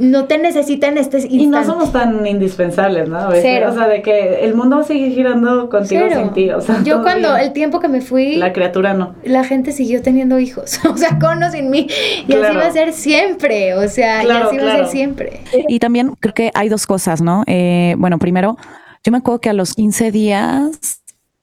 no 0.00 0.24
te 0.24 0.38
necesitan 0.38 0.96
este 0.96 1.18
instante. 1.18 1.36
Y 1.36 1.46
no 1.46 1.62
somos 1.62 1.92
tan 1.92 2.26
indispensables, 2.26 3.08
¿no? 3.08 3.28
O 3.28 3.32
sea, 3.32 3.86
de 3.86 4.00
que 4.00 4.44
el 4.44 4.54
mundo 4.54 4.82
sigue 4.82 5.10
girando 5.10 5.68
contigo 5.68 6.06
sin 6.10 6.32
ti. 6.32 6.50
O 6.50 6.60
sea, 6.62 6.82
yo 6.82 7.02
cuando 7.02 7.36
el 7.36 7.52
tiempo 7.52 7.80
que 7.80 7.88
me 7.88 8.00
fui... 8.00 8.36
La 8.36 8.54
criatura 8.54 8.94
no. 8.94 9.14
La 9.24 9.44
gente 9.44 9.72
siguió 9.72 10.00
teniendo 10.00 10.38
hijos. 10.38 10.80
o 10.90 10.96
sea, 10.96 11.18
con 11.18 11.42
o 11.42 11.50
sin 11.50 11.68
mí. 11.68 11.86
Y 12.26 12.32
así 12.32 12.56
va 12.56 12.66
a 12.66 12.72
ser 12.72 12.94
siempre. 12.94 13.74
O 13.74 13.86
sea, 13.88 14.24
y 14.24 14.30
así 14.30 14.56
va 14.56 14.72
a 14.72 14.76
ser 14.76 14.86
siempre. 14.86 15.40
Y 15.68 15.78
también 15.80 16.14
creo 16.18 16.32
que 16.32 16.50
hay 16.54 16.70
dos 16.70 16.86
cosas, 16.86 17.20
¿no? 17.20 17.44
Eh, 17.46 17.94
bueno, 17.98 18.18
primero, 18.18 18.56
yo 19.04 19.12
me 19.12 19.18
acuerdo 19.18 19.40
que 19.42 19.50
a 19.50 19.54
los 19.54 19.74
15 19.74 20.10
días 20.12 21.02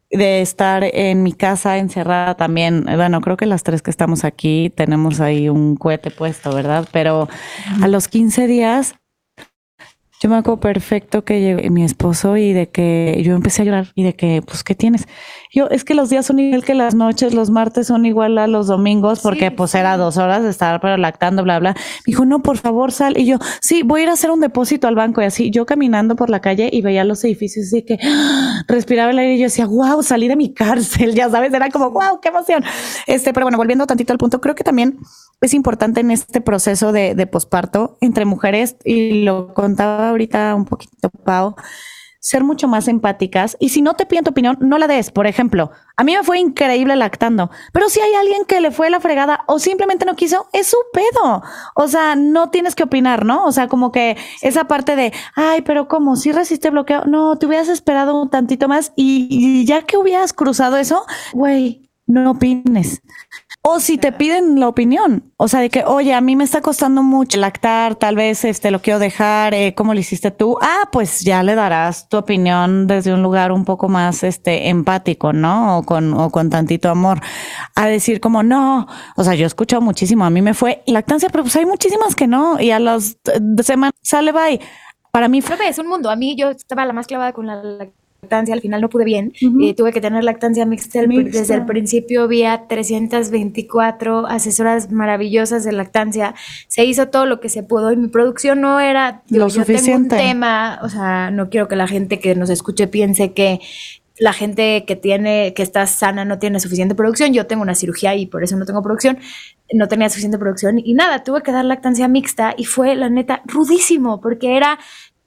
de 0.10 0.42
estar 0.42 0.84
en 0.84 1.24
mi 1.24 1.34
casa 1.34 1.78
encerrada 1.78 2.36
también, 2.36 2.86
bueno, 2.96 3.20
creo 3.22 3.38
que 3.38 3.46
las 3.46 3.64
tres 3.64 3.82
que 3.82 3.92
estamos 3.92 4.24
aquí 4.24 4.72
tenemos 4.76 5.20
ahí 5.20 5.50
un 5.50 5.76
cohete 5.76 6.12
puesto, 6.12 6.54
¿verdad? 6.54 6.88
Pero 6.92 7.28
a 7.82 7.88
los 7.88 8.08
15 8.08 8.48
días 8.48 8.96
Yo 10.20 10.30
me 10.30 10.36
acuerdo 10.38 10.60
perfecto 10.60 11.24
que 11.24 11.42
llegó 11.42 11.70
mi 11.70 11.84
esposo 11.84 12.38
y 12.38 12.52
de 12.52 12.70
que 12.70 13.22
yo 13.24 13.36
empecé 13.36 13.62
a 13.62 13.66
llorar 13.66 13.92
y 13.94 14.04
de 14.04 14.16
que, 14.16 14.42
pues, 14.42 14.64
¿qué 14.64 14.74
tienes? 14.74 15.08
Yo, 15.54 15.68
es 15.70 15.84
que 15.84 15.94
los 15.94 16.10
días 16.10 16.26
son 16.26 16.40
igual 16.40 16.64
que 16.64 16.74
las 16.74 16.96
noches, 16.96 17.36
los 17.36 17.52
martes 17.52 17.86
son 17.86 18.04
igual 18.08 18.40
a 18.40 18.48
los 18.48 18.66
domingos, 18.66 19.20
porque 19.22 19.52
pues 19.52 19.76
era 19.76 19.96
dos 19.96 20.18
horas 20.18 20.42
de 20.42 20.50
estar 20.50 20.82
para 20.82 20.98
lactando, 20.98 21.44
bla, 21.44 21.60
bla. 21.60 21.74
Me 21.74 22.04
dijo, 22.08 22.26
no, 22.26 22.42
por 22.42 22.58
favor, 22.58 22.92
sal. 22.92 23.16
Y 23.16 23.28
yo, 23.28 23.38
sí, 23.62 23.84
voy 23.84 24.02
a 24.02 24.04
ir 24.06 24.10
a 24.10 24.14
hacer 24.14 24.32
un 24.32 24.40
depósito 24.40 24.88
al 24.88 24.96
banco. 24.96 25.22
Y 25.22 25.26
así, 25.26 25.52
yo 25.52 25.68
caminando 25.68 26.16
por 26.16 26.32
la 26.32 26.42
calle 26.42 26.70
y 26.72 26.82
veía 26.82 27.04
los 27.04 27.24
edificios, 27.24 27.68
así 27.68 27.84
que 27.84 28.00
respiraba 28.68 29.12
el 29.12 29.20
aire 29.20 29.36
y 29.36 29.38
yo 29.38 29.44
decía, 29.46 29.68
wow, 29.68 30.02
salí 30.02 30.28
de 30.28 30.36
mi 30.36 30.52
cárcel, 30.52 31.14
ya 31.16 31.30
sabes, 31.30 31.54
era 31.54 31.70
como, 31.70 31.92
wow, 31.92 32.20
qué 32.22 32.30
emoción. 32.30 32.64
Este, 33.06 33.34
pero 33.34 33.46
bueno, 33.46 33.58
volviendo 33.60 33.86
tantito 33.86 34.14
al 34.14 34.20
punto, 34.20 34.42
creo 34.42 34.56
que 34.56 34.64
también 34.64 34.98
es 35.42 35.54
importante 35.54 36.00
en 36.00 36.10
este 36.10 36.42
proceso 36.42 36.92
de, 36.92 37.14
de 37.14 37.28
posparto 37.28 38.00
entre 38.02 38.26
mujeres, 38.26 38.78
y 38.84 39.24
lo 39.24 39.54
contaba 39.54 40.07
ahorita 40.10 40.56
un 40.56 40.66
poquito 40.66 41.10
Pau, 41.10 41.56
ser 42.20 42.44
mucho 42.44 42.68
más 42.68 42.88
empáticas. 42.88 43.56
Y 43.60 43.70
si 43.70 43.82
no 43.82 43.96
te 43.96 44.06
piden 44.06 44.26
tu 44.26 44.32
opinión, 44.32 44.58
no 44.60 44.78
la 44.78 44.88
des. 44.88 45.12
Por 45.12 45.28
ejemplo, 45.28 45.72
a 45.96 46.04
mí 46.04 46.16
me 46.16 46.24
fue 46.24 46.40
increíble 46.40 46.96
lactando, 46.96 47.50
pero 47.72 47.90
si 47.90 48.00
hay 48.02 48.14
alguien 48.14 48.46
que 48.46 48.60
le 48.60 48.72
fue 48.72 48.90
la 48.90 49.00
fregada 49.00 49.44
o 49.48 49.60
simplemente 49.60 50.06
no 50.06 50.16
quiso, 50.16 50.48
es 50.52 50.68
su 50.68 50.78
pedo. 50.92 51.42
O 51.76 51.88
sea, 51.88 52.16
no 52.16 52.50
tienes 52.50 52.76
que 52.76 52.84
opinar, 52.84 53.26
¿no? 53.26 53.46
O 53.46 53.52
sea, 53.52 53.68
como 53.68 53.92
que 53.92 54.18
esa 54.42 54.66
parte 54.66 54.96
de, 54.96 55.14
ay, 55.36 55.62
pero 55.62 55.88
¿cómo? 55.88 56.16
Si 56.16 56.32
resiste 56.32 56.70
bloqueo, 56.70 57.06
no, 57.06 57.38
te 57.38 57.46
hubieras 57.46 57.70
esperado 57.70 58.22
un 58.22 58.30
tantito 58.30 58.68
más 58.68 58.92
y 58.96 59.66
ya 59.66 59.84
que 59.84 59.98
hubieras 59.98 60.34
cruzado 60.34 60.78
eso, 60.78 61.06
güey, 61.34 61.90
no 62.08 62.32
opines. 62.32 63.02
O 63.70 63.82
si 63.82 63.98
te 63.98 64.14
piden 64.14 64.62
la 64.62 64.70
opinión, 64.70 65.34
o 65.36 65.50
sea, 65.50 65.60
de 65.60 65.70
que, 65.70 65.84
oye, 65.84 66.14
a 66.14 66.22
mí 66.22 66.38
me 66.38 66.46
está 66.46 66.62
costando 66.62 67.04
mucho 67.04 67.38
lactar, 67.38 67.96
tal 67.96 68.16
vez 68.16 68.46
este 68.46 68.72
lo 68.72 68.82
quiero 68.82 68.98
dejar, 68.98 69.54
eh, 69.54 69.74
¿cómo 69.76 69.94
lo 69.94 70.00
hiciste 70.00 70.32
tú? 70.32 70.58
Ah, 70.62 70.88
pues 70.90 71.20
ya 71.20 71.44
le 71.44 71.54
darás 71.54 72.08
tu 72.08 72.16
opinión 72.16 72.88
desde 72.88 73.14
un 73.14 73.22
lugar 73.22 73.52
un 73.52 73.66
poco 73.66 73.90
más 73.90 74.24
este 74.24 74.70
empático, 74.70 75.34
¿no? 75.34 75.80
O 75.80 75.84
con, 75.84 76.14
o 76.14 76.30
con 76.30 76.50
tantito 76.50 76.90
amor. 76.90 77.20
A 77.76 77.88
decir 77.88 78.22
como, 78.22 78.42
no, 78.42 78.88
o 79.18 79.24
sea, 79.26 79.36
yo 79.36 79.44
he 79.44 79.48
escuchado 79.48 79.82
muchísimo, 79.82 80.24
a 80.24 80.30
mí 80.30 80.42
me 80.42 80.54
fue 80.54 80.82
lactancia, 80.88 81.28
pero 81.28 81.44
pues 81.44 81.58
hay 81.58 81.66
muchísimas 81.66 82.16
que 82.16 82.28
no, 82.28 82.62
y 82.62 82.72
a 82.72 82.80
las 82.80 83.18
semanas 83.64 83.96
sale 84.02 84.32
bye. 84.32 84.62
Para 85.12 85.28
mí 85.28 85.42
fue... 85.42 85.58
es 85.68 85.78
un 85.78 85.88
mundo. 85.88 86.10
A 86.10 86.16
mí 86.16 86.38
yo 86.38 86.52
estaba 86.52 86.86
la 86.86 86.94
más 86.94 87.06
clavada 87.06 87.34
con 87.34 87.48
la 87.48 87.62
lactancia, 87.62 88.07
al 88.30 88.62
final 88.62 88.82
no 88.82 88.90
pude 88.90 89.06
bien, 89.06 89.34
y 89.40 89.74
tuve 89.74 89.94
que 89.94 90.02
tener 90.02 90.24
lactancia 90.24 90.66
mixta. 90.66 91.02
Desde 91.06 91.54
el 91.54 91.66
principio 91.66 92.24
había 92.24 92.68
324 92.68 94.28
asesoras 94.28 94.92
maravillosas 94.92 95.64
de 95.64 95.72
lactancia, 95.72 96.36
se 96.68 96.84
hizo 96.86 97.08
todo 97.08 97.26
lo 97.26 97.40
que 97.40 97.50
se 97.50 97.64
pudo 97.64 97.92
y 97.92 97.98
mi 97.98 98.08
producción 98.08 98.62
no 98.62 98.80
era 98.80 99.24
lo 99.30 99.50
suficiente. 99.50 100.16
un 100.16 100.22
tema, 100.22 100.80
o 100.82 100.90
sea, 100.90 101.32
no 101.32 101.50
quiero 101.50 101.68
que 101.68 101.76
la 101.76 101.88
gente 101.88 102.20
que 102.20 102.36
nos 102.36 102.50
escuche 102.50 102.88
piense 102.88 103.34
que 103.34 103.60
la 104.20 104.34
gente 104.34 104.84
que 104.86 104.96
tiene, 104.96 105.54
que 105.54 105.64
está 105.64 105.86
sana 105.86 106.26
no 106.26 106.40
tiene 106.40 106.60
suficiente 106.60 106.96
producción. 106.96 107.34
Yo 107.34 107.46
tengo 107.46 107.62
una 107.62 107.76
cirugía 107.76 108.16
y 108.16 108.26
por 108.26 108.44
eso 108.44 108.58
no 108.58 108.66
tengo 108.66 108.82
producción. 108.82 109.20
No 109.74 109.88
tenía 109.88 110.10
suficiente 110.10 110.38
producción 110.38 110.80
y 110.80 110.94
nada, 110.94 111.24
tuve 111.24 111.44
que 111.44 111.52
dar 111.52 111.66
lactancia 111.66 112.08
mixta 112.08 112.56
y 112.58 112.66
fue 112.66 112.96
la 112.96 113.10
neta 113.10 113.42
rudísimo 113.46 114.22
porque 114.22 114.56
era 114.58 114.80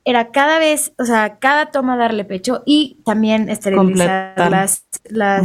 era 0.05 0.31
cada 0.31 0.59
vez, 0.59 0.93
o 0.99 1.05
sea, 1.05 1.39
cada 1.39 1.67
toma 1.67 1.97
darle 1.97 2.25
pecho 2.25 2.63
y 2.67 2.99
también 3.05 3.49
esterilizar 3.49 4.35
las, 4.51 4.87
las, 5.11 5.45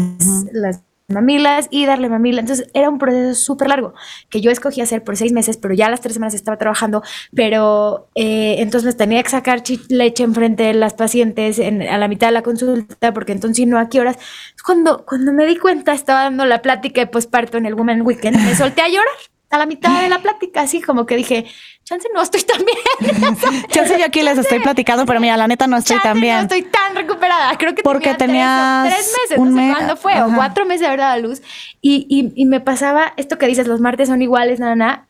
las 0.51 0.81
mamilas 1.07 1.67
y 1.69 1.85
darle 1.85 2.09
mamila. 2.09 2.41
Entonces 2.41 2.67
era 2.73 2.89
un 2.89 2.97
proceso 2.97 3.35
súper 3.35 3.67
largo 3.69 3.93
que 4.29 4.41
yo 4.41 4.51
escogí 4.51 4.81
hacer 4.81 5.03
por 5.03 5.17
seis 5.17 5.31
meses, 5.31 5.57
pero 5.57 5.73
ya 5.73 5.89
las 5.89 6.01
tres 6.01 6.13
semanas 6.13 6.33
estaba 6.33 6.57
trabajando, 6.57 7.03
pero 7.33 8.09
eh, 8.15 8.55
entonces 8.59 8.97
tenía 8.97 9.21
que 9.23 9.29
sacar 9.29 9.61
leche 9.89 10.23
enfrente 10.23 10.63
de 10.63 10.73
las 10.73 10.93
pacientes 10.93 11.59
a 11.59 11.97
la 11.97 12.07
mitad 12.07 12.27
de 12.27 12.33
la 12.33 12.41
consulta, 12.41 13.13
porque 13.13 13.33
entonces 13.33 13.67
no 13.67 13.77
a 13.77 13.89
qué 13.89 13.99
horas. 13.99 14.17
Cuando, 14.65 15.05
cuando 15.05 15.31
me 15.33 15.45
di 15.45 15.57
cuenta, 15.57 15.93
estaba 15.93 16.23
dando 16.23 16.45
la 16.45 16.61
plática 16.61 17.01
de 17.01 17.07
posparto 17.07 17.57
en 17.57 17.65
el 17.65 17.75
Women 17.75 18.01
Weekend, 18.01 18.37
me 18.37 18.55
solté 18.55 18.81
a 18.81 18.87
llorar 18.87 19.34
a 19.49 19.57
la 19.57 19.65
mitad 19.65 20.01
de 20.01 20.09
la 20.09 20.19
plática, 20.19 20.61
así 20.61 20.81
como 20.81 21.05
que 21.05 21.15
dije, 21.15 21.45
chance 21.83 22.07
no 22.13 22.21
estoy 22.21 22.41
tan 22.41 22.61
bien. 22.65 23.37
chance 23.69 23.97
yo 23.97 24.05
aquí 24.05 24.21
les 24.21 24.37
estoy 24.37 24.59
platicando, 24.59 25.05
pero 25.05 25.19
mira, 25.19 25.37
la 25.37 25.47
neta 25.47 25.67
no 25.67 25.77
estoy 25.77 25.97
tan 25.99 26.19
bien. 26.19 26.37
No 26.37 26.41
estoy 26.43 26.63
tan 26.63 26.95
recuperada. 26.95 27.57
Creo 27.57 27.75
que 27.75 27.83
Porque 27.83 28.13
tenía 28.15 28.83
tres, 28.85 29.13
meses, 29.21 29.39
no 29.39 29.55
sé 29.55 29.71
cuándo 29.71 29.95
fue, 29.95 30.21
o 30.21 30.33
cuatro 30.35 30.65
meses 30.65 30.81
de 30.81 30.89
verdad 30.89 31.11
a 31.11 31.17
luz. 31.17 31.41
Y, 31.81 32.05
y, 32.09 32.33
y, 32.35 32.45
me 32.45 32.59
pasaba 32.59 33.13
esto 33.17 33.37
que 33.37 33.47
dices, 33.47 33.67
los 33.67 33.79
martes 33.79 34.09
son 34.09 34.21
iguales, 34.21 34.59
nada, 34.59 35.07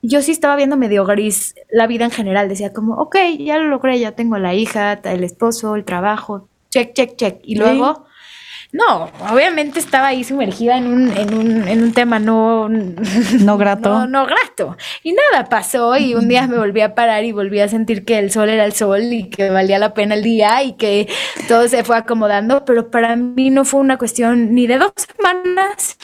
Yo 0.00 0.22
sí 0.22 0.30
estaba 0.30 0.56
viendo 0.56 0.76
medio 0.76 1.04
gris 1.04 1.54
la 1.70 1.86
vida 1.86 2.04
en 2.04 2.10
general. 2.10 2.48
Decía 2.48 2.72
como, 2.72 2.94
ok, 2.94 3.16
ya 3.38 3.58
lo 3.58 3.64
logré, 3.68 3.98
ya 3.98 4.12
tengo 4.12 4.38
la 4.38 4.54
hija, 4.54 4.92
el 5.04 5.24
esposo, 5.24 5.74
el 5.74 5.84
trabajo, 5.84 6.48
check, 6.70 6.94
check, 6.94 7.16
check. 7.16 7.40
Y 7.42 7.56
luego... 7.56 8.06
No, 8.72 9.10
obviamente 9.30 9.78
estaba 9.78 10.08
ahí 10.08 10.24
sumergida 10.24 10.78
en 10.78 10.86
un, 10.86 11.12
en 11.14 11.34
un, 11.34 11.68
en 11.68 11.82
un 11.82 11.92
tema 11.92 12.18
no, 12.18 12.70
no 12.70 13.58
grato. 13.58 13.90
No, 13.90 14.06
no, 14.06 14.26
grato. 14.26 14.78
Y 15.02 15.12
nada, 15.12 15.50
pasó 15.50 15.94
y 15.98 16.14
un 16.14 16.26
día 16.26 16.46
me 16.46 16.56
volví 16.56 16.80
a 16.80 16.94
parar 16.94 17.22
y 17.24 17.32
volví 17.32 17.60
a 17.60 17.68
sentir 17.68 18.06
que 18.06 18.18
el 18.18 18.30
sol 18.30 18.48
era 18.48 18.64
el 18.64 18.72
sol 18.72 19.02
y 19.12 19.28
que 19.28 19.50
valía 19.50 19.78
la 19.78 19.92
pena 19.92 20.14
el 20.14 20.22
día 20.22 20.62
y 20.62 20.72
que 20.72 21.06
todo 21.48 21.68
se 21.68 21.84
fue 21.84 21.98
acomodando, 21.98 22.64
pero 22.64 22.90
para 22.90 23.14
mí 23.14 23.50
no 23.50 23.66
fue 23.66 23.80
una 23.80 23.98
cuestión 23.98 24.54
ni 24.54 24.66
de 24.66 24.78
dos 24.78 24.92
semanas, 24.96 25.98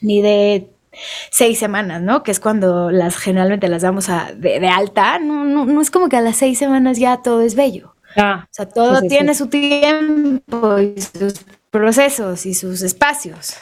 ni 0.00 0.22
de 0.22 0.70
seis 1.32 1.58
semanas, 1.58 2.00
¿no? 2.00 2.22
Que 2.22 2.30
es 2.30 2.38
cuando 2.38 2.92
las 2.92 3.16
generalmente 3.16 3.66
las 3.68 3.82
damos 3.82 4.08
a, 4.08 4.30
de, 4.36 4.68
alta. 4.68 5.18
No, 5.18 5.44
no, 5.44 5.66
no 5.66 5.80
es 5.80 5.90
como 5.90 6.08
que 6.08 6.16
a 6.16 6.20
las 6.20 6.36
seis 6.36 6.58
semanas 6.58 6.98
ya 6.98 7.22
todo 7.22 7.42
es 7.42 7.56
bello. 7.56 7.96
Ah, 8.16 8.44
o 8.44 8.48
sea, 8.50 8.66
todo 8.66 9.02
tiene 9.02 9.34
su 9.34 9.48
tiempo 9.48 10.78
y 10.78 11.00
sus 11.00 11.34
procesos 11.70 12.46
y 12.46 12.54
sus 12.54 12.82
espacios. 12.82 13.56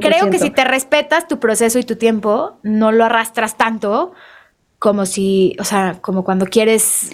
Creo 0.00 0.30
que 0.30 0.38
si 0.38 0.50
te 0.50 0.64
respetas 0.64 1.28
tu 1.28 1.38
proceso 1.38 1.78
y 1.78 1.84
tu 1.84 1.96
tiempo, 1.96 2.58
no 2.62 2.92
lo 2.92 3.04
arrastras 3.04 3.56
tanto 3.56 4.12
como 4.78 5.04
si, 5.06 5.56
o 5.58 5.64
sea, 5.64 5.98
como 6.00 6.24
cuando 6.24 6.46
quieres 6.46 7.10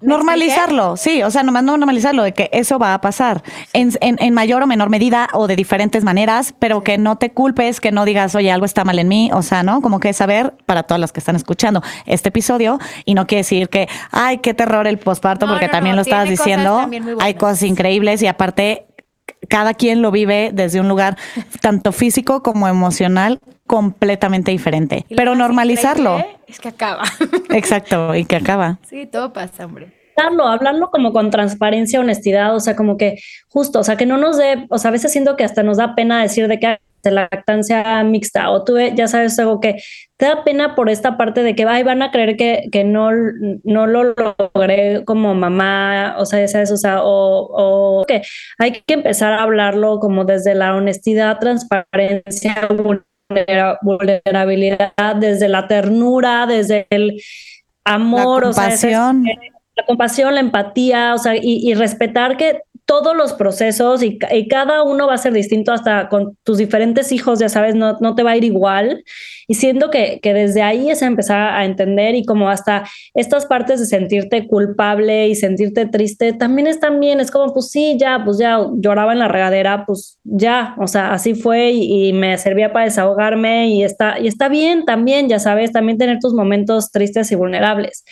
Normalizarlo, 0.00 0.96
sí, 0.96 1.22
o 1.22 1.30
sea, 1.30 1.42
nomás 1.42 1.62
normalizarlo 1.62 2.22
de 2.22 2.32
que 2.32 2.48
eso 2.52 2.78
va 2.78 2.94
a 2.94 3.00
pasar 3.00 3.42
en, 3.74 3.92
en, 4.00 4.34
mayor 4.34 4.62
o 4.62 4.66
menor 4.66 4.88
medida 4.88 5.28
o 5.34 5.46
de 5.46 5.56
diferentes 5.56 6.04
maneras, 6.04 6.54
pero 6.58 6.82
que 6.82 6.96
no 6.96 7.16
te 7.16 7.32
culpes, 7.32 7.80
que 7.80 7.92
no 7.92 8.06
digas, 8.06 8.34
oye, 8.34 8.50
algo 8.50 8.64
está 8.64 8.84
mal 8.84 8.98
en 8.98 9.08
mí, 9.08 9.30
o 9.32 9.42
sea, 9.42 9.62
¿no? 9.62 9.82
Como 9.82 10.00
que 10.00 10.12
saber 10.14 10.54
para 10.64 10.84
todas 10.84 11.00
las 11.00 11.12
que 11.12 11.20
están 11.20 11.36
escuchando 11.36 11.82
este 12.06 12.30
episodio 12.30 12.78
y 13.04 13.14
no 13.14 13.26
quiere 13.26 13.40
decir 13.40 13.68
que, 13.68 13.88
ay, 14.10 14.38
qué 14.38 14.54
terror 14.54 14.86
el 14.86 14.98
posparto, 14.98 15.46
porque 15.46 15.68
también 15.68 15.96
lo 15.96 16.02
estabas 16.02 16.28
diciendo, 16.28 16.88
hay 17.20 17.34
cosas 17.34 17.62
increíbles 17.62 18.22
y 18.22 18.26
aparte 18.26 18.86
cada 19.48 19.74
quien 19.74 20.02
lo 20.02 20.10
vive 20.10 20.50
desde 20.52 20.80
un 20.80 20.88
lugar 20.88 21.16
tanto 21.60 21.92
físico 21.92 22.42
como 22.42 22.68
emocional 22.68 23.40
completamente 23.66 24.50
diferente. 24.50 25.06
Pero 25.16 25.34
normalizarlo. 25.34 26.24
Es 26.46 26.58
que 26.58 26.68
acaba. 26.68 27.04
Exacto, 27.50 28.14
y 28.14 28.24
que 28.24 28.36
acaba. 28.36 28.78
Sí, 28.88 29.06
todo 29.06 29.32
pasa, 29.32 29.66
hombre. 29.66 29.92
Hablarlo, 30.16 30.48
hablarlo 30.48 30.90
como 30.90 31.12
con 31.12 31.30
transparencia, 31.30 32.00
honestidad, 32.00 32.54
o 32.54 32.60
sea, 32.60 32.76
como 32.76 32.96
que 32.98 33.18
justo, 33.48 33.78
o 33.78 33.84
sea, 33.84 33.96
que 33.96 34.06
no 34.06 34.18
nos 34.18 34.36
dé, 34.36 34.66
o 34.68 34.76
sea, 34.76 34.90
a 34.90 34.92
veces 34.92 35.12
siento 35.12 35.36
que 35.36 35.44
hasta 35.44 35.62
nos 35.62 35.78
da 35.78 35.94
pena 35.94 36.20
decir 36.20 36.46
de 36.46 36.58
que 36.58 36.78
de 37.02 37.10
lactancia 37.10 38.02
mixta 38.04 38.50
o 38.50 38.64
tuve, 38.64 38.94
ya 38.94 39.08
sabes, 39.08 39.38
algo 39.38 39.60
que 39.60 39.82
te 40.16 40.26
da 40.26 40.44
pena 40.44 40.74
por 40.74 40.90
esta 40.90 41.16
parte 41.16 41.42
de 41.42 41.54
que 41.54 41.64
ay, 41.64 41.82
van 41.82 42.02
a 42.02 42.10
creer 42.10 42.36
que, 42.36 42.68
que 42.70 42.84
no, 42.84 43.10
no 43.64 43.86
lo 43.86 44.14
logré 44.14 45.04
como 45.04 45.34
mamá, 45.34 46.16
o 46.18 46.26
sea, 46.26 46.40
ya 46.40 46.48
sabes, 46.48 46.70
o 46.72 46.76
sea, 46.76 47.02
o, 47.02 48.00
o 48.00 48.04
que 48.06 48.22
hay 48.58 48.82
que 48.86 48.94
empezar 48.94 49.32
a 49.32 49.42
hablarlo 49.42 49.98
como 49.98 50.24
desde 50.24 50.54
la 50.54 50.74
honestidad, 50.74 51.38
transparencia, 51.38 52.68
vulnerabilidad, 53.82 55.16
desde 55.16 55.48
la 55.48 55.66
ternura, 55.68 56.46
desde 56.46 56.86
el 56.90 57.20
amor, 57.84 58.42
la 58.42 58.48
compasión. 58.48 59.20
o 59.20 59.24
sea, 59.24 59.34
la 59.76 59.86
compasión, 59.86 60.34
la 60.34 60.40
empatía, 60.40 61.14
o 61.14 61.18
sea, 61.18 61.34
y, 61.40 61.72
respetar 61.74 62.36
que 62.36 62.60
todos 62.90 63.16
los 63.16 63.34
procesos 63.34 64.02
y, 64.02 64.18
cada 64.48 64.82
uno 64.82 65.06
va 65.06 65.14
a 65.14 65.18
ser 65.18 65.32
distinto 65.32 65.70
hasta 65.72 66.08
con 66.08 66.36
tus 66.42 66.58
diferentes 66.58 67.12
hijos, 67.12 67.38
ya 67.38 67.48
sabes, 67.48 67.76
no, 67.76 67.96
no 68.00 68.16
te 68.16 68.24
va 68.24 68.32
a 68.32 68.36
ir 68.36 68.42
igual. 68.42 69.04
Y 69.46 69.54
siento 69.54 69.90
que, 69.90 70.18
que, 70.20 70.34
desde 70.34 70.62
ahí 70.62 70.90
es 70.90 71.00
empezar 71.00 71.54
a 71.54 71.64
entender 71.64 72.16
y 72.16 72.24
como 72.24 72.48
hasta 72.48 72.82
estas 73.14 73.46
partes 73.46 73.78
de 73.78 73.86
sentirte 73.86 74.48
culpable 74.48 75.28
y 75.28 75.36
sentirte 75.36 75.86
triste 75.86 76.32
también 76.32 76.66
están 76.66 76.98
bien. 76.98 77.20
Es 77.20 77.30
como, 77.30 77.54
pues 77.54 77.70
sí, 77.70 77.96
ya, 77.96 78.22
pues 78.24 78.38
ya 78.38 78.58
lloraba 78.74 79.12
en 79.12 79.20
la 79.20 79.28
regadera, 79.28 79.86
pues 79.86 80.18
ya, 80.24 80.74
o 80.76 80.88
sea, 80.88 81.12
así 81.12 81.34
fue 81.34 81.70
y, 81.70 82.12
me 82.12 82.36
servía 82.38 82.72
para 82.72 82.86
desahogarme 82.86 83.68
y 83.68 83.84
está, 83.84 84.18
y 84.18 84.26
está 84.26 84.48
bien 84.48 84.84
también, 84.84 85.28
ya 85.28 85.38
sabes, 85.38 85.70
también 85.70 85.96
tener 85.96 86.18
tus 86.18 86.34
momentos 86.34 86.90
tristes 86.90 87.30
y 87.30 87.36
vulnerables. 87.36 88.04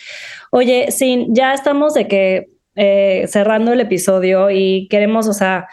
Oye, 0.51 0.89
sin, 0.91 1.35
ya 1.35 1.53
estamos 1.53 1.95
de 1.95 2.07
que 2.07 2.58
eh, 2.79 3.27
cerrando 3.27 3.73
el 3.73 3.81
episodio 3.81 4.49
y 4.49 4.87
queremos, 4.89 5.27
o 5.27 5.33
sea, 5.33 5.67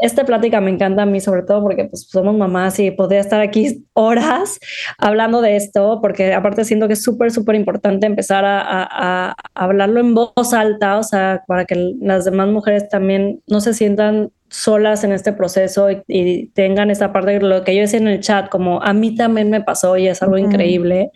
esta 0.00 0.24
plática 0.24 0.60
me 0.60 0.70
encanta 0.70 1.02
a 1.02 1.06
mí, 1.06 1.20
sobre 1.20 1.42
todo 1.42 1.62
porque 1.62 1.86
pues, 1.86 2.08
somos 2.10 2.36
mamás 2.36 2.78
y 2.78 2.90
podría 2.90 3.20
estar 3.20 3.40
aquí 3.40 3.86
horas 3.94 4.58
hablando 4.98 5.40
de 5.40 5.56
esto, 5.56 6.00
porque 6.02 6.34
aparte 6.34 6.64
siento 6.64 6.86
que 6.86 6.92
es 6.94 7.02
súper, 7.02 7.30
súper 7.30 7.54
importante 7.54 8.06
empezar 8.06 8.44
a, 8.44 8.60
a, 8.62 9.34
hablarlo 9.54 10.00
en 10.00 10.14
voz 10.14 10.52
alta, 10.52 10.98
o 10.98 11.02
sea, 11.02 11.42
para 11.46 11.64
que 11.64 11.94
las 12.00 12.24
demás 12.24 12.48
mujeres 12.48 12.88
también 12.88 13.42
no 13.46 13.60
se 13.60 13.74
sientan 13.74 14.30
solas 14.48 15.02
en 15.04 15.12
este 15.12 15.32
proceso 15.32 15.88
y, 16.06 16.50
tengan 16.54 16.90
esa 16.90 17.12
parte 17.12 17.38
de 17.38 17.40
lo 17.40 17.64
que 17.64 17.74
yo 17.74 17.80
decía 17.80 17.98
en 17.98 18.08
el 18.08 18.20
chat, 18.20 18.48
como 18.48 18.82
a 18.82 18.92
mí 18.92 19.14
también 19.14 19.50
me 19.50 19.62
pasó 19.62 19.96
y 19.96 20.08
es 20.08 20.22
algo 20.22 20.38
increíble. 20.38 21.10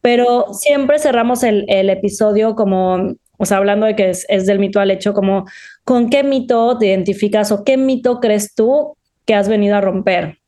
Pero 0.00 0.46
siempre 0.52 0.98
cerramos 0.98 1.42
el, 1.42 1.64
el 1.68 1.90
episodio 1.90 2.54
como 2.54 3.16
o 3.38 3.46
sea, 3.46 3.56
hablando 3.56 3.86
de 3.86 3.96
que 3.96 4.10
es, 4.10 4.46
del 4.46 4.58
mito 4.58 4.80
al 4.80 4.90
hecho, 4.90 5.14
como 5.14 5.46
con 5.84 6.10
qué 6.10 6.22
mito 6.22 6.76
te 6.76 6.86
identificas 6.86 7.50
o 7.52 7.64
qué 7.64 7.76
mito 7.76 8.20
crees 8.20 8.54
tú 8.54 8.96
que 9.24 9.34
has 9.34 9.48
venido 9.48 9.76
a 9.76 9.80
romper. 9.80 10.38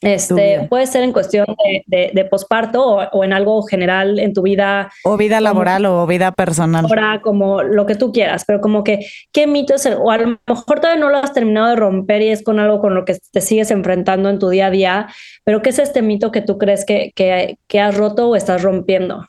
Este, 0.00 0.68
puede 0.70 0.86
ser 0.86 1.02
en 1.02 1.12
cuestión 1.12 1.44
de, 1.86 2.12
de, 2.14 2.24
posparto 2.24 2.84
o, 3.12 3.24
en 3.24 3.32
algo 3.32 3.60
general 3.64 4.20
en 4.20 4.32
tu 4.32 4.42
vida. 4.42 4.92
O 5.02 5.16
vida 5.16 5.40
laboral 5.40 5.86
o 5.86 6.06
vida 6.06 6.30
personal. 6.30 6.86
Ahora, 6.86 7.20
como 7.20 7.64
lo 7.64 7.84
que 7.84 7.96
tú 7.96 8.12
quieras, 8.12 8.44
pero 8.46 8.60
como 8.60 8.84
que, 8.84 9.00
¿qué 9.32 9.48
mito 9.48 9.74
es 9.74 9.86
el, 9.86 9.94
o 9.94 10.12
a 10.12 10.18
lo 10.18 10.38
mejor 10.46 10.78
todavía 10.80 11.00
no 11.00 11.10
lo 11.10 11.18
has 11.18 11.32
terminado 11.32 11.68
de 11.70 11.76
romper 11.76 12.22
y 12.22 12.28
es 12.28 12.44
con 12.44 12.60
algo 12.60 12.80
con 12.80 12.94
lo 12.94 13.04
que 13.04 13.18
te 13.32 13.40
sigues 13.40 13.72
enfrentando 13.72 14.30
en 14.30 14.38
tu 14.38 14.48
día 14.48 14.66
a 14.66 14.70
día, 14.70 15.08
pero 15.42 15.62
¿qué 15.62 15.70
es 15.70 15.80
este 15.80 16.00
mito 16.00 16.30
que 16.30 16.42
tú 16.42 16.58
crees 16.58 16.84
que, 16.86 17.10
que, 17.16 17.58
que 17.66 17.80
has 17.80 17.96
roto 17.96 18.28
o 18.28 18.36
estás 18.36 18.62
rompiendo? 18.62 19.26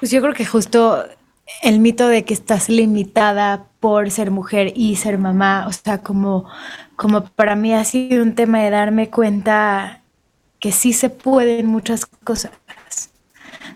Pues 0.00 0.10
yo 0.10 0.20
creo 0.20 0.34
que 0.34 0.44
justo 0.44 1.04
el 1.62 1.78
mito 1.78 2.08
de 2.08 2.24
que 2.24 2.34
estás 2.34 2.68
limitada 2.68 3.66
por 3.80 4.10
ser 4.10 4.30
mujer 4.30 4.72
y 4.74 4.96
ser 4.96 5.18
mamá, 5.18 5.66
o 5.68 5.72
sea, 5.72 5.98
como, 5.98 6.46
como 6.96 7.24
para 7.24 7.56
mí 7.56 7.74
ha 7.74 7.84
sido 7.84 8.22
un 8.22 8.34
tema 8.34 8.60
de 8.60 8.70
darme 8.70 9.10
cuenta 9.10 10.02
que 10.58 10.72
sí 10.72 10.92
se 10.92 11.10
pueden 11.10 11.66
muchas 11.66 12.06
cosas, 12.06 12.52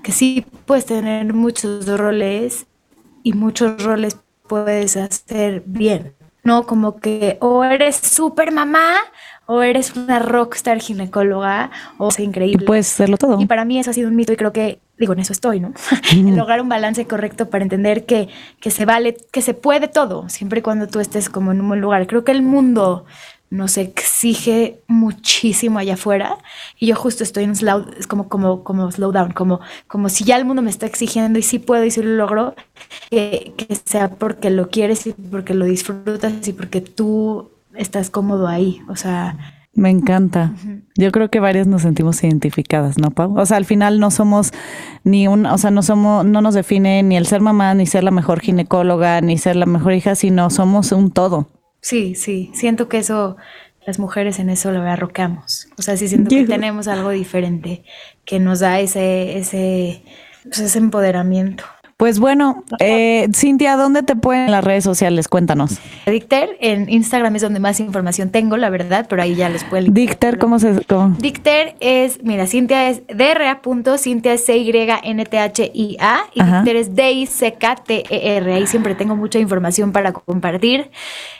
que 0.02 0.12
sí 0.12 0.46
puedes 0.66 0.86
tener 0.86 1.32
muchos 1.32 1.86
roles 1.86 2.66
y 3.22 3.32
muchos 3.32 3.82
roles 3.82 4.18
puedes 4.46 4.96
hacer 4.96 5.62
bien, 5.66 6.14
¿no? 6.42 6.66
Como 6.66 7.00
que 7.00 7.38
o 7.40 7.64
eres 7.64 7.96
súper 7.96 8.52
mamá 8.52 8.96
o 9.46 9.62
eres 9.62 9.96
una 9.96 10.18
rockstar 10.18 10.80
ginecóloga 10.80 11.70
o 11.98 12.10
sea 12.10 12.24
increíble. 12.24 12.66
puedes 12.66 12.92
hacerlo 12.92 13.16
todo. 13.16 13.40
Y 13.40 13.46
para 13.46 13.64
mí 13.64 13.78
eso 13.78 13.90
ha 13.90 13.94
sido 13.94 14.08
un 14.08 14.16
mito 14.16 14.32
y 14.32 14.36
creo 14.36 14.52
que 14.52 14.80
digo, 14.98 15.12
en 15.12 15.20
eso 15.20 15.32
estoy, 15.32 15.60
¿no? 15.60 15.72
en 16.12 16.36
lograr 16.36 16.60
un 16.60 16.68
balance 16.68 17.06
correcto 17.06 17.50
para 17.50 17.64
entender 17.64 18.06
que, 18.06 18.28
que 18.60 18.70
se 18.70 18.84
vale, 18.84 19.16
que 19.32 19.42
se 19.42 19.54
puede 19.54 19.88
todo, 19.88 20.28
siempre 20.28 20.60
y 20.60 20.62
cuando 20.62 20.86
tú 20.86 21.00
estés 21.00 21.28
como 21.28 21.52
en 21.52 21.60
un 21.60 21.68
buen 21.68 21.80
lugar. 21.80 22.06
Creo 22.06 22.24
que 22.24 22.32
el 22.32 22.42
mundo 22.42 23.04
nos 23.50 23.76
exige 23.78 24.80
muchísimo 24.88 25.78
allá 25.78 25.94
afuera 25.94 26.38
y 26.78 26.86
yo 26.86 26.96
justo 26.96 27.22
estoy 27.22 27.44
en 27.44 27.54
slow, 27.54 27.86
es 27.96 28.06
como, 28.06 28.28
como, 28.28 28.64
como 28.64 28.90
slow 28.90 29.12
down, 29.12 29.32
como, 29.32 29.60
como 29.86 30.08
si 30.08 30.24
ya 30.24 30.36
el 30.36 30.44
mundo 30.44 30.60
me 30.60 30.70
está 30.70 30.86
exigiendo 30.86 31.38
y 31.38 31.42
sí 31.42 31.60
puedo 31.60 31.84
y 31.84 31.90
sí 31.90 32.02
lo 32.02 32.16
logro, 32.16 32.54
que, 33.10 33.54
que 33.56 33.76
sea 33.76 34.10
porque 34.10 34.50
lo 34.50 34.70
quieres 34.70 35.06
y 35.06 35.12
porque 35.12 35.54
lo 35.54 35.66
disfrutas 35.66 36.46
y 36.48 36.52
porque 36.52 36.80
tú 36.80 37.50
estás 37.74 38.10
cómodo 38.10 38.48
ahí, 38.48 38.82
o 38.88 38.96
sea, 38.96 39.63
me 39.74 39.90
encanta. 39.90 40.54
Yo 40.96 41.10
creo 41.12 41.30
que 41.30 41.40
varias 41.40 41.66
nos 41.66 41.82
sentimos 41.82 42.22
identificadas, 42.22 42.98
¿no, 42.98 43.10
Pau? 43.10 43.36
O 43.38 43.46
sea, 43.46 43.56
al 43.56 43.64
final 43.64 44.00
no 44.00 44.10
somos 44.10 44.52
ni 45.02 45.26
un, 45.28 45.46
o 45.46 45.58
sea, 45.58 45.70
no 45.70 45.82
somos, 45.82 46.24
no 46.24 46.40
nos 46.40 46.54
define 46.54 47.02
ni 47.02 47.16
el 47.16 47.26
ser 47.26 47.40
mamá, 47.40 47.74
ni 47.74 47.86
ser 47.86 48.04
la 48.04 48.10
mejor 48.10 48.40
ginecóloga, 48.40 49.20
ni 49.20 49.38
ser 49.38 49.56
la 49.56 49.66
mejor 49.66 49.92
hija, 49.94 50.14
sino 50.14 50.50
somos 50.50 50.92
un 50.92 51.10
todo. 51.10 51.48
Sí, 51.80 52.14
sí. 52.14 52.50
Siento 52.54 52.88
que 52.88 52.98
eso, 52.98 53.36
las 53.86 53.98
mujeres 53.98 54.38
en 54.38 54.50
eso 54.50 54.70
lo 54.70 54.82
arrocamos. 54.82 55.68
O 55.76 55.82
sea, 55.82 55.96
sí 55.96 56.08
siento 56.08 56.30
que 56.30 56.44
tenemos 56.44 56.88
algo 56.88 57.10
diferente 57.10 57.84
que 58.24 58.40
nos 58.40 58.60
da 58.60 58.80
ese, 58.80 59.36
ese, 59.38 60.02
pues, 60.44 60.60
ese 60.60 60.78
empoderamiento. 60.78 61.64
Pues 62.04 62.18
bueno, 62.18 62.64
eh, 62.80 63.30
Cintia, 63.34 63.78
¿dónde 63.78 64.02
te 64.02 64.14
pueden 64.14 64.44
en 64.44 64.50
las 64.50 64.62
redes 64.62 64.84
sociales? 64.84 65.26
Cuéntanos. 65.26 65.78
Dicter, 66.04 66.50
en 66.60 66.90
Instagram 66.90 67.34
es 67.36 67.40
donde 67.40 67.60
más 67.60 67.80
información 67.80 68.28
tengo, 68.28 68.58
la 68.58 68.68
verdad, 68.68 69.06
pero 69.08 69.22
ahí 69.22 69.34
ya 69.34 69.48
les 69.48 69.64
pueden. 69.64 69.94
Dicter, 69.94 70.38
¿cómo 70.38 70.58
se...? 70.58 70.84
Cómo? 70.86 71.16
Dicter 71.18 71.76
es, 71.80 72.22
mira, 72.22 72.46
Cintia 72.46 72.90
es 72.90 73.00
DRA. 73.06 73.62
Cintia 73.96 74.34
es 74.34 74.44
C-Y-N-T-H-I-A 74.44 76.20
y 76.34 76.42
Dicter 76.42 76.76
es 76.76 76.94
D-I-C-K-T-E-R. 76.94 78.52
Ahí 78.52 78.66
siempre 78.66 78.94
tengo 78.94 79.16
mucha 79.16 79.38
información 79.38 79.92
para 79.92 80.12
compartir. 80.12 80.90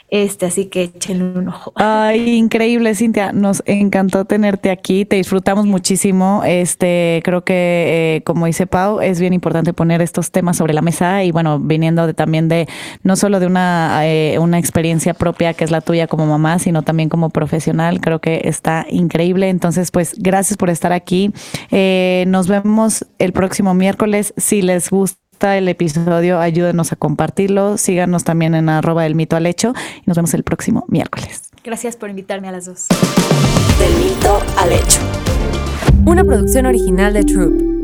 Este, 0.09 0.45
así 0.45 0.65
que 0.65 0.83
échenle 0.83 1.39
un 1.39 1.47
ojo. 1.47 1.73
Ay, 1.75 2.35
increíble, 2.35 2.93
Cintia. 2.95 3.31
Nos 3.31 3.63
encantó 3.65 4.25
tenerte 4.25 4.69
aquí. 4.69 5.05
Te 5.05 5.15
disfrutamos 5.15 5.65
muchísimo. 5.65 6.43
Este, 6.45 7.21
creo 7.23 7.43
que, 7.43 8.17
eh, 8.17 8.21
como 8.23 8.45
dice 8.45 8.67
Pau, 8.67 9.01
es 9.01 9.19
bien 9.19 9.33
importante 9.33 9.73
poner 9.73 10.01
estos 10.01 10.31
temas 10.31 10.57
sobre 10.57 10.73
la 10.73 10.81
mesa 10.81 11.23
y 11.23 11.31
bueno, 11.31 11.59
viniendo 11.59 12.05
de, 12.07 12.13
también 12.13 12.47
de 12.47 12.67
no 13.03 13.15
solo 13.15 13.39
de 13.39 13.47
una, 13.47 14.07
eh, 14.07 14.37
una 14.39 14.59
experiencia 14.59 15.13
propia 15.13 15.53
que 15.53 15.63
es 15.63 15.71
la 15.71 15.81
tuya 15.81 16.07
como 16.07 16.25
mamá, 16.25 16.59
sino 16.59 16.83
también 16.83 17.09
como 17.09 17.29
profesional. 17.29 17.99
Creo 17.99 18.19
que 18.19 18.41
está 18.45 18.85
increíble. 18.89 19.49
Entonces, 19.49 19.91
pues, 19.91 20.15
gracias 20.17 20.57
por 20.57 20.69
estar 20.69 20.93
aquí. 20.93 21.31
Eh, 21.71 22.25
nos 22.27 22.47
vemos 22.47 23.05
el 23.17 23.33
próximo 23.33 23.73
miércoles. 23.73 24.33
Si 24.37 24.61
les 24.61 24.89
gusta 25.35 25.57
el 25.57 25.67
episodio, 25.67 26.39
ayúdenos 26.39 26.93
a 26.93 26.95
compartirlo. 26.95 27.77
Síganos 27.77 28.23
también 28.23 28.55
en 28.55 28.69
arroba 28.69 29.03
del 29.03 29.15
mito 29.15 29.35
al 29.35 29.45
hecho 29.45 29.73
y 29.97 30.03
nos 30.05 30.15
vemos 30.15 30.33
el 30.33 30.43
próximo 30.43 30.85
miércoles. 30.87 31.49
Gracias 31.61 31.97
por 31.97 32.09
invitarme 32.09 32.47
a 32.47 32.53
las 32.53 32.67
dos. 32.67 32.87
Del 33.77 33.93
mito 33.97 34.39
al 34.57 34.71
hecho. 34.71 35.01
Una 36.05 36.23
producción 36.23 36.67
original 36.67 37.13
de 37.13 37.25
Troop. 37.25 37.74